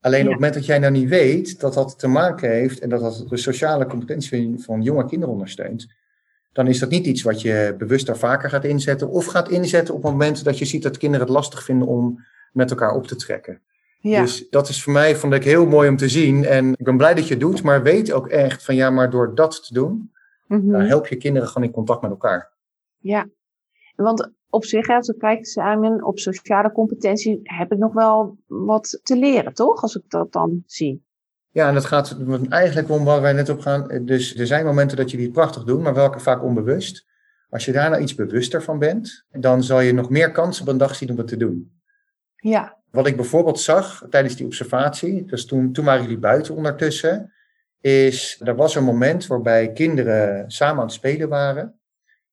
Alleen 0.02 0.18
Ja. 0.18 0.24
op 0.24 0.30
het 0.30 0.40
moment 0.40 0.54
dat 0.54 0.66
jij 0.66 0.78
nou 0.78 0.92
niet 0.92 1.08
weet 1.08 1.60
dat 1.60 1.74
dat 1.74 1.98
te 1.98 2.08
maken 2.08 2.50
heeft 2.50 2.78
en 2.78 2.88
dat 2.88 3.00
dat 3.00 3.24
de 3.28 3.36
sociale 3.36 3.86
competentie 3.86 4.54
van, 4.56 4.82
jonge 4.82 5.06
kinderen 5.06 5.34
ondersteunt, 5.34 5.92
dan 6.52 6.66
is 6.66 6.78
dat 6.78 6.90
niet 6.90 7.06
iets 7.06 7.22
wat 7.22 7.40
je 7.40 7.74
bewust 7.78 8.06
daar 8.06 8.16
vaker 8.16 8.50
gaat 8.50 8.64
inzetten 8.64 9.08
of 9.08 9.26
gaat 9.26 9.48
inzetten 9.48 9.94
op 9.94 10.02
het 10.02 10.12
moment 10.12 10.44
dat 10.44 10.58
je 10.58 10.64
ziet 10.64 10.82
dat 10.82 10.98
kinderen 10.98 11.26
het 11.26 11.34
lastig 11.34 11.62
vinden 11.62 11.88
om 11.88 12.24
met 12.52 12.70
elkaar 12.70 12.94
op 12.94 13.06
te 13.06 13.16
trekken. 13.16 13.60
Ja. 13.98 14.20
Dus 14.20 14.48
dat 14.50 14.68
is 14.68 14.82
voor 14.82 14.92
mij, 14.92 15.16
vond 15.16 15.34
ik 15.34 15.44
heel 15.44 15.66
mooi 15.66 15.88
om 15.88 15.96
te 15.96 16.08
zien. 16.08 16.44
En 16.44 16.72
ik 16.72 16.84
ben 16.84 16.96
blij 16.96 17.14
dat 17.14 17.24
je 17.24 17.34
het 17.34 17.42
doet, 17.42 17.62
maar 17.62 17.82
weet 17.82 18.12
ook 18.12 18.28
echt 18.28 18.64
van 18.64 18.74
ja, 18.74 18.90
maar 18.90 19.10
door 19.10 19.34
dat 19.34 19.66
te 19.66 19.74
doen, 19.74 20.12
dan 20.48 20.80
help 20.80 21.06
je 21.06 21.16
kinderen 21.16 21.48
gewoon 21.48 21.68
in 21.68 21.74
contact 21.74 22.02
met 22.02 22.10
elkaar. 22.10 22.50
Ja, 22.98 23.28
want 24.02 24.30
op 24.48 24.64
zich, 24.64 24.88
als 24.88 25.08
ik 25.08 25.18
kijk 25.18 25.46
samen 25.46 26.04
op 26.04 26.18
sociale 26.18 26.72
competentie, 26.72 27.40
heb 27.42 27.72
ik 27.72 27.78
nog 27.78 27.92
wel 27.92 28.38
wat 28.46 29.00
te 29.02 29.16
leren, 29.16 29.54
toch? 29.54 29.82
Als 29.82 29.96
ik 29.96 30.02
dat 30.08 30.32
dan 30.32 30.62
zie. 30.66 31.04
Ja, 31.50 31.68
en 31.68 31.74
dat 31.74 31.84
gaat 31.84 32.16
eigenlijk 32.48 32.90
om 32.90 33.04
waar 33.04 33.20
wij 33.20 33.32
net 33.32 33.48
op 33.48 33.60
gaan. 33.60 34.04
Dus 34.04 34.38
er 34.38 34.46
zijn 34.46 34.64
momenten 34.64 34.96
dat 34.96 35.10
je 35.10 35.16
die 35.16 35.30
prachtig 35.30 35.64
doet, 35.64 35.82
maar 35.82 35.94
welke 35.94 36.20
vaak 36.20 36.42
onbewust. 36.42 37.06
Als 37.50 37.64
je 37.64 37.72
daar 37.72 37.90
nou 37.90 38.02
iets 38.02 38.14
bewuster 38.14 38.62
van 38.62 38.78
bent, 38.78 39.26
dan 39.30 39.62
zal 39.62 39.80
je 39.80 39.92
nog 39.92 40.10
meer 40.10 40.32
kansen 40.32 40.62
op 40.62 40.68
een 40.68 40.78
dag 40.78 40.94
zien 40.94 41.10
om 41.10 41.18
het 41.18 41.26
te 41.26 41.36
doen. 41.36 41.80
Ja, 42.36 42.78
Wat 42.90 43.06
ik 43.06 43.16
bijvoorbeeld 43.16 43.60
zag 43.60 44.06
tijdens 44.10 44.36
die 44.36 44.46
observatie, 44.46 45.24
dus 45.24 45.46
toen, 45.46 45.72
toen 45.72 45.84
waren 45.84 46.02
jullie 46.02 46.18
buiten 46.18 46.54
ondertussen, 46.54 47.32
is 47.80 48.40
er 48.44 48.56
was 48.56 48.74
een 48.74 48.84
moment 48.84 49.26
waarbij 49.26 49.72
kinderen 49.72 50.50
samen 50.50 50.76
aan 50.76 50.86
het 50.86 50.92
spelen 50.92 51.28
waren 51.28 51.80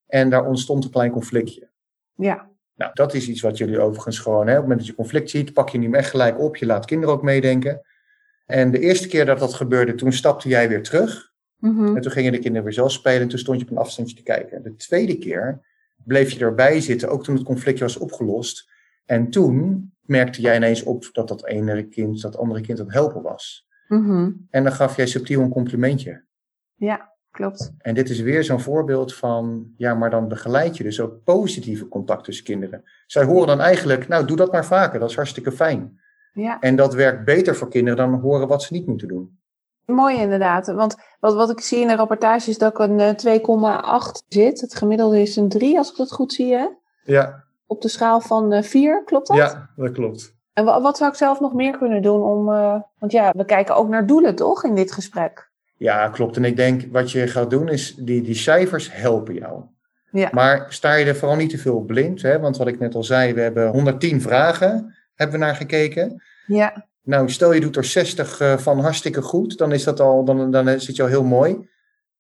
en 0.10 0.30
daar 0.30 0.45
ontstond 0.45 0.84
een 0.84 0.91
klein 0.91 1.12
conflictje. 1.12 1.69
ja, 2.15 2.50
Nou, 2.76 2.91
dat 2.93 3.13
is 3.13 3.28
iets 3.28 3.41
wat 3.41 3.58
jullie 3.58 3.80
overigens 3.80 4.19
gewoon, 4.19 4.48
hè, 4.48 4.52
op 4.52 4.58
het 4.58 4.62
moment 4.62 4.80
dat 4.80 4.88
je 4.88 4.95
conflict 4.95 5.30
ziet, 5.30 5.54
pak 5.54 5.69
je 5.69 5.78
niet 5.78 5.89
meer 5.89 6.00
echt 6.00 6.10
gelijk 6.10 6.39
op, 6.39 6.56
je 6.56 6.65
laat 6.65 6.86
kinderen 6.86 7.15
ook 7.15 7.22
meedenken. 7.24 7.82
En 8.45 8.72
de 8.72 8.80
eerste 8.80 9.08
keer 9.08 9.26
dat 9.26 9.39
dat 9.39 9.54
gebeurde, 9.54 9.95
toen 9.95 10.12
stapte 10.13 10.50
jij 10.50 10.69
weer 10.69 10.84
terug 10.84 11.28
Mhm. 11.58 11.95
en 11.95 12.02
toen 12.02 12.12
gingen 12.12 12.32
de 12.32 12.38
kinderen 12.39 12.63
weer 12.63 12.74
zelf 12.74 12.91
spelen 12.91 13.22
en 13.22 13.28
toen 13.28 13.39
stond 13.39 13.60
je 13.60 13.65
op 13.65 13.72
een 13.72 13.78
afstandje 13.78 14.15
te 14.15 14.24
kijken. 14.24 14.63
De 14.63 14.76
tweede 14.76 15.17
keer 15.17 15.65
bleef 16.06 16.32
je 16.32 16.39
erbij 16.45 16.80
zitten, 16.82 17.10
ook 17.10 17.24
toen 17.24 17.36
het 17.36 17.43
conflictje 17.43 17.84
was 17.84 17.98
opgelost. 17.98 18.69
En 19.06 19.30
toen 19.30 19.91
merkte 20.02 20.41
jij 20.41 20.56
ineens 20.56 20.84
op 20.84 21.10
dat 21.12 21.28
dat 21.28 21.45
ene 21.45 21.84
kind, 21.88 22.22
dat 22.22 22.38
andere 22.38 22.62
kind 22.62 22.80
aan 22.80 22.86
het 22.86 22.93
helpen 22.93 23.22
was. 23.22 23.67
Mhm. 23.88 24.32
En 24.50 24.63
dan 24.63 24.72
gaf 24.72 24.95
jij 24.95 25.08
subtiel 25.08 25.41
een 25.41 25.50
complimentje. 25.50 26.26
ja, 26.76 27.09
klopt. 27.39 27.71
En 27.78 27.93
dit 27.93 28.10
is 28.10 28.19
weer 28.21 28.43
zo'n 28.43 28.60
voorbeeld 28.60 29.15
van, 29.15 29.73
ja, 29.78 29.93
maar 29.93 30.10
dan 30.10 30.28
begeleid 30.28 30.78
je 30.78 30.84
dus 30.84 30.99
ook 31.02 31.23
positieve 31.23 31.88
contact 31.88 32.23
tussen 32.23 32.45
kinderen. 32.45 32.84
Zij 33.08 33.23
horen 33.23 33.47
dan 33.47 33.60
eigenlijk, 33.60 34.08
nou, 34.08 34.25
doe 34.25 34.38
dat 34.38 34.52
maar 34.52 34.65
vaker, 34.65 34.99
dat 34.99 35.10
is 35.10 35.15
hartstikke 35.15 35.52
fijn. 35.52 35.99
Ja, 36.34 36.60
En 36.60 36.75
dat 36.75 36.93
werkt 36.93 37.25
beter 37.25 37.56
voor 37.56 37.69
kinderen 37.69 37.97
dan 38.12 38.19
horen 38.19 38.47
wat 38.47 38.63
ze 38.63 38.73
niet 38.73 38.88
moeten 38.88 39.08
doen. 39.08 39.38
mooi 39.86 40.17
inderdaad. 40.17 40.67
Want 40.67 40.95
wat, 41.19 41.34
wat 41.34 41.49
ik 41.49 41.60
zie 41.60 41.80
in 41.82 41.88
de 41.88 41.95
rapportage 41.95 42.49
is 42.49 42.58
dat 42.58 42.71
ik 42.71 42.80
een 42.80 42.99
eh, 42.99 43.39
2,8 43.39 44.25
zit. 44.28 44.62
Het 44.62 44.75
gemiddelde 44.75 45.21
is 45.21 45.36
een 45.36 45.49
3, 45.49 45.78
als 45.78 45.91
ik 45.91 45.97
dat 45.97 46.12
goed 46.12 46.34
zie, 46.34 46.54
hè? 46.54 46.67
Ja, 47.04 47.43
Op 47.67 47.82
de 47.82 47.88
schaal 47.88 48.21
van 48.21 48.52
eh, 48.54 48.63
4, 48.63 49.04
klopt 49.04 49.28
dat? 49.28 49.38
ja 49.38 49.69
dat 49.75 49.91
klopt. 49.91 50.36
En 50.54 50.65
wa- 50.65 50.82
wat 50.82 50.97
zou 50.97 51.10
ik 51.12 51.15
zelf 51.17 51.39
nog 51.39 51.54
meer 51.54 51.78
kunnen 51.78 52.02
doen 52.02 52.23
om... 52.23 52.52
eh, 52.54 52.75
want 52.99 53.12
ja, 53.12 53.34
we 53.36 53.45
kijken 53.45 53.75
ook 53.75 53.88
naar 53.89 54.06
doelen, 54.08 54.36
toch, 54.36 54.63
in 54.63 54.75
dit 54.75 54.91
gesprek? 54.91 55.49
Ja, 55.80 56.10
klopt. 56.10 56.36
En 56.36 56.46
ik 56.46 56.56
denk 56.56 56.82
wat 56.92 57.12
je 57.12 57.28
gaat 57.28 57.50
doen 57.50 57.70
is, 57.70 57.96
die, 57.96 58.22
die 58.22 58.36
cijfers 58.36 58.94
helpen 58.94 59.34
jou. 59.34 59.63
Ja. 60.12 60.30
Maar 60.32 60.65
sta 60.70 60.94
je 60.94 61.06
er 61.06 61.15
vooral 61.15 61.38
niet 61.38 61.50
te 61.50 61.58
veel 61.58 61.82
blind. 61.82 62.22
Hè? 62.22 62.39
Want 62.39 62.58
wat 62.58 62.68
ik 62.68 62.80
net 62.80 62.96
al 62.96 63.04
zei, 63.04 63.34
we 63.34 63.42
hebben 63.42 63.68
110 63.68 64.22
vragen 64.22 64.96
hebben 65.15 65.39
we 65.39 65.46
naar 65.46 65.56
gekeken. 65.56 66.24
Ja, 66.48 66.88
Nou, 67.04 67.30
stel 67.30 67.54
je 67.54 67.60
doet 67.60 67.76
er 67.76 67.84
60 67.84 68.39
eh, 68.39 68.58
van 68.58 68.80
hartstikke 68.80 69.22
goed, 69.22 69.58
dan 69.58 69.72
is 69.72 69.84
dat 69.84 70.00
al, 70.00 70.26
dan, 70.26 70.52
dan 70.52 70.80
zit 70.80 70.96
je 70.96 71.02
al 71.02 71.08
heel 71.08 71.24
mooi. 71.24 71.70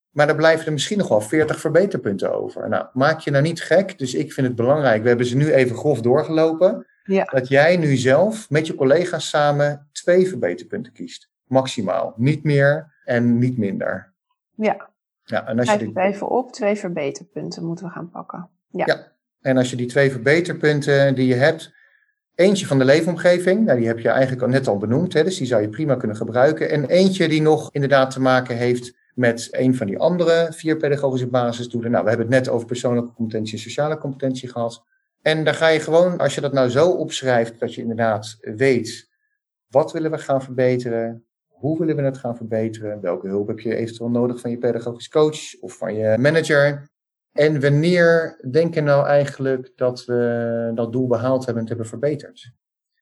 Maar 0.09 0.27
dan 0.27 0.35
blijven 0.35 0.65
er 0.65 0.71
misschien 0.71 0.97
nog 0.97 1.07
wel 1.07 1.21
40 1.21 1.59
verbeterpunten 1.59 2.33
over. 2.33 2.69
Nou, 2.69 2.85
maak 2.93 3.19
je 3.19 3.31
nou 3.31 3.43
niet 3.43 3.61
gek. 3.61 3.97
Dus 3.97 4.13
ik 4.13 4.33
vind 4.33 4.47
het 4.47 4.55
belangrijk. 4.55 5.01
We 5.01 5.07
hebben 5.07 5.25
ze 5.25 5.35
nu 5.35 5.53
even 5.53 5.75
grof 5.75 6.01
doorgelopen. 6.01 6.87
Ja. 7.03 7.23
Dat 7.23 7.47
jij 7.47 7.77
nu 7.77 7.95
zelf 7.95 8.49
met 8.49 8.67
je 8.67 8.75
collega's 8.75 9.29
samen 9.29 9.89
twee 9.91 10.27
verbeterpunten 10.27 10.93
kiest. 10.93 11.29
Maximaal. 11.43 12.13
Niet 12.17 12.43
meer 12.43 12.98
en 13.09 13.37
niet 13.37 13.57
minder. 13.57 14.13
ja. 14.55 14.87
Ja, 15.23 15.47
en 15.47 15.59
als 15.59 15.71
je 15.71 15.77
die, 15.77 15.87
het 15.87 15.97
even 15.97 16.29
op. 16.29 16.51
Twee 16.51 16.75
verbeterpunten 16.75 17.65
moeten 17.65 17.85
we 17.85 17.91
gaan 17.91 18.09
pakken. 18.09 18.49
Ja. 18.67 18.83
Ja. 18.85 19.11
En 19.41 19.57
als 19.57 19.69
je 19.69 19.75
die 19.75 19.87
twee 19.87 20.11
verbeterpunten 20.11 21.15
die 21.15 21.27
je 21.27 21.35
hebt, 21.35 21.73
eentje 22.35 22.65
van 22.65 22.77
de 22.77 22.85
leefomgeving, 22.85 23.65
nou, 23.65 23.77
die 23.77 23.87
heb 23.87 23.99
je 23.99 24.09
eigenlijk 24.09 24.41
al 24.41 24.49
net 24.49 24.67
al 24.67 24.77
benoemd, 24.77 25.13
hè, 25.13 25.23
dus 25.23 25.37
die 25.37 25.47
zou 25.47 25.61
je 25.61 25.69
prima 25.69 25.95
kunnen 25.95 26.17
gebruiken. 26.17 26.69
En 26.69 26.85
eentje 26.85 27.27
die 27.27 27.41
nog 27.41 27.69
inderdaad 27.71 28.11
te 28.11 28.21
maken 28.21 28.57
heeft 28.57 28.97
met 29.13 29.47
een 29.51 29.75
van 29.75 29.87
die 29.87 29.99
andere 29.99 30.47
vier 30.51 30.77
pedagogische 30.77 31.27
basisdoelen. 31.27 31.91
Nou, 31.91 32.03
we 32.03 32.09
hebben 32.09 32.27
het 32.27 32.35
net 32.35 32.49
over 32.49 32.67
persoonlijke 32.67 33.13
competentie 33.13 33.53
en 33.53 33.59
sociale 33.59 33.97
competentie 33.97 34.49
gehad. 34.49 34.83
En 35.21 35.43
daar 35.43 35.53
ga 35.53 35.67
je 35.67 35.79
gewoon, 35.79 36.17
als 36.17 36.35
je 36.35 36.41
dat 36.41 36.53
nou 36.53 36.69
zo 36.69 36.89
opschrijft, 36.89 37.59
dat 37.59 37.73
je 37.73 37.81
inderdaad 37.81 38.37
weet, 38.41 39.09
wat 39.67 39.91
willen 39.91 40.11
we 40.11 40.17
gaan 40.17 40.41
verbeteren? 40.41 41.28
Hoe 41.59 41.79
willen 41.79 41.95
we 41.95 42.01
het 42.01 42.17
gaan 42.17 42.35
verbeteren? 42.35 43.01
Welke 43.01 43.27
hulp 43.27 43.47
heb 43.47 43.59
je 43.59 43.75
eventueel 43.75 44.09
nodig 44.09 44.39
van 44.39 44.51
je 44.51 44.57
pedagogisch 44.57 45.09
coach 45.09 45.59
of 45.61 45.77
van 45.77 45.95
je 45.95 46.17
manager? 46.17 46.89
En 47.31 47.61
wanneer 47.61 48.39
denk 48.51 48.73
je 48.73 48.81
nou 48.81 49.05
eigenlijk 49.07 49.71
dat 49.75 50.05
we 50.05 50.71
dat 50.75 50.91
doel 50.91 51.07
behaald 51.07 51.45
hebben 51.45 51.55
en 51.55 51.59
het 51.59 51.69
hebben 51.69 51.87
verbeterd? 51.87 52.51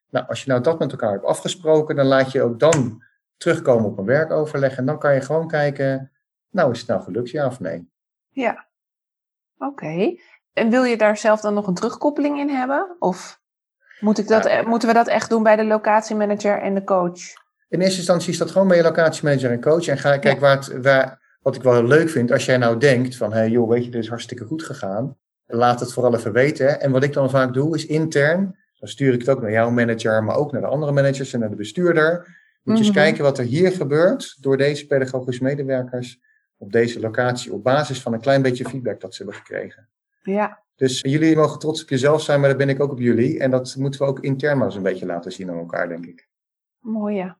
Nou, 0.10 0.28
als 0.28 0.44
je 0.44 0.50
nou 0.50 0.62
dat 0.62 0.80
met 0.80 0.92
elkaar 0.92 1.12
hebt 1.12 1.26
afgesproken, 1.26 1.96
dan 1.96 2.06
laat 2.06 2.32
je 2.32 2.42
ook 2.42 2.60
dan 2.60 3.04
terugkomen 3.38 3.86
op 3.86 3.98
een 3.98 4.06
werkoverleg. 4.06 4.78
En 4.78 4.86
dan 4.86 5.00
kan 5.00 5.14
je 5.14 5.22
gewoon 5.22 5.48
kijken, 5.48 6.12
nou 6.50 6.72
is 6.72 6.80
het 6.80 6.88
nou 6.88 7.02
gelukt, 7.02 7.30
ja 7.30 7.46
of 7.46 7.60
nee? 7.60 7.90
Ja. 8.30 8.68
Oké. 9.58 10.16
En 10.54 10.70
wil 10.70 10.84
je 10.84 10.98
daar 10.98 11.18
zelf 11.18 11.42
dan 11.42 11.54
nog 11.54 11.68
een 11.68 11.74
terugkoppeling 11.74 12.40
in 12.40 12.50
hebben? 12.50 12.96
Of 13.00 13.42
moet 14.00 14.18
ik 14.18 14.28
dat, 14.28 14.44
Ja. 14.44 14.50
eh, 14.50 14.66
moeten 14.66 14.88
we 14.88 14.94
dat 14.94 15.08
echt 15.08 15.30
doen 15.30 15.44
bij 15.44 15.56
de 15.56 15.66
locatiemanager 15.66 16.62
en 16.62 16.74
de 16.74 16.84
coach? 16.84 17.46
In 17.70 17.82
eerste 17.82 17.98
instantie 17.98 18.32
is 18.32 18.38
dat 18.38 18.52
gewoon 18.52 18.68
bij 18.68 18.78
je 18.78 18.84
locatiemanager 18.84 19.52
en 19.52 19.62
coach. 19.62 19.88
En 19.88 19.98
ga 19.98 20.18
kijken 20.18 20.42
waar 20.42 20.56
het, 20.56 20.82
waar, 20.82 21.38
wat 21.42 21.56
ik 21.56 21.64
wel 21.64 21.74
heel 21.74 21.84
leuk 21.88 22.10
vind, 22.10 22.32
als 22.32 22.46
jij 22.46 22.58
nou 22.58 22.80
denkt 22.80 23.16
van, 23.16 23.32
hé 23.32 23.38
hey, 23.38 23.50
joh, 23.50 23.70
weet 23.70 23.86
je, 23.86 23.92
dit 23.92 24.04
is 24.04 24.10
hartstikke 24.10 24.46
goed 24.46 24.64
gegaan. 24.64 25.18
Laat 25.46 25.80
het 25.80 25.94
vooral 25.94 26.16
even 26.16 26.32
weten. 26.34 26.82
En 26.82 26.92
wat 26.92 27.04
ik 27.04 27.14
dan 27.14 27.30
vaak 27.30 27.54
doe, 27.54 27.76
is 27.76 27.86
intern, 27.86 28.56
dan 28.80 28.90
stuur 28.90 29.14
ik 29.14 29.20
het 29.20 29.30
ook 29.30 29.42
naar 29.42 29.52
jouw 29.52 29.70
manager, 29.70 30.24
maar 30.24 30.36
ook 30.36 30.52
naar 30.52 30.62
de 30.62 30.68
andere 30.68 30.92
managers 30.92 31.34
en 31.34 31.40
naar 31.40 31.50
de 31.50 31.56
bestuurder. 31.56 32.36
Moet 32.64 32.78
je 32.78 32.84
eens 32.84 32.94
Mhm. 32.94 33.04
kijken 33.04 33.24
wat 33.24 33.38
er 33.38 33.46
hier 33.46 33.72
gebeurt 33.72 34.38
door 34.40 34.58
deze 34.58 34.88
pedagogische 34.88 35.44
medewerkers 35.44 36.20
op 36.58 36.72
deze 36.72 37.00
locatie 37.00 37.54
op 37.54 37.64
basis 37.64 38.02
van 38.02 38.14
een 38.14 38.20
klein 38.22 38.42
beetje 38.42 38.66
feedback 38.66 39.02
dat 39.02 39.14
ze 39.16 39.24
hebben 39.24 39.42
gekregen. 39.42 39.88
Ja. 40.22 40.64
Dus 40.76 41.02
jullie 41.02 41.36
mogen 41.36 41.60
trots 41.60 41.82
op 41.82 41.90
jezelf 41.90 42.22
zijn, 42.22 42.40
maar 42.40 42.50
dat 42.50 42.58
ben 42.58 42.70
ik 42.70 42.82
ook 42.82 42.92
op 42.92 43.00
jullie. 43.00 43.40
En 43.40 43.52
dat 43.52 43.76
moeten 43.78 44.00
we 44.02 44.08
ook 44.08 44.20
intern 44.20 44.58
maar 44.58 44.66
eens 44.66 44.76
een 44.76 44.84
beetje 44.84 45.06
laten 45.06 45.32
zien 45.32 45.50
aan 45.50 45.58
elkaar, 45.58 45.88
denk 45.88 46.06
ik. 46.06 46.28
Mooi 46.80 47.16
ja. 47.16 47.38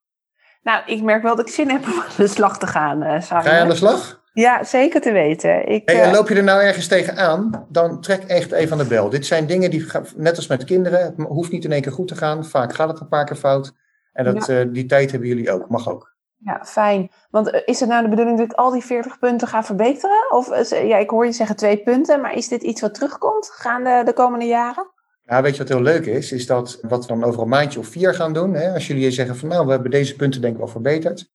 Nou, 0.68 0.82
ik 0.86 1.02
merk 1.02 1.24
wel 1.24 1.36
dat 1.36 1.48
ik 1.48 1.54
zin 1.54 1.70
heb 1.70 1.84
om 1.84 2.00
aan 2.00 2.16
de 2.18 2.28
slag 2.28 2.60
te 2.60 2.68
gaan, 2.68 3.22
Simon. 3.22 3.44
Ga 3.44 3.56
je 3.56 3.62
aan 3.62 3.68
de 3.68 3.76
slag? 3.76 4.22
Ja, 4.34 4.64
zeker 4.64 5.02
te 5.02 5.12
weten. 5.12 5.68
Ik, 5.68 5.82
Hey, 5.86 6.02
en 6.02 6.08
eh, 6.08 6.12
loop 6.12 6.30
je 6.30 6.36
er 6.36 6.44
nou 6.44 6.62
ergens 6.62 6.88
tegenaan, 6.88 7.66
dan 7.70 8.02
trek 8.02 8.24
echt 8.24 8.52
even 8.52 8.72
aan 8.72 8.78
de 8.78 8.86
bel. 8.88 9.10
Dit 9.10 9.26
zijn 9.26 9.46
dingen 9.46 9.70
die, 9.70 9.86
net 10.16 10.36
als 10.36 10.48
met 10.48 10.64
kinderen, 10.64 11.00
het 11.00 11.14
hoeft 11.18 11.52
niet 11.52 11.64
in 11.64 11.72
één 11.72 11.82
keer 11.82 11.92
goed 11.92 12.08
te 12.08 12.16
gaan. 12.16 12.46
Vaak 12.46 12.76
gaat 12.76 12.90
het 12.90 13.00
een 13.00 13.08
paar 13.08 13.26
keer 13.26 13.36
fout. 13.36 13.74
En 14.14 14.26
dat, 14.26 14.50
eh, 14.50 14.62
die 14.68 14.86
tijd 14.86 15.12
hebben 15.12 15.30
jullie 15.30 15.52
ook, 15.52 15.70
mag 15.70 15.90
ook. 15.90 16.16
Ja, 16.38 16.62
fijn. 16.66 17.12
Want 17.30 17.62
is 17.66 17.80
het 17.80 17.90
nou 17.90 18.04
de 18.04 18.10
bedoeling 18.10 18.38
dat 18.38 18.52
ik 18.52 18.58
al 18.58 18.72
die 18.72 18.86
40 18.86 19.20
punten 19.20 19.48
ga 19.48 19.64
verbeteren? 19.64 20.32
Of 20.32 20.70
ja, 20.70 20.98
ik 20.98 21.10
hoor 21.10 21.26
je 21.26 21.32
zeggen 21.32 21.56
twee 21.56 21.78
punten, 21.78 22.22
maar 22.22 22.34
is 22.34 22.48
dit 22.48 22.64
iets 22.64 22.82
wat 22.82 22.94
terugkomt 22.94 23.52
gaande 23.54 24.02
de 24.06 24.14
komende 24.14 24.46
jaren? 24.46 24.96
Ja, 25.28 25.42
weet 25.42 25.52
je 25.52 25.58
wat 25.58 25.68
heel 25.68 25.82
leuk 25.82 26.06
is? 26.06 26.32
Is 26.32 26.46
dat 26.46 26.80
wat 26.82 27.02
we 27.02 27.08
dan 27.08 27.24
over 27.24 27.42
een 27.42 27.50
maandje 27.50 27.80
of 27.80 27.88
vier 27.88 28.14
gaan 28.14 28.34
doen. 28.34 28.54
Hè? 28.54 28.74
Als 28.74 28.88
jullie 28.88 29.12
zeggen 29.12 29.36
van 29.36 29.50
nou, 29.50 29.66
we 29.66 29.72
hebben 29.72 29.92
deze 29.92 30.16
punten 30.16 30.42
denk 30.42 30.54
ik 30.54 30.60
wel 30.60 30.68
verbeterd. 30.68 31.30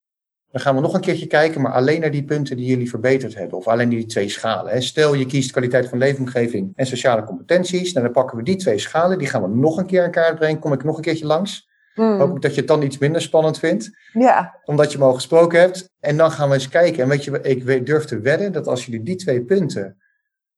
Dan 0.51 0.61
gaan 0.61 0.74
we 0.74 0.80
nog 0.80 0.95
een 0.95 1.01
keertje 1.01 1.26
kijken, 1.26 1.61
maar 1.61 1.72
alleen 1.72 2.01
naar 2.01 2.11
die 2.11 2.24
punten 2.24 2.57
die 2.57 2.66
jullie 2.66 2.90
verbeterd 2.90 3.34
hebben. 3.34 3.59
Of 3.59 3.68
alleen 3.68 3.88
die 3.88 4.07
twee 4.07 4.28
schalen. 4.28 4.72
Hè? 4.72 4.80
Stel 4.80 5.14
je 5.14 5.26
kiest 5.26 5.51
kwaliteit 5.51 5.88
van 5.88 5.99
leefomgeving 5.99 6.72
en 6.74 6.86
sociale 6.86 7.24
competenties. 7.24 7.93
Nou, 7.93 8.05
dan 8.05 8.14
pakken 8.14 8.36
we 8.36 8.43
die 8.43 8.57
twee 8.57 8.78
schalen. 8.78 9.18
Die 9.18 9.28
gaan 9.28 9.43
we 9.43 9.49
nog 9.49 9.76
een 9.76 9.86
keer 9.86 10.05
in 10.05 10.11
kaart 10.11 10.38
brengen. 10.38 10.61
Kom 10.61 10.72
ik 10.72 10.84
nog 10.84 10.97
een 10.97 11.03
keertje 11.03 11.26
langs. 11.26 11.68
Hmm. 11.95 12.18
Hoop 12.18 12.36
ik 12.36 12.43
dat 12.43 12.55
je 12.55 12.61
het 12.61 12.68
dan 12.68 12.82
iets 12.82 12.99
minder 12.99 13.22
spannend 13.22 13.59
vindt. 13.59 13.90
Ja, 14.12 14.61
Omdat 14.64 14.93
je 14.93 14.99
hem 14.99 15.07
al 15.07 15.14
gesproken 15.14 15.61
hebt. 15.61 15.90
En 16.01 16.16
dan 16.16 16.30
gaan 16.30 16.49
we 16.49 16.55
eens 16.55 16.68
kijken. 16.68 17.03
En 17.03 17.09
weet 17.09 17.24
je, 17.24 17.40
ik 17.40 17.86
durf 17.86 18.05
te 18.05 18.20
wedden 18.20 18.53
dat 18.53 18.66
als 18.66 18.86
jullie 18.86 19.03
die 19.03 19.16
twee 19.16 19.45
punten 19.45 19.97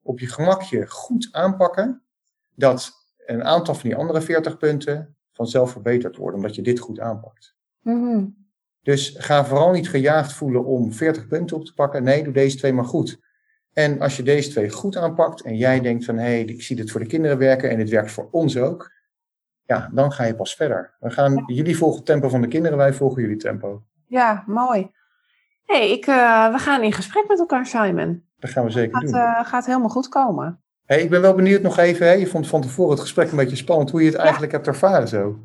op 0.02 0.20
je 0.20 0.26
gemakje 0.26 0.86
goed 0.86 1.28
aanpakken, 1.30 2.02
dat 2.54 3.03
een 3.26 3.44
aantal 3.44 3.74
van 3.74 3.88
die 3.88 3.98
andere 3.98 4.20
40 4.20 4.56
punten 4.56 5.16
vanzelf 5.32 5.70
verbeterd 5.70 6.16
worden, 6.16 6.36
omdat 6.36 6.54
je 6.54 6.62
dit 6.62 6.78
goed 6.78 7.00
aanpakt. 7.00 7.54
Mhm. 7.80 8.24
Dus 8.82 9.14
ga 9.18 9.44
vooral 9.44 9.70
niet 9.72 9.88
gejaagd 9.88 10.32
voelen 10.32 10.64
om 10.64 10.92
40 10.92 11.26
punten 11.26 11.56
op 11.56 11.64
te 11.64 11.74
pakken. 11.74 12.02
Nee, 12.02 12.24
doe 12.24 12.32
deze 12.32 12.56
twee 12.56 12.72
maar 12.72 12.84
goed. 12.84 13.18
En 13.72 14.00
als 14.00 14.16
je 14.16 14.22
deze 14.22 14.50
twee 14.50 14.70
goed 14.70 14.96
aanpakt 14.96 15.42
en 15.42 15.56
jij 15.56 15.80
denkt 15.80 16.04
van 16.04 16.16
hé, 16.16 16.22
hey, 16.22 16.44
ik 16.44 16.62
zie 16.62 16.76
dit 16.76 16.90
voor 16.90 17.00
de 17.00 17.06
kinderen 17.06 17.38
werken 17.38 17.70
en 17.70 17.76
dit 17.76 17.90
werkt 17.90 18.12
voor 18.12 18.28
ons 18.30 18.56
ook. 18.58 18.92
Ja, 19.66 19.90
dan 19.92 20.12
ga 20.12 20.24
je 20.24 20.34
pas 20.34 20.54
verder. 20.54 20.94
We 21.00 21.10
gaan, 21.10 21.42
jullie 21.46 21.76
volgen 21.76 21.96
het 21.96 22.06
tempo 22.06 22.28
van 22.28 22.40
de 22.40 22.48
kinderen, 22.48 22.78
wij 22.78 22.92
volgen 22.92 23.22
jullie 23.22 23.36
tempo. 23.36 23.82
ja 24.06 24.44
mooi. 24.46 24.90
hey, 25.64 25.90
ik, 25.90 26.06
eh, 26.06 26.52
we 26.52 26.58
gaan 26.58 26.82
in 26.82 26.92
gesprek 26.92 27.28
met 27.28 27.38
elkaar, 27.38 27.66
Simon. 27.66 28.24
Dat 28.36 28.50
gaan 28.50 28.64
we 28.64 28.70
zeker 28.70 28.98
Het 28.98 29.06
doen. 29.10 29.14
gaat, 29.14 29.46
gaat 29.46 29.66
helemaal 29.66 29.88
goed 29.88 30.08
komen. 30.08 30.63
Hey, 30.84 31.02
ik 31.02 31.10
ben 31.10 31.20
wel 31.20 31.34
benieuwd 31.34 31.62
nog 31.62 31.78
even, 31.78 32.06
hè, 32.06 32.12
je 32.12 32.26
vond 32.26 32.48
van 32.48 32.60
tevoren 32.60 32.90
het 32.90 33.00
gesprek 33.00 33.30
een 33.30 33.36
beetje 33.36 33.56
spannend, 33.56 33.90
hoe 33.90 34.00
je 34.02 34.06
het 34.10 34.16
eigenlijk 34.18 34.52
hebt 34.52 34.66
ervaren 34.66 35.08
zo. 35.08 35.36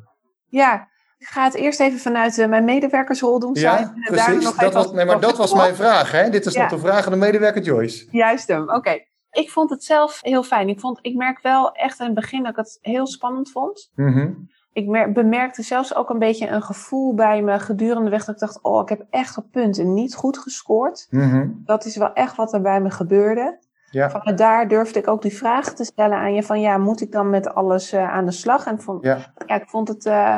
Ja, 0.46 0.88
ik 1.18 1.26
ga 1.26 1.44
het 1.44 1.54
eerst 1.54 1.80
even 1.80 1.98
vanuit 1.98 2.38
eh, 2.38 2.48
mijn 2.48 2.64
medewerkersrol 2.64 3.38
doen. 3.38 3.54
Ja, 3.54 3.76
daarna 3.76 4.24
precies. 4.24 4.44
nog 4.44 4.54
Dat 4.56 4.72
was, 4.74 4.92
nee, 4.92 5.04
maar 5.04 5.20
dat 5.20 5.36
was 5.36 5.54
mijn 5.54 5.74
vraag. 5.74 6.12
Hè? 6.12 6.30
Dit 6.30 6.46
is 6.46 6.52
Ja. 6.54 6.60
nog 6.60 6.70
de 6.70 6.78
vraag 6.78 7.04
aan 7.06 7.12
de 7.12 7.18
medewerker 7.18 7.62
Joyce. 7.62 8.06
Juist 8.10 8.48
hem, 8.48 8.70
oké. 8.70 8.98
Ik 9.30 9.50
vond 9.50 9.70
het 9.70 9.84
zelf 9.84 10.18
heel 10.20 10.42
fijn. 10.42 10.68
Ik, 10.68 10.80
vond, 10.80 10.98
ik 11.02 11.14
merk 11.16 11.42
wel 11.42 11.72
echt 11.72 11.98
in 12.00 12.04
het 12.06 12.14
begin 12.14 12.42
dat 12.42 12.50
ik 12.50 12.56
het 12.56 12.78
heel 12.80 13.06
spannend 13.06 13.50
vond. 13.50 13.90
Mhm. 13.94 14.30
Ik 14.72 14.86
mer- 14.86 15.12
bemerkte 15.12 15.62
zelfs 15.62 15.94
ook 15.94 16.10
een 16.10 16.18
beetje 16.18 16.48
een 16.48 16.62
gevoel 16.62 17.14
bij 17.14 17.42
me 17.42 17.58
gedurende 17.58 18.04
de 18.04 18.10
weg 18.10 18.24
dat 18.24 18.34
ik 18.34 18.40
dacht, 18.40 18.62
oh, 18.62 18.82
ik 18.82 18.88
heb 18.88 19.06
echt 19.10 19.36
op 19.38 19.46
punten 19.50 19.94
niet 19.94 20.14
goed 20.14 20.38
gescoord. 20.38 21.06
Mhm. 21.10 21.48
Dat 21.64 21.84
is 21.84 21.96
wel 21.96 22.12
echt 22.12 22.36
wat 22.36 22.52
er 22.52 22.60
bij 22.60 22.80
me 22.80 22.90
gebeurde. 22.90 23.58
Ja. 23.90 24.10
Vanuit 24.10 24.38
daar 24.38 24.68
durfde 24.68 24.98
ik 24.98 25.08
ook 25.08 25.22
die 25.22 25.36
vraag 25.36 25.72
te 25.74 25.84
stellen 25.84 26.18
aan 26.18 26.34
je 26.34 26.42
van, 26.42 26.60
ja, 26.60 26.78
moet 26.78 27.00
ik 27.00 27.12
dan 27.12 27.30
met 27.30 27.54
alles 27.54 27.92
eh, 27.92 28.10
aan 28.12 28.24
de 28.24 28.30
slag? 28.32 28.66
En 28.66 28.80
vond, 28.80 29.04
Ja. 29.04 29.32
ja, 29.46 29.54
ik 29.54 29.68
vond 29.68 29.88
het, 29.88 30.06
eh, 30.06 30.36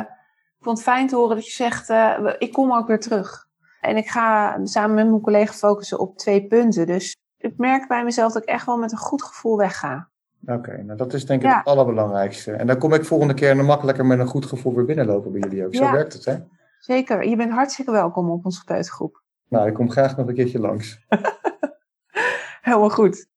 ik 0.57 0.63
vond 0.63 0.77
het 0.77 0.87
fijn 0.87 1.07
te 1.07 1.15
horen 1.15 1.35
dat 1.35 1.45
je 1.45 1.51
zegt, 1.51 1.89
eh, 1.89 2.33
ik 2.37 2.51
kom 2.53 2.73
ook 2.73 2.87
weer 2.87 2.99
terug. 2.99 3.45
En 3.81 3.97
ik 3.97 4.07
ga 4.07 4.57
samen 4.63 4.95
met 4.95 5.09
mijn 5.09 5.21
collega 5.21 5.53
focussen 5.53 5.99
op 5.99 6.17
twee 6.17 6.47
punten. 6.47 6.85
Dus 6.87 7.15
ik 7.37 7.53
merk 7.57 7.87
bij 7.87 8.03
mezelf 8.03 8.33
dat 8.33 8.41
ik 8.41 8.47
echt 8.49 8.65
wel 8.65 8.77
met 8.77 8.91
een 8.91 8.97
goed 8.97 9.23
gevoel 9.23 9.57
wegga. 9.57 10.09
Oké, 10.45 10.83
nou 10.83 10.97
dat 10.97 11.13
is 11.13 11.25
denk 11.25 11.41
ik 11.41 11.47
Ja. 11.49 11.57
het 11.57 11.65
allerbelangrijkste. 11.67 12.51
En 12.51 12.67
dan 12.67 12.77
kom 12.77 12.93
ik 12.93 13.05
volgende 13.05 13.33
keer 13.33 13.55
nog 13.55 13.65
makkelijker 13.65 14.05
met 14.05 14.19
een 14.19 14.27
goed 14.27 14.45
gevoel 14.45 14.73
weer 14.75 14.85
binnenlopen 14.85 15.31
bij 15.31 15.41
jullie 15.41 15.65
ook. 15.65 15.75
Zo 15.75 15.91
werkt 15.91 16.13
het, 16.13 16.25
hè? 16.25 16.35
Zeker, 16.79 17.27
je 17.27 17.35
bent 17.35 17.51
hartstikke 17.51 17.91
welkom 17.91 18.29
op 18.29 18.45
onze 18.45 18.63
kleutergroep. 18.63 19.21
Nou, 19.49 19.67
ik 19.67 19.73
kom 19.73 19.91
graag 19.91 20.17
nog 20.17 20.27
een 20.27 20.33
keertje 20.33 20.59
langs. 20.59 20.99
Helemaal 22.61 22.89
goed. 22.89 23.27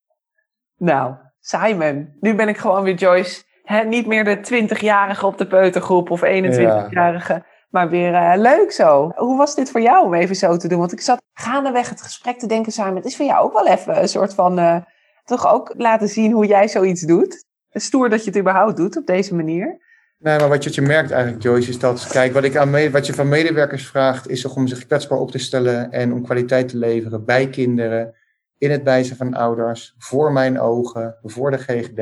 Nou, 0.76 1.14
Simon, 1.40 2.16
nu 2.20 2.34
ben 2.34 2.48
ik 2.48 2.56
gewoon 2.58 2.82
weer 2.82 2.94
Joyce. 2.94 3.42
Niet 3.86 4.06
meer 4.06 4.24
de 4.24 4.66
20-jarige 4.68 5.26
op 5.26 5.38
de 5.38 5.46
peutergroep 5.46 6.10
of 6.10 6.20
21-jarige. 6.24 7.44
Maar 7.70 7.88
weer 7.90 8.14
eh, 8.14 8.32
leuk 8.36 8.72
zo. 8.72 9.12
Hoe 9.14 9.36
was 9.36 9.54
dit 9.54 9.70
voor 9.70 9.80
jou 9.80 10.04
om 10.06 10.14
even 10.14 10.36
zo 10.36 10.56
te 10.56 10.68
doen? 10.68 10.78
Want 10.78 10.92
ik 10.92 11.00
zat 11.00 11.22
gaandeweg 11.32 11.88
het 11.88 12.02
gesprek 12.02 12.38
te 12.38 12.46
denken, 12.46 12.72
Simon. 12.72 12.96
Het 12.96 13.04
is 13.04 13.16
voor 13.16 13.26
jou 13.26 13.44
ook 13.44 13.52
wel 13.52 13.66
even 13.66 14.00
een 14.02 14.08
soort 14.08 14.34
van... 14.34 14.58
eh, 14.58 14.76
toch 15.24 15.52
ook 15.52 15.74
laten 15.76 16.08
zien 16.08 16.32
hoe 16.32 16.46
jij 16.46 16.68
zoiets 16.68 17.00
doet. 17.02 17.44
Stoer 17.70 18.08
dat 18.10 18.24
je 18.24 18.30
het 18.30 18.38
überhaupt 18.38 18.76
doet 18.76 18.96
op 18.96 19.06
deze 19.06 19.34
manier. 19.34 19.78
Nee, 20.18 20.38
maar 20.38 20.48
wat 20.48 20.62
je, 20.62 20.68
wat 20.68 20.74
je 20.74 20.82
merkt 20.82 21.10
eigenlijk, 21.10 21.42
Joyce, 21.42 21.68
is 21.68 21.78
dat, 21.78 22.06
kijk, 22.10 22.32
wat, 22.32 22.44
ik 22.44 22.56
aan 22.56 22.70
me- 22.70 22.90
wat 22.90 23.06
je 23.06 23.14
van 23.14 23.28
medewerkers 23.28 23.86
vraagt, 23.86 24.28
is 24.28 24.40
toch 24.40 24.56
om 24.56 24.66
zich 24.66 24.86
kwetsbaar 24.86 25.18
op 25.18 25.30
te 25.30 25.38
stellen 25.38 25.90
en 25.90 26.12
om 26.12 26.22
kwaliteit 26.24 26.68
te 26.68 26.76
leveren 26.76 27.24
bij 27.24 27.48
kinderen, 27.48 28.14
in 28.58 28.70
het 28.70 28.84
bijzijn 28.84 29.16
van 29.16 29.34
ouders, 29.34 29.94
voor 29.98 30.32
mijn 30.32 30.60
ogen, 30.60 31.18
voor 31.22 31.50
de 31.50 31.58
GGD. 31.58 31.98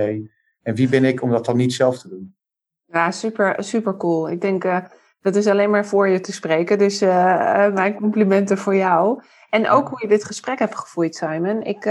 En 0.63 0.75
wie 0.75 0.89
ben 0.89 1.05
ik 1.05 1.23
om 1.23 1.31
dat 1.31 1.45
dan 1.45 1.57
niet 1.57 1.73
zelf 1.73 1.99
te 1.99 2.09
doen? 2.09 2.37
Ja, 2.85 3.11
super, 3.11 3.65
super 3.65 3.97
cool. 3.97 4.31
Ik 4.31 4.41
denk, 4.41 4.65
eh, 4.65 4.79
dat 5.21 5.37
is 5.37 5.47
alleen 5.47 5.71
maar 5.71 5.87
voor 5.87 6.09
je 6.09 6.21
te 6.21 6.33
spreken. 6.33 6.79
Dus 6.79 7.01
eh, 7.01 7.65
eh, 7.67 7.75
mijn 7.75 7.95
complimenten 7.95 8.59
voor 8.59 8.75
jou. 8.75 9.23
En 9.51 9.69
ook 9.69 9.89
hoe 9.89 10.01
je 10.03 10.09
dit 10.09 10.25
gesprek 10.25 10.59
hebt 10.59 10.79
gevoerd, 10.79 11.15
Simon. 11.15 11.63
Ik, 11.63 11.85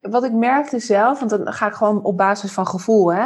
wat 0.00 0.24
ik 0.24 0.32
merkte 0.32 0.78
zelf, 0.78 1.18
want 1.18 1.30
dan 1.30 1.52
ga 1.52 1.66
ik 1.66 1.74
gewoon 1.74 2.04
op 2.04 2.16
basis 2.16 2.52
van 2.52 2.66
gevoel. 2.66 3.12
Hè? 3.12 3.24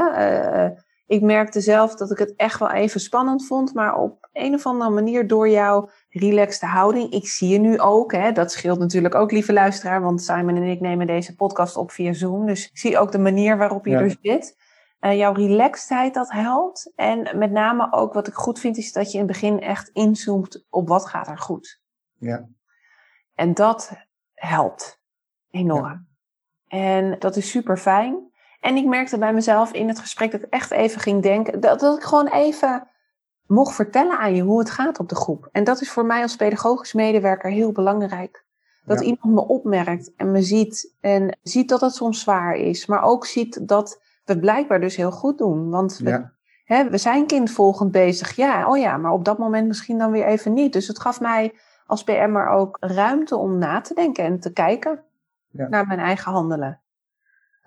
ik 1.07 1.23
merkte 1.23 1.61
zelf 1.61 1.95
dat 1.95 2.11
ik 2.11 2.19
het 2.19 2.35
echt 2.37 2.59
wel 2.59 2.71
even 2.71 3.01
spannend 3.01 3.47
vond. 3.47 3.75
Maar 3.75 3.95
op 3.95 4.29
een 4.33 4.55
of 4.55 4.67
andere 4.67 4.91
manier 4.91 5.27
door 5.27 5.49
jouw 5.49 5.91
relaxte 6.11 6.67
houding. 6.67 7.13
Ik 7.13 7.27
zie 7.29 7.49
je 7.49 7.59
nu 7.59 7.81
ook. 7.81 8.13
Hè? 8.13 8.33
Dat 8.33 8.53
scheelt 8.53 8.79
natuurlijk 8.79 9.15
ook, 9.15 9.31
lieve 9.31 9.53
luisteraar. 9.53 10.03
Want 10.03 10.23
Simon 10.23 10.57
en 10.57 10.63
ik 10.63 10.81
nemen 10.81 11.07
deze 11.07 11.35
podcast 11.35 11.77
op 11.77 11.91
via 11.91 12.13
Zoom. 12.13 12.47
Dus 12.47 12.69
ik 12.71 12.79
zie 12.79 12.99
ook 12.99 13.13
de 13.13 13.19
manier 13.19 13.57
waarop 13.59 13.85
je 13.85 13.91
Ja. 13.91 14.01
er 14.01 14.17
zit. 14.23 14.59
Eh, 14.99 15.17
jouw 15.17 15.33
relaxedheid, 15.33 16.15
dat 16.15 16.31
helpt. 16.33 16.93
En 16.95 17.39
met 17.39 17.51
name 17.51 17.93
ook 17.93 18.13
wat 18.13 18.27
ik 18.27 18.35
goed 18.35 18.59
vind, 18.59 18.77
is 18.77 18.93
dat 18.93 19.13
je 19.13 19.19
in 19.19 19.25
het 19.25 19.33
begin 19.33 19.61
echt 19.61 19.89
inzoomt 19.89 20.67
op 20.71 20.89
wat 20.89 21.07
gaat 21.07 21.29
er 21.29 21.39
goed. 21.39 21.81
Ja. 22.19 22.49
En 23.35 23.55
dat 23.55 23.93
helpt 24.35 25.01
enorm. 25.51 26.09
En 26.69 27.19
dat 27.19 27.37
is 27.37 27.51
super 27.51 27.77
fijn. 27.77 28.29
En 28.61 28.77
ik 28.77 28.87
merkte 28.87 29.19
bij 29.19 29.33
mezelf 29.33 29.73
in 29.73 29.89
het 29.89 29.99
gesprek 29.99 30.31
dat 30.31 30.43
ik 30.43 30.53
echt 30.53 30.71
even 30.71 31.01
ging 31.01 31.23
denken, 31.23 31.61
dat, 31.61 31.81
dat 31.81 31.97
ik 31.97 32.03
gewoon 32.05 32.29
even 32.29 32.89
mocht 33.51 33.75
vertellen 33.75 34.19
aan 34.19 34.35
je 34.35 34.43
hoe 34.43 34.59
het 34.59 34.71
gaat 34.71 34.99
op 34.99 35.09
de 35.09 35.15
groep. 35.15 35.49
En 35.53 35.65
dat 35.65 35.81
is 35.81 35.91
voor 35.91 36.07
mij 36.07 36.23
als 36.23 36.37
pedagogisch 36.37 36.93
medewerker 36.93 37.51
heel 37.51 37.73
belangrijk. 37.73 38.45
Dat 38.85 38.99
Ja. 39.01 39.05
iemand 39.05 39.35
me 39.35 39.47
opmerkt 39.49 40.13
en 40.17 40.31
me 40.31 40.43
ziet. 40.43 40.95
En 41.01 41.39
ziet 41.43 41.69
dat 41.69 41.81
het 41.81 41.95
soms 41.95 42.21
zwaar 42.21 42.55
is. 42.55 42.87
Maar 42.87 43.03
ook 43.03 43.27
ziet 43.27 43.69
dat 43.69 44.01
we 44.25 44.33
het 44.33 44.41
blijkbaar 44.41 44.81
dus 44.81 44.97
heel 44.97 45.11
goed 45.11 45.39
doen. 45.39 45.71
Want 45.71 45.99
we, 45.99 46.11
Ja. 46.11 46.33
hè, 46.65 46.91
we 46.91 46.99
zijn 46.99 47.27
kindvolgend 47.27 47.91
bezig. 47.91 48.37
Ja, 48.37 48.69
oh 48.69 48.79
ja, 48.79 48.97
maar 48.97 49.13
op 49.13 49.25
dat 49.25 49.39
moment 49.39 49.67
misschien 49.67 49.99
dan 49.99 50.11
weer 50.11 50.25
even 50.27 50.53
niet. 50.53 50.73
Dus 50.73 50.89
het 50.89 51.01
gaf 51.01 51.21
mij 51.21 51.53
als 51.87 52.05
PM'er 52.05 52.49
ook 52.49 52.77
ruimte 52.81 53.37
om 53.37 53.59
na 53.59 53.81
te 53.81 53.95
denken 53.95 54.25
en 54.25 54.41
te 54.41 54.53
kijken 54.53 55.03
Ja. 55.51 55.69
naar 55.69 55.87
mijn 55.87 55.99
eigen 55.99 56.33
handelen. 56.33 56.81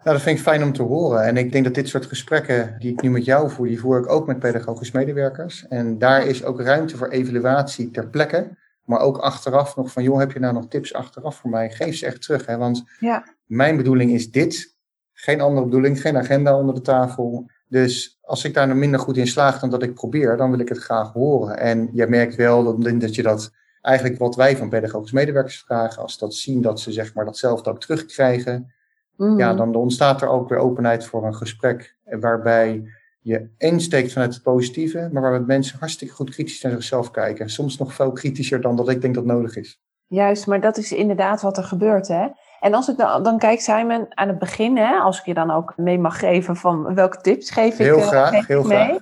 Nou, 0.03 0.15
dat 0.15 0.21
vind 0.21 0.37
ik 0.37 0.43
fijn 0.43 0.63
om 0.63 0.73
te 0.73 0.83
horen. 0.83 1.23
En 1.23 1.37
ik 1.37 1.51
denk 1.51 1.63
dat 1.63 1.73
dit 1.73 1.87
soort 1.87 2.05
gesprekken 2.05 2.75
die 2.79 2.91
ik 2.91 3.01
nu 3.01 3.09
met 3.09 3.25
jou 3.25 3.49
voer, 3.49 3.67
die 3.67 3.79
voer 3.79 3.99
ik 3.99 4.09
ook 4.09 4.27
met 4.27 4.39
pedagogisch 4.39 4.91
medewerkers. 4.91 5.65
En 5.67 5.97
daar 5.97 6.25
is 6.27 6.43
ook 6.43 6.61
ruimte 6.61 6.97
voor 6.97 7.07
evaluatie 7.09 7.91
ter 7.91 8.07
plekke. 8.07 8.47
Maar 8.85 8.99
ook 8.99 9.17
achteraf 9.17 9.75
nog 9.75 9.91
van, 9.91 10.03
joh, 10.03 10.19
heb 10.19 10.31
je 10.31 10.39
nou 10.39 10.53
nog 10.53 10.67
tips 10.67 10.93
achteraf 10.93 11.35
voor 11.35 11.49
mij? 11.49 11.71
Geef 11.71 11.95
ze 11.95 12.05
echt 12.05 12.21
terug. 12.21 12.45
Hè? 12.45 12.57
Want 12.57 12.83
Ja. 12.99 13.23
mijn 13.45 13.77
bedoeling 13.77 14.11
is 14.11 14.31
dit. 14.31 14.75
Geen 15.13 15.41
andere 15.41 15.65
bedoeling, 15.65 16.01
geen 16.01 16.17
agenda 16.17 16.57
onder 16.57 16.75
de 16.75 16.81
tafel. 16.81 17.49
Dus 17.67 18.19
als 18.21 18.45
ik 18.45 18.53
daar 18.53 18.67
nog 18.67 18.77
minder 18.77 18.99
goed 18.99 19.17
in 19.17 19.27
slaag 19.27 19.59
dan 19.59 19.69
dat 19.69 19.83
ik 19.83 19.93
probeer, 19.93 20.37
dan 20.37 20.49
wil 20.51 20.59
ik 20.59 20.69
het 20.69 20.77
graag 20.77 21.13
horen. 21.13 21.57
En 21.57 21.89
je 21.93 22.07
merkt 22.07 22.35
wel 22.35 22.63
dat, 22.63 22.99
dat 23.01 23.15
je 23.15 23.23
dat 23.23 23.51
eigenlijk 23.81 24.19
wat 24.19 24.35
wij 24.35 24.57
van 24.57 24.69
pedagogisch 24.69 25.11
medewerkers 25.11 25.63
vragen, 25.65 26.01
als 26.01 26.17
dat 26.17 26.33
zien 26.33 26.61
dat 26.61 26.79
ze 26.79 26.91
zeg 26.91 27.13
maar 27.13 27.25
datzelfde 27.25 27.69
ook 27.69 27.79
terugkrijgen, 27.79 28.72
Ja, 29.17 29.53
dan 29.53 29.75
ontstaat 29.75 30.21
er 30.21 30.27
ook 30.27 30.49
weer 30.49 30.57
openheid 30.57 31.05
voor 31.05 31.25
een 31.25 31.35
gesprek. 31.35 31.95
eh, 32.03 32.19
Waarbij 32.19 32.83
je 33.21 33.49
insteekt 33.57 34.13
vanuit 34.13 34.33
het 34.33 34.43
positieve, 34.43 35.09
maar 35.11 35.21
waarbij 35.21 35.39
mensen 35.39 35.79
hartstikke 35.79 36.13
goed 36.13 36.29
kritisch 36.29 36.61
naar 36.61 36.71
zichzelf 36.71 37.11
kijken. 37.11 37.49
Soms 37.49 37.77
nog 37.77 37.93
veel 37.93 38.11
kritischer 38.11 38.61
dan 38.61 38.75
dat 38.75 38.89
ik 38.89 39.01
denk 39.01 39.15
dat 39.15 39.25
nodig 39.25 39.55
is. 39.55 39.81
Juist, 40.07 40.47
maar 40.47 40.61
dat 40.61 40.77
is 40.77 40.91
inderdaad 40.91 41.41
wat 41.41 41.57
er 41.57 41.63
gebeurt, 41.63 42.07
hè? 42.07 42.27
En 42.59 42.73
als 42.73 42.87
ik 42.89 42.97
dan, 42.97 43.23
dan 43.23 43.37
kijk, 43.37 43.59
Simon, 43.61 44.05
aan 44.09 44.27
het 44.27 44.39
begin, 44.39 44.77
hè, 44.77 44.95
als 44.95 45.19
ik 45.19 45.25
je 45.25 45.33
dan 45.33 45.51
ook 45.51 45.73
mee 45.77 45.99
mag 45.99 46.19
geven 46.19 46.55
van 46.55 46.95
welke 46.95 47.21
tips 47.21 47.49
geef 47.51 47.73
ik, 47.73 47.77
Heel 47.85 47.97
eh, 47.97 48.07
graag, 48.07 48.29
geef 48.29 48.41
ik 48.41 48.47
heel 48.47 48.63
mee, 48.63 48.85
graag. 48.85 48.99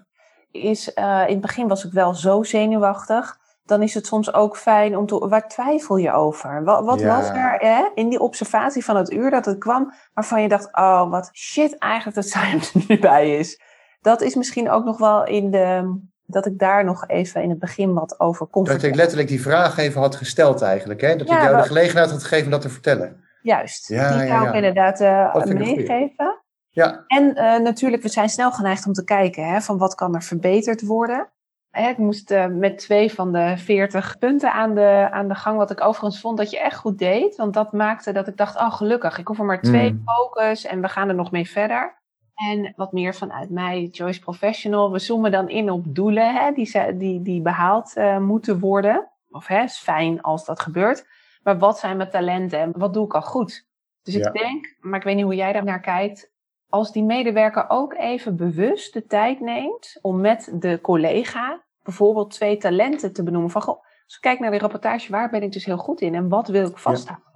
is 0.51 0.93
eh, 0.93 1.23
in 1.25 1.31
het 1.31 1.41
begin 1.41 1.67
was 1.67 1.85
ik 1.85 1.91
wel 1.91 2.13
zo 2.13 2.43
zenuwachtig. 2.43 3.37
Dan 3.63 3.81
is 3.81 3.93
het 3.93 4.05
soms 4.05 4.33
ook 4.33 4.57
fijn 4.57 4.97
om 4.97 5.05
te... 5.05 5.27
Waar 5.27 5.47
twijfel 5.47 5.97
je 5.97 6.11
over? 6.11 6.63
Wat, 6.63 6.85
wat 6.85 6.99
Ja. 6.99 7.15
was 7.15 7.29
er 7.29 7.55
hè, 7.59 7.89
in 7.95 8.09
die 8.09 8.19
observatie 8.19 8.85
van 8.85 8.95
het 8.95 9.11
uur 9.11 9.29
dat 9.29 9.45
het 9.45 9.57
kwam... 9.57 9.93
waarvan 10.13 10.41
je 10.41 10.47
dacht, 10.47 10.75
oh, 10.75 11.09
wat 11.09 11.29
shit 11.33 11.77
eigenlijk 11.77 12.15
dat 12.15 12.27
zij 12.35 12.51
er 12.53 12.83
nu 12.87 12.99
bij 12.99 13.37
is. 13.37 13.61
Dat 14.01 14.21
is 14.21 14.35
misschien 14.35 14.69
ook 14.69 14.85
nog 14.85 14.97
wel 14.97 15.25
in 15.25 15.51
de... 15.51 15.99
Dat 16.25 16.45
ik 16.45 16.59
daar 16.59 16.83
nog 16.85 17.07
even 17.07 17.41
in 17.43 17.49
het 17.49 17.59
begin 17.59 17.93
wat 17.93 18.19
over 18.19 18.45
kon 18.47 18.63
Dat 18.63 18.83
ik 18.83 18.95
letterlijk 18.95 19.27
die 19.27 19.41
vraag 19.41 19.77
even 19.77 20.01
had 20.01 20.15
gesteld 20.15 20.61
eigenlijk. 20.61 21.01
Hè? 21.01 21.15
Dat 21.15 21.27
Ja, 21.27 21.35
ik 21.37 21.43
jou 21.43 21.57
de 21.57 21.67
gelegenheid 21.67 22.11
had 22.11 22.21
gegeven 22.21 22.45
om 22.45 22.51
dat 22.51 22.61
te 22.61 22.69
vertellen. 22.69 23.23
Juist, 23.41 23.87
Ja, 23.87 24.17
die 24.17 24.27
zou 24.27 24.47
ik 24.47 24.53
inderdaad 24.53 24.97
goeie. 25.31 25.53
meegeven. 25.53 26.41
Ja, 26.69 27.03
En 27.07 27.35
eh, 27.35 27.59
natuurlijk, 27.59 28.03
we 28.03 28.09
zijn 28.09 28.29
snel 28.29 28.51
geneigd 28.51 28.85
om 28.87 28.93
te 28.93 29.03
kijken 29.03 29.45
hè, 29.47 29.61
van 29.61 29.77
wat 29.77 29.95
kan 29.95 30.15
er 30.15 30.23
verbeterd 30.23 30.81
worden. 30.81 31.29
Ik 31.71 31.97
moest 31.97 32.31
eh, 32.31 32.45
met 32.47 32.77
twee 32.77 33.13
van 33.13 33.31
de 33.31 33.53
veertig 33.57 34.17
punten 34.17 34.53
aan 34.53 34.75
de, 34.75 35.07
aan 35.11 35.27
de 35.27 35.35
gang, 35.35 35.57
wat 35.57 35.71
ik 35.71 35.81
overigens 35.83 36.21
vond 36.21 36.37
dat 36.37 36.49
je 36.51 36.59
echt 36.59 36.77
goed 36.77 36.97
deed. 36.97 37.35
Want 37.35 37.53
dat 37.53 37.71
maakte 37.71 38.11
dat 38.11 38.27
ik 38.27 38.37
dacht, 38.37 38.55
oh 38.55 38.73
gelukkig, 38.73 39.17
ik 39.17 39.27
hoef 39.27 39.39
er 39.39 39.45
maar 39.45 39.61
twee 39.61 39.91
Mm. 39.91 40.03
focus 40.05 40.65
en 40.65 40.81
we 40.81 40.87
gaan 40.87 41.09
er 41.09 41.15
nog 41.15 41.31
mee 41.31 41.49
verder. 41.49 41.99
En 42.35 42.73
wat 42.75 42.91
meer 42.91 43.15
vanuit 43.15 43.49
mij, 43.49 43.83
Joyce 43.91 44.19
Professional, 44.19 44.91
we 44.91 44.99
zoomen 44.99 45.31
dan 45.31 45.49
in 45.49 45.69
op 45.71 45.95
doelen 45.95 46.35
hè, 46.35 46.51
die, 46.51 46.97
die, 46.97 47.21
die 47.21 47.41
behaald 47.41 47.95
eh, 47.95 48.17
moeten 48.17 48.59
worden. 48.59 49.09
Of 49.29 49.47
hè, 49.47 49.63
is 49.63 49.77
fijn 49.77 50.21
als 50.21 50.45
dat 50.45 50.59
gebeurt. 50.59 51.07
Maar 51.43 51.57
wat 51.57 51.79
zijn 51.79 51.97
mijn 51.97 52.09
talenten 52.09 52.59
en 52.59 52.71
wat 52.77 52.93
doe 52.93 53.05
ik 53.05 53.13
al 53.13 53.21
goed? 53.21 53.67
Dus 54.03 54.13
Ja. 54.13 54.27
ik 54.27 54.33
denk, 54.33 54.75
maar 54.79 54.99
ik 54.99 55.05
weet 55.05 55.15
niet 55.15 55.23
hoe 55.23 55.35
jij 55.35 55.53
daar 55.53 55.63
naar 55.63 55.79
kijkt, 55.79 56.30
als 56.71 56.91
die 56.91 57.03
medewerker 57.03 57.65
ook 57.67 57.93
even 57.93 58.35
bewust 58.35 58.93
de 58.93 59.05
tijd 59.05 59.39
neemt 59.39 59.97
om 60.01 60.21
met 60.21 60.51
de 60.53 60.79
collega 60.81 61.63
bijvoorbeeld 61.83 62.31
twee 62.31 62.57
talenten 62.57 63.13
te 63.13 63.23
benoemen. 63.23 63.49
Van, 63.49 63.61
goh, 63.61 63.83
als 64.05 64.15
ik 64.15 64.21
kijk 64.21 64.39
naar 64.39 64.51
de 64.51 64.57
rapportage, 64.57 65.11
waar 65.11 65.29
ben 65.29 65.43
ik 65.43 65.51
dus 65.51 65.65
heel 65.65 65.77
goed 65.77 66.01
in 66.01 66.15
en 66.15 66.29
wat 66.29 66.47
wil 66.47 66.67
ik 66.67 66.77
vasthouden? 66.77 67.29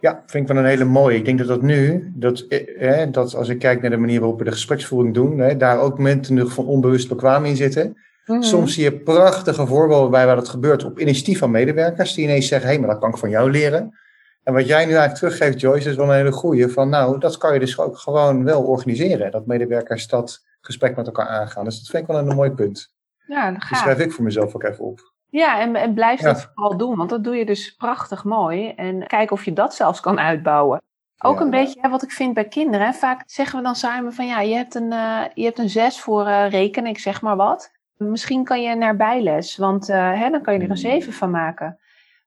Ja, 0.00 0.22
vind 0.26 0.48
ik 0.48 0.54
wel 0.54 0.62
een 0.62 0.68
hele 0.68 0.84
mooie. 0.84 1.16
Ik 1.16 1.24
denk 1.24 1.38
dat 1.38 1.48
dat 1.48 1.62
nu, 1.62 2.12
dat, 2.14 2.40
eh, 2.40 3.02
eh, 3.02 3.12
dat 3.12 3.34
als 3.34 3.48
ik 3.48 3.58
kijk 3.58 3.80
naar 3.80 3.90
de 3.90 3.96
manier 3.96 4.20
waarop 4.20 4.38
we 4.38 4.44
de 4.44 4.52
gespreksvoering 4.52 5.14
doen, 5.14 5.38
hè, 5.38 5.56
daar 5.56 5.80
ook 5.80 5.96
momenten 5.96 6.34
nog 6.34 6.52
van 6.52 6.66
onbewust 6.66 7.08
bekwaam 7.08 7.44
in 7.44 7.56
zitten. 7.56 7.96
Mhm. 8.24 8.42
Soms 8.42 8.74
zie 8.74 8.82
je 8.82 8.98
prachtige 8.98 9.66
voorbeelden 9.66 10.10
bij 10.10 10.26
waar 10.26 10.36
dat 10.36 10.48
gebeurt 10.48 10.84
op 10.84 10.98
initiatief 10.98 11.38
van 11.38 11.50
medewerkers, 11.50 12.14
die 12.14 12.24
ineens 12.24 12.48
zeggen, 12.48 12.68
hé, 12.68 12.74
hey, 12.74 12.82
maar 12.82 12.92
dat 12.92 13.00
kan 13.00 13.10
ik 13.10 13.16
van 13.16 13.30
jou 13.30 13.50
leren. 13.50 13.98
En 14.42 14.52
wat 14.52 14.66
jij 14.66 14.84
nu 14.84 14.90
eigenlijk 14.94 15.14
teruggeeft, 15.14 15.60
Joyce, 15.60 15.90
is 15.90 15.96
wel 15.96 16.08
een 16.08 16.14
hele 16.14 16.32
goeie. 16.32 16.68
Van 16.68 16.88
nou, 16.88 17.18
dat 17.18 17.36
kan 17.36 17.52
je 17.52 17.58
dus 17.60 17.78
ook 17.78 17.98
gewoon 17.98 18.44
wel 18.44 18.62
organiseren. 18.62 19.30
Dat 19.30 19.46
medewerkers 19.46 20.08
dat 20.08 20.44
gesprek 20.60 20.96
met 20.96 21.06
elkaar 21.06 21.26
aangaan. 21.28 21.64
Dus 21.64 21.78
dat 21.78 21.86
vind 21.88 22.02
ik 22.02 22.08
wel 22.08 22.18
een 22.18 22.36
mooi 22.36 22.50
punt. 22.50 22.92
Ja, 23.26 23.54
gaaf. 23.58 23.78
schrijf 23.78 23.98
ik 23.98 24.12
voor 24.12 24.24
mezelf 24.24 24.54
ook 24.54 24.62
even 24.62 24.84
op. 24.84 25.12
Ja, 25.28 25.60
en, 25.60 25.76
en 25.76 25.94
blijf 25.94 26.20
Ja. 26.20 26.26
dat 26.32 26.50
vooral 26.54 26.76
doen, 26.76 26.96
want 26.96 27.10
dat 27.10 27.24
doe 27.24 27.36
je 27.36 27.46
dus 27.46 27.74
prachtig 27.74 28.24
mooi. 28.24 28.68
En 28.68 29.06
kijk 29.06 29.30
of 29.30 29.44
je 29.44 29.52
dat 29.52 29.74
zelfs 29.74 30.00
kan 30.00 30.18
uitbouwen. 30.20 30.80
Ook 31.22 31.38
Ja. 31.38 31.44
een 31.44 31.50
beetje 31.50 31.80
hè, 31.80 31.88
wat 31.88 32.02
ik 32.02 32.10
vind 32.10 32.34
bij 32.34 32.48
kinderen. 32.48 32.86
hè. 32.86 32.92
Vaak 32.92 33.22
zeggen 33.26 33.58
we 33.58 33.64
dan 33.64 33.74
samen 33.74 34.12
van 34.12 34.26
ja, 34.26 34.40
je 34.40 34.54
hebt 34.54 34.74
een, 34.74 34.92
eh, 34.92 35.20
je 35.34 35.44
hebt 35.44 35.58
een 35.58 35.68
zes 35.68 36.00
voor 36.00 36.26
eh, 36.26 36.50
rekenen, 36.50 36.90
ik 36.90 36.98
zeg 36.98 37.22
maar 37.22 37.36
wat. 37.36 37.70
Misschien 37.96 38.44
kan 38.44 38.62
je 38.62 38.74
naar 38.74 38.96
bijles, 38.96 39.56
want 39.56 39.88
eh, 39.88 40.20
hè, 40.20 40.30
dan 40.30 40.42
kan 40.42 40.52
je 40.54 40.58
er 40.60 40.64
een 40.70 40.70
Hmm. 40.76 40.90
zeven 40.90 41.12
van 41.12 41.30
maken. 41.30 41.78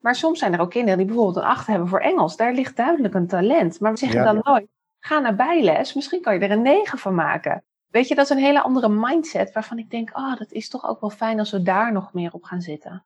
Maar 0.04 0.16
soms 0.16 0.40
zijn 0.40 0.54
er 0.54 0.60
ook 0.60 0.70
kinderen 0.70 0.98
die 0.98 1.08
bijvoorbeeld 1.08 1.38
een 1.38 1.52
acht 1.52 1.68
hebben 1.68 1.88
voor 1.88 2.00
Engels. 2.00 2.38
Daar 2.38 2.54
ligt 2.54 2.76
duidelijk 2.76 3.14
een 3.14 3.28
talent. 3.28 3.80
Maar 3.80 3.92
we 3.92 3.98
zeggen 3.98 4.20
Ja. 4.20 4.34
dan 4.34 4.42
nooit, 4.44 4.68
ga 5.00 5.20
naar 5.20 5.36
bijles, 5.36 5.94
misschien 5.94 6.22
kan 6.22 6.34
je 6.34 6.40
er 6.40 6.52
een 6.52 6.62
negen 6.62 6.98
van 6.98 7.16
maken. 7.16 7.64
Weet 7.88 8.08
je, 8.08 8.16
dat 8.16 8.24
is 8.26 8.30
een 8.32 8.44
hele 8.44 8.62
andere 8.62 8.90
mindset 8.90 9.52
waarvan 9.52 9.78
ik 9.78 9.90
denk, 9.90 10.18
oh, 10.18 10.38
dat 10.38 10.52
is 10.52 10.70
toch 10.70 10.88
ook 10.88 11.02
wel 11.02 11.10
fijn 11.10 11.40
als 11.40 11.52
we 11.52 11.62
daar 11.62 11.92
nog 11.92 12.14
meer 12.14 12.34
op 12.34 12.44
gaan 12.44 12.62
zitten. 12.62 13.06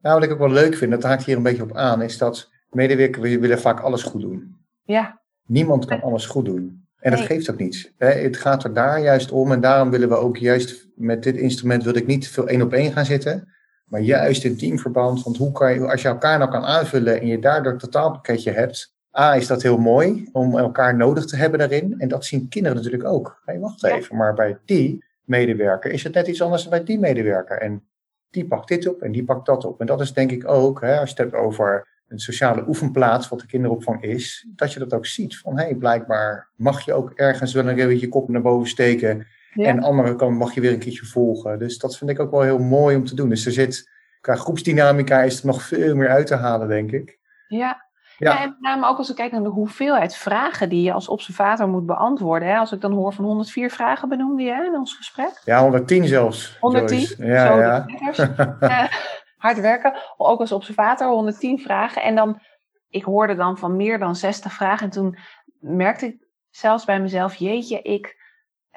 Nou, 0.00 0.14
wat 0.14 0.22
ik 0.22 0.30
ook 0.30 0.38
wel 0.38 0.50
leuk 0.50 0.74
vind, 0.74 0.90
dat 0.90 1.02
haakt 1.02 1.24
hier 1.24 1.36
een 1.36 1.42
beetje 1.42 1.62
op 1.62 1.76
aan, 1.76 2.02
is 2.02 2.18
dat 2.18 2.50
medewerkers 2.70 3.36
willen 3.36 3.60
vaak 3.60 3.80
alles 3.80 4.02
goed 4.02 4.20
doen. 4.20 4.56
Ja, 4.82 5.20
Niemand 5.46 5.84
kan 5.84 6.02
alles 6.02 6.26
goed 6.26 6.44
doen. 6.44 6.86
En 6.98 7.10
dat 7.10 7.20
geeft 7.20 7.50
ook 7.50 7.58
niets. 7.58 7.92
Het 7.96 8.36
gaat 8.36 8.64
er 8.64 8.72
daar 8.74 9.00
juist 9.00 9.32
om. 9.32 9.52
En 9.52 9.60
daarom 9.60 9.90
willen 9.90 10.08
we 10.08 10.14
ook 10.14 10.36
juist 10.36 10.88
met 10.94 11.22
dit 11.22 11.36
instrument 11.36 11.84
wil 11.84 11.96
ik 11.96 12.06
niet 12.06 12.28
veel 12.28 12.48
één 12.48 12.62
op 12.62 12.72
één 12.72 12.92
gaan 12.92 13.04
zitten. 13.04 13.48
Maar 13.86 14.00
juist 14.00 14.44
in 14.44 14.56
teamverband. 14.56 15.22
Want 15.22 15.36
hoe 15.36 15.52
kan 15.52 15.74
je, 15.74 15.90
als 15.90 16.02
je 16.02 16.08
elkaar 16.08 16.38
nou 16.38 16.50
kan 16.50 16.64
aanvullen 16.64 17.20
en 17.20 17.26
je 17.26 17.38
daardoor 17.38 17.72
een 17.72 17.78
totaalpakketje 17.78 18.50
hebt. 18.50 18.94
A, 19.18 19.34
is 19.34 19.46
dat 19.46 19.62
heel 19.62 19.78
mooi 19.78 20.28
om 20.32 20.58
elkaar 20.58 20.96
nodig 20.96 21.24
te 21.24 21.36
hebben 21.36 21.58
daarin. 21.58 21.94
En 21.98 22.08
dat 22.08 22.24
zien 22.24 22.48
kinderen 22.48 22.76
natuurlijk 22.76 23.04
ook. 23.04 23.42
Hé, 23.44 23.58
wacht 23.58 23.80
Ja. 23.80 23.96
even, 23.96 24.16
maar 24.16 24.34
bij 24.34 24.58
die 24.64 25.04
medewerker 25.24 25.90
is 25.90 26.02
het 26.02 26.14
net 26.14 26.26
iets 26.26 26.42
anders 26.42 26.62
dan 26.62 26.70
bij 26.70 26.84
die 26.84 26.98
medewerker. 26.98 27.58
En 27.58 27.82
die 28.30 28.46
pakt 28.46 28.68
dit 28.68 28.88
op 28.88 29.02
en 29.02 29.12
die 29.12 29.24
pakt 29.24 29.46
dat 29.46 29.64
op. 29.64 29.80
En 29.80 29.86
dat 29.86 30.00
is 30.00 30.12
denk 30.12 30.30
ik 30.30 30.48
ook, 30.48 30.80
hè, 30.80 30.98
als 30.98 31.10
je 31.10 31.22
het 31.22 31.32
hebt 31.32 31.44
over 31.44 31.86
een 32.08 32.18
sociale 32.18 32.64
oefenplaats, 32.68 33.28
wat 33.28 33.40
de 33.40 33.46
kinderopvang 33.46 34.02
is, 34.02 34.46
dat 34.56 34.72
je 34.72 34.78
dat 34.78 34.94
ook 34.94 35.06
ziet. 35.06 35.38
Van 35.38 35.58
hé, 35.58 35.64
hey, 35.64 35.74
blijkbaar 35.74 36.48
mag 36.56 36.84
je 36.84 36.92
ook 36.92 37.10
ergens 37.10 37.52
wel 37.52 37.68
een 37.68 37.74
keer 37.74 37.92
je 37.92 38.08
kop 38.08 38.28
naar 38.28 38.42
boven 38.42 38.68
steken. 38.68 39.26
Ja. 39.56 39.68
En 39.68 39.82
andere 39.82 40.16
kant 40.16 40.38
mag 40.38 40.54
je 40.54 40.60
weer 40.60 40.72
een 40.72 40.78
keertje 40.78 41.06
volgen. 41.06 41.58
Dus 41.58 41.78
dat 41.78 41.96
vind 41.96 42.10
ik 42.10 42.20
ook 42.20 42.30
wel 42.30 42.42
heel 42.42 42.58
mooi 42.58 42.96
om 42.96 43.04
te 43.04 43.14
doen. 43.14 43.28
Dus 43.28 43.46
er 43.46 43.52
zit, 43.52 43.90
qua 44.20 44.34
groepsdynamica 44.34 45.22
is 45.22 45.40
er 45.40 45.46
nog 45.46 45.62
veel 45.62 45.96
meer 45.96 46.08
uit 46.08 46.26
te 46.26 46.34
halen, 46.34 46.68
denk 46.68 46.92
ik. 46.92 47.18
ja. 47.48 47.84
Ja. 48.18 48.32
Ja, 48.32 48.42
en 48.42 48.48
met 48.48 48.60
name 48.60 48.86
ook 48.86 48.98
als 48.98 49.10
ik 49.10 49.16
kijk 49.16 49.32
naar 49.32 49.42
de 49.42 49.48
hoeveelheid 49.48 50.16
vragen 50.16 50.68
die 50.68 50.82
je 50.82 50.92
als 50.92 51.08
observator 51.08 51.68
moet 51.68 51.86
beantwoorden. 51.86 52.48
Hè? 52.48 52.56
Als 52.56 52.72
ik 52.72 52.80
dan 52.80 52.92
hoor 52.92 53.12
van 53.12 53.24
104 53.24 53.70
vragen 53.70 54.08
benoemde 54.08 54.42
je 54.42 54.64
in 54.66 54.78
ons 54.78 54.94
gesprek. 54.94 55.40
Ja, 55.44 55.60
110 55.60 56.04
zelfs. 56.06 56.56
110, 56.60 56.98
Joyce. 56.98 57.26
Ja, 57.26 57.46
zo 57.46 57.58
ja. 57.58 57.86
Eh, 58.60 58.84
hard 59.36 59.60
werken, 59.60 59.94
ook 60.16 60.40
als 60.40 60.52
observator 60.52 61.08
110 61.08 61.58
vragen. 61.58 62.02
En 62.02 62.14
dan, 62.14 62.40
ik 62.88 63.04
hoorde 63.04 63.34
dan 63.34 63.58
van 63.58 63.76
meer 63.76 63.98
dan 63.98 64.16
60 64.16 64.52
vragen. 64.52 64.84
En 64.84 64.92
toen 64.92 65.18
merkte 65.60 66.06
ik 66.06 66.26
zelfs 66.50 66.84
bij 66.84 67.00
mezelf, 67.00 67.34
jeetje, 67.34 67.82
ik 67.82 68.25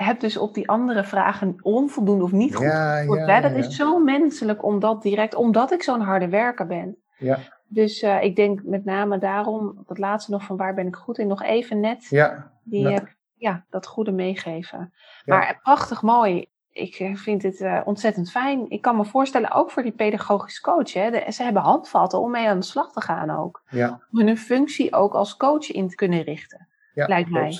heb 0.05 0.19
dus 0.19 0.37
op 0.37 0.53
die 0.53 0.69
andere 0.69 1.03
vragen 1.03 1.55
onvoldoende 1.61 2.23
of 2.23 2.31
niet 2.31 2.55
goed 2.55 2.65
Ja, 2.65 2.99
ja. 2.99 3.41
Dat 3.41 3.51
is 3.51 3.75
zo 3.75 3.99
menselijk 3.99 4.63
om 4.63 4.79
dat 4.79 5.01
direct, 5.01 5.35
omdat 5.35 5.71
ik 5.71 5.83
zo'n 5.83 6.01
harde 6.01 6.29
werker 6.29 6.67
ben. 6.67 6.97
Ja. 7.17 7.37
Dus 7.67 8.01
eh, 8.01 8.23
ik 8.23 8.35
denk 8.35 8.63
met 8.63 8.85
name 8.85 9.17
daarom, 9.17 9.83
dat 9.87 9.97
laatste 9.97 10.31
nog 10.31 10.43
van 10.43 10.57
waar 10.57 10.73
ben 10.73 10.87
ik 10.87 10.95
goed 10.95 11.17
in, 11.17 11.27
nog 11.27 11.43
even 11.43 11.79
net 11.79 12.05
Ja, 12.09 12.51
die, 12.63 12.83
nou. 12.83 12.95
eh, 12.95 13.01
ja, 13.35 13.65
dat 13.69 13.87
goede 13.87 14.11
meegeven. 14.11 14.93
Maar 15.25 15.47
eh, 15.47 15.57
prachtig 15.61 16.01
mooi. 16.01 16.45
Ik 16.71 17.11
vind 17.13 17.43
het 17.43 17.81
ontzettend 17.85 18.31
fijn. 18.31 18.69
Ik 18.69 18.81
kan 18.81 18.95
me 18.97 19.05
voorstellen, 19.05 19.51
ook 19.51 19.71
voor 19.71 19.83
die 19.83 19.91
pedagogisch 19.91 20.59
coach. 20.61 20.93
Hè, 20.93 21.11
de- 21.11 21.31
ze 21.31 21.43
hebben 21.43 21.61
handvatten 21.61 22.19
om 22.19 22.31
mee 22.31 22.47
aan 22.47 22.59
de 22.59 22.65
slag 22.65 22.91
te 22.91 23.01
gaan 23.01 23.29
ook. 23.29 23.63
ja. 23.69 24.01
Om 24.11 24.19
hun 24.19 24.37
functie 24.37 24.93
ook 24.93 25.13
als 25.13 25.37
coach 25.37 25.71
in 25.71 25.87
te 25.87 25.95
kunnen 25.95 26.21
richten. 26.21 26.67
Lijkt 26.93 27.29
mij. 27.29 27.53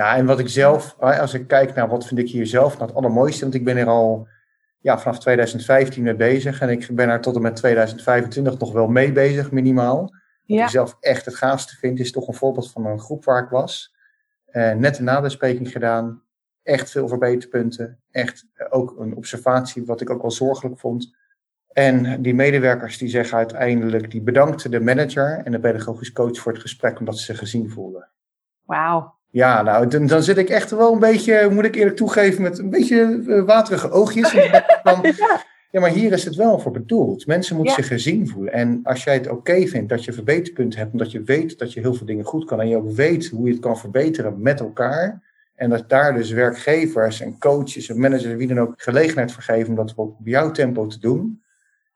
Ja, 0.00 0.16
en 0.16 0.26
wat 0.26 0.38
ik 0.38 0.48
zelf, 0.48 0.96
als 0.98 1.34
ik 1.34 1.46
kijk 1.46 1.74
naar 1.74 1.88
wat 1.88 2.06
vind 2.06 2.20
ik 2.20 2.28
hier 2.28 2.46
zelf 2.46 2.74
nou 2.74 2.86
het 2.86 2.96
allermooiste, 2.96 3.40
want 3.40 3.54
ik 3.54 3.64
ben 3.64 3.76
er 3.76 3.86
al 3.86 4.28
ja, 4.78 4.98
vanaf 4.98 5.18
2015 5.18 6.02
mee 6.02 6.14
bezig 6.14 6.60
en 6.60 6.68
ik 6.68 6.88
ben 6.92 7.08
er 7.08 7.20
tot 7.20 7.36
en 7.36 7.42
met 7.42 7.56
2025 7.56 8.58
nog 8.58 8.72
wel 8.72 8.88
mee 8.88 9.12
bezig, 9.12 9.50
minimaal. 9.50 10.00
Wat 10.00 10.10
Ja, 10.44 10.64
ik 10.64 10.70
zelf 10.70 10.96
echt 11.00 11.24
het 11.24 11.34
gaafste 11.34 11.76
vind, 11.76 12.00
is 12.00 12.12
toch 12.12 12.28
een 12.28 12.34
voorbeeld 12.34 12.70
van 12.70 12.86
een 12.86 13.00
groep 13.00 13.24
waar 13.24 13.42
ik 13.42 13.48
was. 13.48 13.94
Eh, 14.46 14.72
net 14.72 14.98
een 14.98 15.04
nabespreking 15.04 15.70
gedaan, 15.70 16.22
echt 16.62 16.90
veel 16.90 17.08
verbeterpunten, 17.08 18.00
echt 18.10 18.46
eh, 18.54 18.66
ook 18.70 18.98
een 18.98 19.16
observatie 19.16 19.84
wat 19.84 20.00
ik 20.00 20.10
ook 20.10 20.22
wel 20.22 20.30
zorgelijk 20.30 20.78
vond. 20.78 21.16
En 21.68 22.22
die 22.22 22.34
medewerkers 22.34 22.98
die 22.98 23.08
zeggen 23.08 23.38
uiteindelijk, 23.38 24.10
die 24.10 24.22
bedankten 24.22 24.70
de 24.70 24.80
manager 24.80 25.40
en 25.44 25.52
de 25.52 25.60
pedagogisch 25.60 26.12
coach 26.12 26.38
voor 26.38 26.52
het 26.52 26.60
gesprek 26.60 26.98
omdat 26.98 27.18
ze 27.18 27.24
zich 27.24 27.38
gezien 27.38 27.70
voelden. 27.70 28.08
wauw. 28.64 29.18
Ja, 29.30 29.62
nou, 29.62 29.86
dan, 29.88 30.06
dan 30.06 30.22
zit 30.22 30.36
ik 30.36 30.48
echt 30.48 30.70
wel 30.70 30.92
een 30.92 30.98
beetje, 30.98 31.48
moet 31.50 31.64
ik 31.64 31.74
eerlijk 31.74 31.96
toegeven, 31.96 32.42
met 32.42 32.58
een 32.58 32.70
beetje 32.70 33.22
eh, 33.28 33.44
waterige 33.44 33.90
oogjes. 33.90 34.32
Ja. 35.72 35.80
maar 35.80 35.90
hier 35.90 36.12
is 36.12 36.24
het 36.24 36.34
wel 36.34 36.58
voor 36.58 36.72
bedoeld. 36.72 37.26
Mensen 37.26 37.56
moeten 37.56 37.74
Ja. 37.76 37.82
zich 37.82 37.92
gezien 37.92 38.28
voelen. 38.28 38.52
En 38.52 38.80
als 38.82 39.04
jij 39.04 39.14
het 39.14 39.28
oké 39.28 39.66
vindt 39.66 39.88
dat 39.88 40.04
je 40.04 40.12
verbeterpunten 40.12 40.78
hebt, 40.78 40.92
omdat 40.92 41.10
je 41.10 41.22
weet 41.22 41.58
dat 41.58 41.72
je 41.72 41.80
heel 41.80 41.94
veel 41.94 42.06
dingen 42.06 42.24
goed 42.24 42.44
kan 42.44 42.60
en 42.60 42.68
je 42.68 42.76
ook 42.76 42.90
weet 42.90 43.28
hoe 43.28 43.46
je 43.46 43.52
het 43.52 43.60
kan 43.60 43.78
verbeteren 43.78 44.42
met 44.42 44.60
elkaar. 44.60 45.22
En 45.54 45.70
dat 45.70 45.88
daar 45.88 46.14
dus 46.14 46.30
werkgevers 46.30 47.20
en 47.20 47.38
coaches 47.38 47.88
en 47.88 48.00
managers, 48.00 48.34
wie 48.34 48.46
dan 48.46 48.60
ook, 48.60 48.72
gelegenheid 48.76 49.32
voor 49.32 49.42
geven 49.42 49.68
om 49.68 49.74
dat 49.74 49.94
op 49.96 50.16
jouw 50.24 50.50
tempo 50.50 50.86
te 50.86 50.98
doen. 50.98 51.42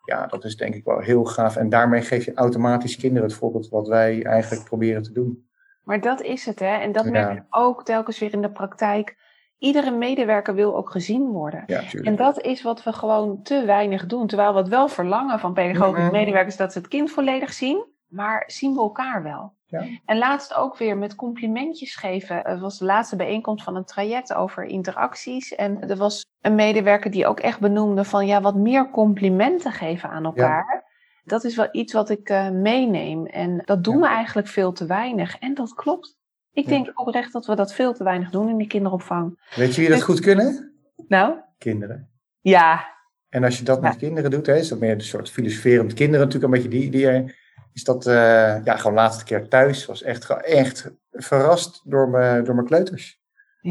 Ja, 0.05 0.27
dat 0.27 0.45
is 0.45 0.57
denk 0.57 0.75
ik 0.75 0.85
wel 0.85 0.99
heel 0.99 1.25
gaaf. 1.25 1.57
En 1.57 1.69
daarmee 1.69 2.03
geef 2.03 2.25
je 2.25 2.35
automatisch 2.35 2.97
kinderen 2.97 3.29
het 3.29 3.39
voorbeeld 3.39 3.69
wat 3.69 3.89
wij 3.89 4.23
eigenlijk 4.25 4.65
proberen 4.65 5.03
te 5.03 5.13
doen. 5.13 5.47
Maar 5.85 6.01
dat 6.01 6.21
is 6.23 6.47
het, 6.47 6.59
hè. 6.59 6.77
En 6.77 6.93
dat 6.93 7.05
Ja. 7.05 7.11
merk 7.11 7.37
ik 7.37 7.43
ook 7.51 7.85
telkens 7.85 8.19
weer 8.19 8.33
in 8.33 8.43
de 8.43 8.51
praktijk. 8.51 9.17
Iedere 9.59 9.91
medewerker 9.91 10.55
wil 10.55 10.77
ook 10.77 10.91
gezien 10.91 11.27
worden. 11.27 11.63
Ja. 11.67 11.83
En 12.03 12.17
dat 12.17 12.41
is 12.41 12.63
wat 12.63 12.83
we 12.83 12.93
gewoon 12.93 13.43
te 13.43 13.65
weinig 13.65 14.07
doen. 14.07 14.27
Terwijl 14.27 14.53
we 14.53 14.59
het 14.59 14.69
wel 14.69 14.89
verlangen 14.89 15.39
van 15.39 15.53
pedagogische 15.53 16.03
Mhm. 16.09 16.13
medewerkers 16.13 16.57
dat 16.57 16.73
ze 16.73 16.79
het 16.79 16.89
kind 16.89 17.11
volledig 17.11 17.53
zien. 17.53 17.85
Maar 18.09 18.45
zien 18.47 18.73
we 18.75 18.81
elkaar 18.81 19.23
wel? 19.23 19.53
Ja. 19.67 19.85
En 20.05 20.19
laatst 20.19 20.55
ook 20.55 20.77
weer 20.77 20.97
met 20.97 21.15
complimentjes 21.15 21.95
geven. 21.97 22.41
Het 22.43 22.61
was 22.61 22.79
de 22.79 22.85
laatste 22.85 23.17
bijeenkomst 23.17 23.65
van 23.65 23.77
een 23.77 23.85
traject 23.85 24.35
over 24.35 24.65
interacties. 24.65 25.55
En 25.55 25.89
er 25.89 25.97
was 25.97 26.25
een 26.41 26.55
medewerker 26.55 27.11
die 27.11 27.27
ook 27.27 27.41
echt 27.41 27.61
benoemde 27.61 28.05
van 28.05 28.27
ja, 28.27 28.41
wat 28.41 28.55
meer 28.55 28.91
complimenten 28.91 29.73
geven 29.73 30.09
aan 30.11 30.25
elkaar. 30.25 30.93
Dat 31.25 31.45
is 31.45 31.57
wel 31.57 31.69
iets 31.73 31.93
wat 31.93 32.11
ik 32.11 32.31
uh, 32.31 32.51
meeneem. 32.51 33.27
En 33.27 33.63
dat 33.65 33.85
doen 33.85 33.95
Ja. 33.95 34.01
we 34.01 34.07
eigenlijk 34.07 34.47
veel 34.49 34.73
te 34.73 34.87
weinig. 34.87 35.39
En 35.39 35.55
dat 35.55 35.75
klopt. 35.75 36.19
Ik 36.53 36.65
Ja. 36.65 36.71
denk 36.71 37.01
oprecht 37.01 37.33
dat 37.33 37.47
we 37.47 37.55
dat 37.55 37.73
veel 37.75 37.93
te 37.95 38.05
weinig 38.05 38.31
doen 38.31 38.49
in 38.49 38.59
de 38.59 38.67
kinderopvang. 38.67 39.41
Weet 39.55 39.75
je 39.75 39.81
wie 39.81 39.89
dat 39.91 39.99
Dus- 39.99 40.07
goed 40.07 40.21
kunnen? 40.21 40.73
Nou, 41.09 41.35
Kinderen. 41.59 42.11
ja, 42.41 42.93
En 43.29 43.45
als 43.45 43.59
je 43.59 43.65
dat 43.65 43.77
Ja. 43.83 43.89
met 43.89 43.97
kinderen 43.97 44.31
doet, 44.31 44.47
hè, 44.47 44.57
is 44.57 44.69
dat 44.69 44.79
meer 44.79 44.93
een 44.93 45.01
soort 45.01 45.31
filosoferen 45.31 45.85
met 45.85 45.95
kinderen 45.95 46.27
natuurlijk, 46.27 46.55
een 46.55 46.61
beetje 46.63 46.79
die, 46.81 46.91
die 46.91 47.07
er, 47.09 47.37
is 47.73 47.85
dat, 47.85 48.07
eh, 48.07 48.65
ja, 48.65 48.77
gewoon 48.77 48.95
laatste 48.97 49.25
keer 49.25 49.49
thuis, 49.49 49.87
was 49.87 50.03
echt, 50.03 50.31
echt 50.31 50.91
verrast 51.11 51.81
door 51.85 52.09
mijn, 52.09 52.45
door 52.45 52.55
mijn 52.55 52.67
kleuters. 52.67 53.23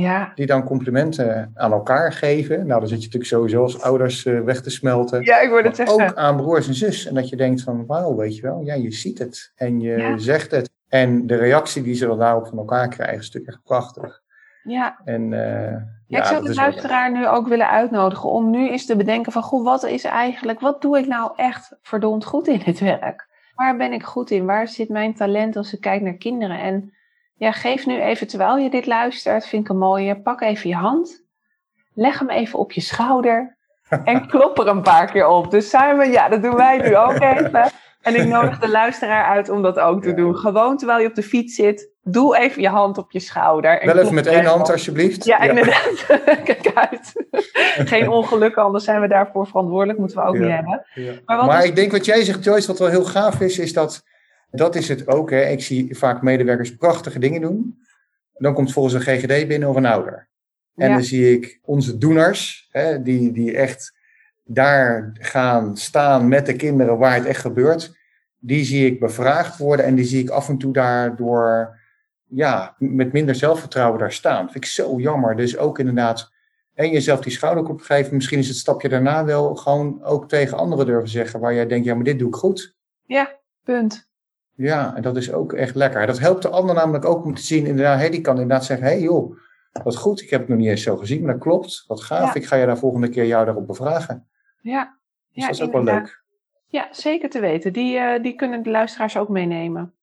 Ja, 0.01 0.31
Die 0.35 0.45
dan 0.45 0.63
complimenten 0.63 1.51
aan 1.55 1.71
elkaar 1.71 2.11
geven. 2.13 2.57
Nou, 2.67 2.79
dan 2.79 2.89
zit 2.89 2.97
je 2.99 3.05
natuurlijk 3.05 3.31
sowieso 3.31 3.61
als 3.61 3.81
ouders 3.81 4.25
eh, 4.25 4.39
weg 4.39 4.61
te 4.61 4.69
smelten. 4.69 5.21
ja, 5.23 5.39
ik 5.39 5.49
word 5.49 5.65
het 5.65 5.75
zeggen. 5.75 5.93
ook 6.03 6.13
aan 6.15 6.35
broers 6.35 6.67
en 6.67 6.73
zus. 6.73 7.05
En 7.05 7.13
dat 7.15 7.29
je 7.29 7.35
denkt 7.35 7.61
van, 7.63 7.85
wauw, 7.85 8.15
weet 8.15 8.35
je 8.35 8.41
wel, 8.41 8.61
ja, 8.63 8.73
je 8.73 8.91
ziet 8.91 9.19
het. 9.19 9.51
En 9.55 9.79
je 9.79 9.97
Ja. 9.97 10.17
zegt 10.17 10.51
het. 10.51 10.69
En 10.89 11.27
de 11.27 11.35
reactie 11.35 11.83
die 11.83 11.93
ze 11.95 12.05
dan 12.07 12.19
daarop 12.19 12.47
van 12.47 12.57
elkaar 12.57 12.87
krijgen, 12.87 13.17
is 13.17 13.25
natuurlijk 13.25 13.53
echt 13.53 13.63
prachtig. 13.63 14.21
Ja, 14.63 14.99
En 15.05 15.33
eh, 15.33 15.71
Ja, 15.71 15.85
ja, 16.07 16.17
ik 16.19 16.25
zou 16.25 16.41
de 16.41 16.47
wel- 16.47 16.55
luisteraar 16.55 17.11
nu 17.11 17.27
ook 17.27 17.47
willen 17.47 17.69
uitnodigen 17.69 18.29
om 18.29 18.49
nu 18.49 18.69
eens 18.69 18.85
te 18.85 18.95
bedenken 18.95 19.31
van, 19.31 19.41
goh, 19.43 19.63
wat 19.63 19.83
is 19.85 20.03
eigenlijk, 20.03 20.59
wat 20.59 20.81
doe 20.81 20.97
ik 20.99 21.07
nou 21.07 21.31
echt 21.35 21.75
verdomd 21.81 22.25
goed 22.25 22.47
in 22.47 22.61
dit 22.65 22.79
werk? 22.79 23.27
Waar 23.55 23.77
ben 23.77 23.93
ik 23.93 24.03
goed 24.03 24.31
in? 24.31 24.45
Waar 24.45 24.67
zit 24.67 24.89
mijn 24.89 25.13
talent 25.13 25.55
als 25.55 25.73
ik 25.73 25.81
kijk 25.81 26.01
naar 26.01 26.13
kinderen? 26.17 26.59
En 26.59 26.93
ja, 27.35 27.51
geef 27.51 27.85
nu 27.85 28.01
even, 28.01 28.27
terwijl 28.27 28.57
je 28.57 28.69
dit 28.69 28.85
luistert, 28.85 29.47
vind 29.47 29.63
ik 29.63 29.69
een 29.69 29.77
mooie, 29.77 30.21
pak 30.21 30.41
even 30.41 30.69
je 30.69 30.75
hand, 30.75 31.23
leg 31.93 32.19
hem 32.19 32.29
even 32.29 32.59
op 32.59 32.71
je 32.71 32.81
schouder 32.81 33.57
en 34.03 34.27
klop 34.31 34.59
er 34.59 34.67
een 34.67 34.81
paar 34.81 35.11
keer 35.11 35.27
op. 35.27 35.51
Dus 35.51 35.69
Simon, 35.69 36.11
ja, 36.11 36.29
dat 36.29 36.41
doen 36.41 36.55
wij 36.55 36.77
nu 36.77 36.97
ook 36.97 37.19
even. 37.37 37.71
En 38.01 38.15
ik 38.15 38.25
nodig 38.27 38.59
de 38.59 38.69
luisteraar 38.69 39.25
uit 39.25 39.49
om 39.49 39.61
dat 39.61 39.79
ook 39.79 40.01
te 40.01 40.09
Ja. 40.09 40.15
doen. 40.15 40.35
Gewoon 40.37 40.77
terwijl 40.77 40.99
je 40.99 41.07
op 41.07 41.15
de 41.15 41.23
fiets 41.23 41.55
zit, 41.55 41.89
doe 42.01 42.37
even 42.37 42.61
je 42.61 42.67
hand 42.67 42.97
op 42.97 43.11
je 43.11 43.19
schouder. 43.19 43.79
en 43.79 43.87
Wel 43.93 43.97
even 43.97 44.13
met 44.13 44.27
één 44.27 44.45
hand, 44.45 44.71
alsjeblieft. 44.71 45.25
Ja, 45.25 45.39
inderdaad. 45.39 46.05
Kijk 46.43 46.71
uit. 46.75 47.13
Geen 47.89 48.09
ongelukken, 48.09 48.63
anders 48.63 48.83
zijn 48.83 49.01
we 49.01 49.07
daarvoor 49.07 49.47
verantwoordelijk. 49.47 49.99
Moeten 49.99 50.17
we 50.17 50.23
ook 50.23 50.35
Ja. 50.35 50.41
niet 50.41 50.51
hebben. 50.51 50.85
Ja. 50.93 51.11
Maar 51.25 51.37
wat 51.37 51.45
Maar 51.45 51.63
is- 51.63 51.69
ik 51.69 51.75
denk 51.75 51.91
wat 51.91 52.05
jij 52.05 52.23
zegt, 52.23 52.43
Joyce, 52.43 52.67
wat 52.67 52.79
wel 52.79 52.87
heel 52.89 53.05
gaaf 53.05 53.39
is, 53.39 53.59
is 53.59 53.73
dat, 53.73 54.03
dat 54.55 54.75
is 54.75 54.87
het 54.87 55.07
ook. 55.07 55.29
Hè. 55.29 55.41
Ik 55.41 55.61
zie 55.61 55.97
vaak 55.97 56.21
medewerkers 56.21 56.75
prachtige 56.75 57.19
dingen 57.19 57.41
doen. 57.41 57.81
Dan 58.33 58.53
komt 58.53 58.73
volgens 58.73 58.93
een 58.93 59.01
GGD 59.01 59.47
binnen 59.47 59.69
of 59.69 59.75
een 59.75 59.85
ouder. 59.85 60.27
En 60.75 60.87
Ja. 60.89 60.93
dan 60.93 61.03
zie 61.03 61.31
ik 61.37 61.59
onze 61.63 61.97
doeners, 61.97 62.67
hè, 62.71 63.01
die, 63.01 63.31
die 63.31 63.57
echt 63.57 63.93
daar 64.43 65.09
gaan 65.13 65.77
staan 65.77 66.27
met 66.27 66.45
de 66.45 66.55
kinderen 66.55 66.97
waar 66.97 67.15
het 67.15 67.25
echt 67.25 67.41
gebeurt. 67.41 67.97
Die 68.39 68.63
zie 68.63 68.85
ik 68.85 68.99
bevraagd 68.99 69.57
worden 69.57 69.85
en 69.85 69.95
die 69.95 70.05
zie 70.05 70.23
ik 70.23 70.29
af 70.29 70.49
en 70.49 70.57
toe 70.57 70.73
daardoor 70.73 71.79
ja, 72.27 72.75
met 72.77 73.11
minder 73.13 73.35
zelfvertrouwen 73.35 73.99
daar 73.99 74.11
staan. 74.11 74.41
Dat 74.43 74.51
vind 74.51 74.63
ik 74.63 74.69
zo 74.69 74.99
jammer. 74.99 75.35
Dus 75.35 75.57
ook 75.57 75.79
inderdaad, 75.79 76.31
en 76.73 76.89
jezelf 76.89 77.19
die 77.21 77.31
schouderklop 77.31 77.81
geven. 77.81 78.15
Misschien 78.15 78.39
is 78.39 78.47
het 78.47 78.57
stapje 78.57 78.89
daarna 78.89 79.25
wel 79.25 79.55
gewoon 79.55 80.03
ook 80.03 80.29
tegen 80.29 80.57
anderen 80.57 80.85
durven 80.85 81.09
zeggen. 81.09 81.39
Waar 81.39 81.53
jij 81.53 81.67
denkt, 81.67 81.85
ja, 81.85 81.95
maar 81.95 82.03
dit 82.03 82.19
doe 82.19 82.27
ik 82.27 82.35
goed. 82.35 82.75
Ja, 83.05 83.39
punt. 83.63 84.11
Ja, 84.55 84.95
en 84.95 85.01
dat 85.01 85.17
is 85.17 85.31
ook 85.33 85.53
echt 85.53 85.75
lekker. 85.75 86.07
Dat 86.07 86.19
helpt 86.19 86.41
de 86.41 86.49
ander 86.49 86.75
namelijk 86.75 87.05
ook 87.05 87.25
om 87.25 87.33
te 87.33 87.41
zien, 87.41 87.65
inderdaad, 87.65 87.97
hey, 87.99 88.09
die 88.09 88.21
kan 88.21 88.33
inderdaad 88.33 88.65
zeggen, 88.65 88.87
hé 88.87 88.93
hey, 88.93 89.01
joh, 89.01 89.37
wat 89.83 89.95
goed, 89.97 90.21
ik 90.21 90.29
heb 90.29 90.39
het 90.39 90.49
nog 90.49 90.57
niet 90.57 90.67
eens 90.67 90.83
zo 90.83 90.97
gezien, 90.97 91.23
maar 91.23 91.33
dat 91.33 91.41
klopt. 91.41 91.83
Wat 91.87 92.01
gaaf, 92.01 92.33
Ja. 92.33 92.39
ik 92.41 92.45
ga 92.45 92.55
je 92.55 92.65
daar 92.65 92.77
volgende 92.77 93.09
keer 93.09 93.25
jou 93.25 93.45
daarop 93.45 93.67
bevragen. 93.67 94.27
Ja, 94.61 94.97
Dus 95.33 95.43
ja 95.43 95.45
dat 95.47 95.55
is 95.55 95.61
ook 95.61 95.71
wel 95.71 95.83
leuk. 95.83 96.21
Ja, 96.67 96.87
zeker 96.91 97.29
te 97.29 97.39
weten. 97.39 97.73
Die, 97.73 97.97
eh, 97.97 98.23
die 98.23 98.33
kunnen 98.35 98.63
de 98.63 98.69
luisteraars 98.69 99.17
ook 99.17 99.29
meenemen. 99.29 99.93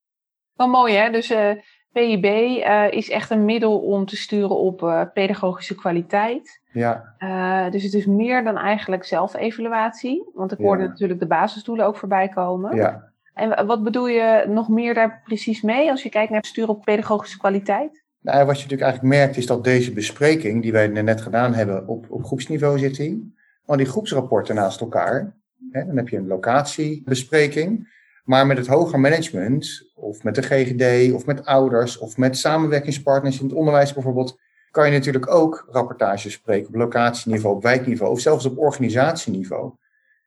Wel 0.54 0.68
mooi 0.68 0.94
hè, 0.94 1.10
dus 1.10 1.30
eh 1.30 1.50
PIB 1.92 2.24
eh, 2.24 2.90
is 2.90 3.10
echt 3.10 3.30
een 3.30 3.44
middel 3.44 3.78
om 3.80 4.06
te 4.06 4.16
sturen 4.16 4.56
op 4.56 5.10
pedagogische 5.14 5.74
kwaliteit. 5.74 6.60
Ja, 6.72 7.14
dus 7.70 7.82
het 7.82 7.94
is 7.94 8.06
meer 8.06 8.44
dan 8.44 8.56
eigenlijk 8.56 9.04
zelfevaluatie. 9.04 10.30
Want 10.34 10.52
ik 10.52 10.58
Ja. 10.58 10.64
hoorde 10.64 10.86
natuurlijk 10.88 11.20
de 11.20 11.26
basisdoelen 11.26 11.86
ook 11.86 11.96
voorbij 11.96 12.28
komen. 12.28 12.76
ja. 12.76 13.08
En 13.40 13.48
wa- 13.48 13.66
wat 13.66 13.82
bedoel 13.82 14.08
je 14.08 14.44
nog 14.48 14.68
meer 14.68 14.94
daar 14.94 15.20
precies 15.24 15.62
mee 15.62 15.90
als 15.90 16.02
je 16.02 16.08
kijkt 16.08 16.32
naar 16.32 16.44
sturen 16.44 16.70
op 16.70 16.84
pedagogische 16.84 17.38
kwaliteit? 17.38 18.04
Nou, 18.20 18.46
wat 18.46 18.56
je 18.56 18.62
natuurlijk 18.62 18.90
eigenlijk 18.90 19.14
merkt 19.14 19.36
is 19.36 19.46
dat 19.46 19.64
deze 19.64 19.92
bespreking, 19.92 20.62
die 20.62 20.72
wij 20.72 20.86
net 20.88 21.20
gedaan 21.20 21.54
hebben, 21.54 21.88
op, 21.88 22.06
op 22.08 22.24
groepsniveau 22.24 22.78
zit 22.78 22.96
die. 22.96 23.34
Al 23.64 23.76
die 23.76 23.86
groepsrapporten 23.86 24.54
naast 24.54 24.80
elkaar. 24.80 25.36
Hè, 25.70 25.86
dan 25.86 25.96
heb 25.96 26.08
je 26.08 26.16
een 26.16 26.26
locatiebespreking. 26.26 27.98
Maar 28.24 28.46
met 28.46 28.56
het 28.56 28.66
hoger 28.66 29.00
management, 29.00 29.90
of 29.94 30.22
met 30.22 30.34
de 30.34 30.42
GGD, 30.42 31.12
of 31.12 31.26
met 31.26 31.44
ouders, 31.44 31.98
of 31.98 32.16
met 32.16 32.38
samenwerkingspartners 32.38 33.40
in 33.40 33.46
het 33.46 33.54
onderwijs 33.54 33.92
bijvoorbeeld, 33.92 34.38
kan 34.70 34.86
je 34.86 34.92
natuurlijk 34.92 35.30
ook 35.34 35.68
rapportages 35.70 36.32
spreken 36.32 36.68
op 36.68 36.74
locatieniveau, 36.74 37.54
op 37.56 37.62
wijkniveau, 37.62 38.12
of 38.12 38.20
zelfs 38.20 38.46
op 38.46 38.58
organisatieniveau. 38.58 39.72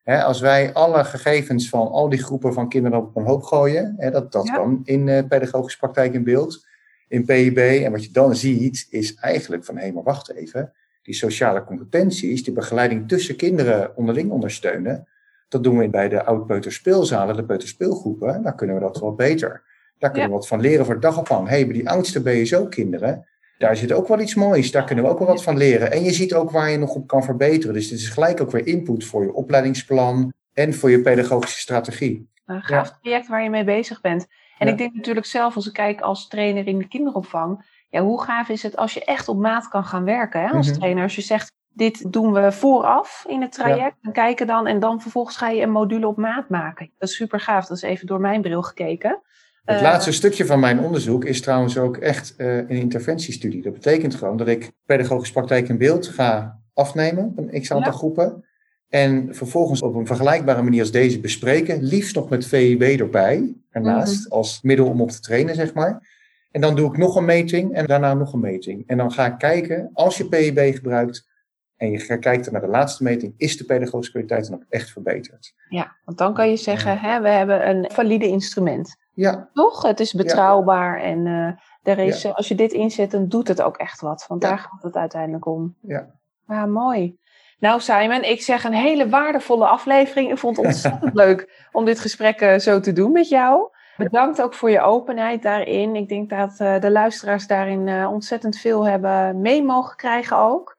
Hè, 0.04 0.24
als 0.24 0.40
wij 0.40 0.74
alle 0.74 1.04
gegevens 1.04 1.70
van 1.70 1.88
al 1.88 2.10
die 2.10 2.24
groepen 2.24 2.54
van 2.54 2.70
kinderen 2.70 3.00
op 3.00 3.16
een 3.16 3.26
hoop 3.26 3.44
gooien, 3.44 3.94
hè, 3.98 4.12
dat, 4.12 4.32
dat 4.32 4.48
Ja. 4.48 4.56
kan 4.56 4.82
in 4.84 5.10
eh, 5.10 5.28
pedagogische 5.28 5.78
praktijk 5.80 6.14
in 6.14 6.24
beeld, 6.24 6.66
in 7.08 7.26
PIB. 7.26 7.58
En 7.58 7.92
wat 7.92 8.04
je 8.04 8.12
dan 8.12 8.36
ziet, 8.36 8.88
is 8.90 9.16
eigenlijk 9.16 9.66
van 9.66 9.78
hé, 9.78 9.92
maar 9.92 10.04
wacht 10.04 10.32
even. 10.32 10.72
Die 11.02 11.14
sociale 11.16 11.64
competenties, 11.64 12.44
die 12.44 12.54
begeleiding 12.54 13.08
tussen 13.08 13.36
kinderen 13.36 13.98
onderling 13.98 14.32
ondersteunen. 14.32 15.08
Dat 15.50 15.64
doen 15.64 15.78
we 15.78 15.90
bij 15.90 16.10
de 16.10 16.24
oud-peuterspeelzalen, 16.24 17.36
de 17.36 17.44
peuterspeelgroepen. 17.44 18.44
Daar 18.44 18.56
kunnen 18.56 18.76
we 18.76 18.82
dat 18.82 19.00
wel 19.00 19.14
beter. 19.16 19.64
Daar 20.00 20.12
kunnen 20.12 20.30
we 20.30 20.36
wat 20.36 20.48
van 20.48 20.62
leren 20.62 20.86
voor 20.86 21.00
dagopvang. 21.00 21.48
Hé, 21.48 21.64
bij 21.66 21.74
die 21.74 21.90
oudste 21.90 22.22
BSO-kinderen, 22.22 23.28
daar 23.64 23.76
zit 23.76 23.92
ook 23.92 24.08
wel 24.08 24.20
iets 24.20 24.36
moois. 24.36 24.72
Daar 24.72 24.84
kunnen 24.84 25.04
we 25.06 25.10
ook 25.12 25.20
wel 25.20 25.28
wat 25.28 25.44
van 25.44 25.58
leren. 25.58 25.92
En 25.92 26.04
je 26.04 26.12
ziet 26.12 26.34
ook 26.34 26.52
waar 26.52 26.70
je 26.70 26.78
nog 26.78 26.96
op 26.96 27.08
kan 27.08 27.24
verbeteren. 27.24 27.74
Dus 27.74 27.88
dit 27.90 28.00
is 28.00 28.10
gelijk 28.10 28.42
ook 28.42 28.52
weer 28.52 28.68
input 28.68 29.06
voor 29.06 29.24
je 29.24 29.34
opleidingsplan 29.34 30.34
en 30.54 30.74
voor 30.74 30.90
je 30.92 31.02
pedagogische 31.02 31.60
strategie. 31.60 32.30
Een 32.46 32.62
gaaf 32.62 32.92
traject 33.02 33.28
waar 33.28 33.44
je 33.44 33.50
mee 33.50 33.64
bezig 33.64 34.02
bent. 34.02 34.28
En 34.58 34.66
Ja. 34.68 34.72
ik 34.72 34.78
denk 34.78 34.94
natuurlijk 34.94 35.26
zelf, 35.26 35.56
als 35.56 35.68
ik 35.68 35.74
kijk 35.74 36.02
als 36.02 36.28
trainer 36.28 36.68
in 36.68 36.78
de 36.78 36.88
kinderopvang, 36.88 37.66
ja, 37.90 38.02
hoe 38.02 38.22
gaaf 38.24 38.50
is 38.50 38.64
het 38.64 38.76
als 38.78 38.94
je 38.94 39.06
echt 39.06 39.28
op 39.28 39.38
maat 39.38 39.68
kan 39.68 39.84
gaan 39.86 40.04
werken 40.04 40.42
hè, 40.42 40.48
als 40.50 40.68
Mhm. 40.70 40.78
trainer. 40.78 41.04
Als 41.04 41.16
je 41.16 41.22
zegt, 41.22 41.52
dit 41.70 42.12
doen 42.12 42.34
we 42.34 42.52
vooraf 42.52 43.26
in 43.28 43.42
het 43.42 43.52
traject, 43.52 43.96
en 44.02 44.12
kijken 44.12 44.48
dan, 44.48 44.68
en 44.68 44.80
dan 44.80 45.02
vervolgens 45.02 45.38
ga 45.38 45.50
je 45.50 45.62
een 45.62 45.72
module 45.72 46.08
op 46.08 46.18
maat 46.18 46.50
maken. 46.50 46.92
Dat 46.98 47.10
is 47.10 47.16
super 47.16 47.40
gaaf, 47.40 47.66
dat 47.66 47.78
is 47.78 47.84
even 47.84 48.08
door 48.08 48.20
mijn 48.20 48.42
bril 48.42 48.62
gekeken. 48.62 49.22
Het 49.64 49.76
Eh, 49.76 49.82
laatste 49.82 50.12
stukje 50.12 50.46
van 50.46 50.60
mijn 50.60 50.80
onderzoek 50.80 51.26
is 51.26 51.42
trouwens 51.42 51.78
ook 51.78 51.98
echt 51.98 52.36
eh, 52.38 52.56
een 52.58 52.70
interventiestudie. 52.70 53.62
Dat 53.62 53.74
betekent 53.74 54.16
gewoon 54.16 54.38
dat 54.38 54.48
ik 54.48 54.72
pedagogische 54.86 55.34
praktijk 55.34 55.68
in 55.70 55.78
beeld 55.78 56.08
ga 56.08 56.60
afnemen, 56.74 57.34
een 57.36 57.62
x 57.62 57.72
aantal 57.72 57.92
Ja. 57.92 57.98
groepen. 57.98 58.46
En 58.90 59.36
vervolgens 59.36 59.82
op 59.82 59.96
een 59.96 60.06
vergelijkbare 60.08 60.62
manier 60.62 60.80
als 60.80 60.92
deze 60.92 61.20
bespreken. 61.20 61.84
Liefst 61.84 62.16
nog 62.16 62.30
met 62.30 62.46
VIB 62.48 62.82
erbij, 62.82 63.54
ernaast, 63.72 64.24
Mhm. 64.26 64.34
als 64.34 64.62
middel 64.62 64.88
om 64.88 65.02
op 65.02 65.12
te 65.12 65.20
trainen, 65.20 65.56
zeg 65.56 65.74
maar. 65.74 66.12
En 66.52 66.62
dan 66.62 66.76
doe 66.76 66.90
ik 66.92 66.98
nog 66.98 67.16
een 67.16 67.26
meting 67.26 67.74
en 67.74 67.86
daarna 67.86 68.14
nog 68.14 68.34
een 68.34 68.40
meting. 68.40 68.84
En 68.88 68.98
dan 68.98 69.12
ga 69.12 69.26
ik 69.26 69.38
kijken, 69.38 69.90
als 69.94 70.18
je 70.18 70.26
PIB 70.26 70.76
gebruikt 70.76 71.28
en 71.76 71.92
je 71.92 72.18
kijkt 72.20 72.52
naar 72.52 72.62
de 72.62 72.68
laatste 72.68 73.04
meting, 73.04 73.34
is 73.38 73.58
de 73.58 73.64
pedagogische 73.66 74.12
kwaliteit 74.12 74.46
dan 74.50 74.56
ook 74.56 74.66
echt 74.70 74.90
verbeterd? 74.92 75.54
Ja, 75.70 75.96
want 76.06 76.18
dan 76.18 76.34
kan 76.34 76.50
je 76.50 76.58
zeggen, 76.58 77.00
hè, 77.00 77.22
we 77.22 77.30
hebben 77.30 77.70
een 77.70 77.90
valide 77.92 78.28
instrument. 78.28 78.96
Ja, 79.14 79.50
Toch? 79.54 79.82
Het 79.82 80.00
is 80.00 80.14
betrouwbaar 80.14 81.00
en 81.02 81.28
eh, 81.28 81.92
er 81.94 82.00
is, 82.00 82.34
als 82.34 82.48
je 82.48 82.56
dit 82.56 82.72
inzet, 82.72 83.12
dan 83.12 83.28
doet 83.28 83.48
het 83.48 83.62
ook 83.62 83.78
echt 83.78 84.02
wat. 84.02 84.26
Want 84.28 84.42
daar 84.42 84.58
gaat 84.58 84.84
het 84.84 84.96
uiteindelijk 84.96 85.46
om. 85.46 85.76
ja. 85.82 86.22
Ja, 86.48 86.66
mooi. 86.66 87.18
Nou, 87.60 87.80
Simon, 87.80 88.24
ik 88.24 88.42
zeg 88.42 88.64
een 88.64 88.74
hele 88.74 89.10
waardevolle 89.10 89.68
aflevering. 89.68 90.32
Ik 90.32 90.38
vond 90.38 90.58
het 90.58 90.66
ontzettend 90.66 91.14
leuk 91.24 91.68
om 91.72 91.86
dit 91.86 92.00
gesprek 92.00 92.42
eh, 92.42 92.60
zo 92.60 92.80
te 92.80 92.94
doen 92.94 93.12
met 93.12 93.30
jou. 93.30 93.70
Bedankt 93.98 94.42
ook 94.42 94.54
voor 94.54 94.70
je 94.70 94.82
openheid 94.82 95.42
daarin. 95.42 95.96
Ik 95.96 96.10
denk 96.10 96.30
dat 96.30 96.60
eh, 96.60 96.80
de 96.80 96.92
luisteraars 96.92 97.48
daarin 97.48 98.08
ontzettend 98.08 98.58
veel 98.58 98.88
hebben 98.88 99.42
mee 99.42 99.64
mogen 99.64 99.96
krijgen 99.96 100.38
ook. 100.38 100.78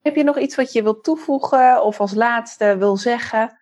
Heb 0.00 0.16
je 0.16 0.24
nog 0.24 0.38
iets 0.38 0.56
wat 0.56 0.72
je 0.72 0.82
wilt 0.82 1.04
toevoegen 1.04 1.84
of 1.84 2.00
als 2.00 2.14
laatste 2.14 2.76
wil 2.78 2.96
zeggen? 2.96 3.58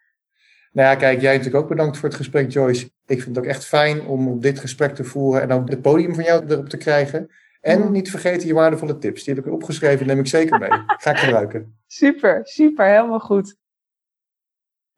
Nou 0.72 0.88
ja, 0.88 0.94
kijk, 0.94 1.20
jij 1.20 1.36
natuurlijk 1.36 1.62
ook 1.62 1.70
bedankt 1.70 1.98
voor 1.98 2.08
het 2.08 2.18
gesprek, 2.18 2.50
Joyce. 2.50 2.90
Ik 3.06 3.22
vind 3.22 3.36
het 3.36 3.44
ook 3.44 3.50
echt 3.50 3.64
fijn 3.64 4.06
om 4.06 4.28
op 4.28 4.42
dit 4.42 4.58
gesprek 4.58 4.94
te 4.94 5.04
voeren 5.04 5.42
en 5.42 5.52
ook 5.52 5.68
het 5.68 5.82
podium 5.82 6.14
van 6.14 6.24
jou 6.24 6.44
erop 6.48 6.68
te 6.68 6.76
krijgen. 6.76 7.30
En 7.60 7.92
niet 7.92 8.04
te 8.04 8.10
vergeten 8.10 8.46
je 8.46 8.54
waardevolle 8.54 8.98
tips. 8.98 9.24
Die 9.24 9.34
heb 9.34 9.46
ik 9.46 9.52
opgeschreven, 9.52 10.06
neem 10.06 10.18
ik 10.18 10.26
zeker 10.26 10.58
mee. 10.58 10.70
Ga 11.02 11.10
ik 11.10 11.18
gebruiken. 11.18 11.78
Super, 11.86 12.40
super, 12.42 12.86
helemaal 12.86 13.20
goed. 13.20 13.56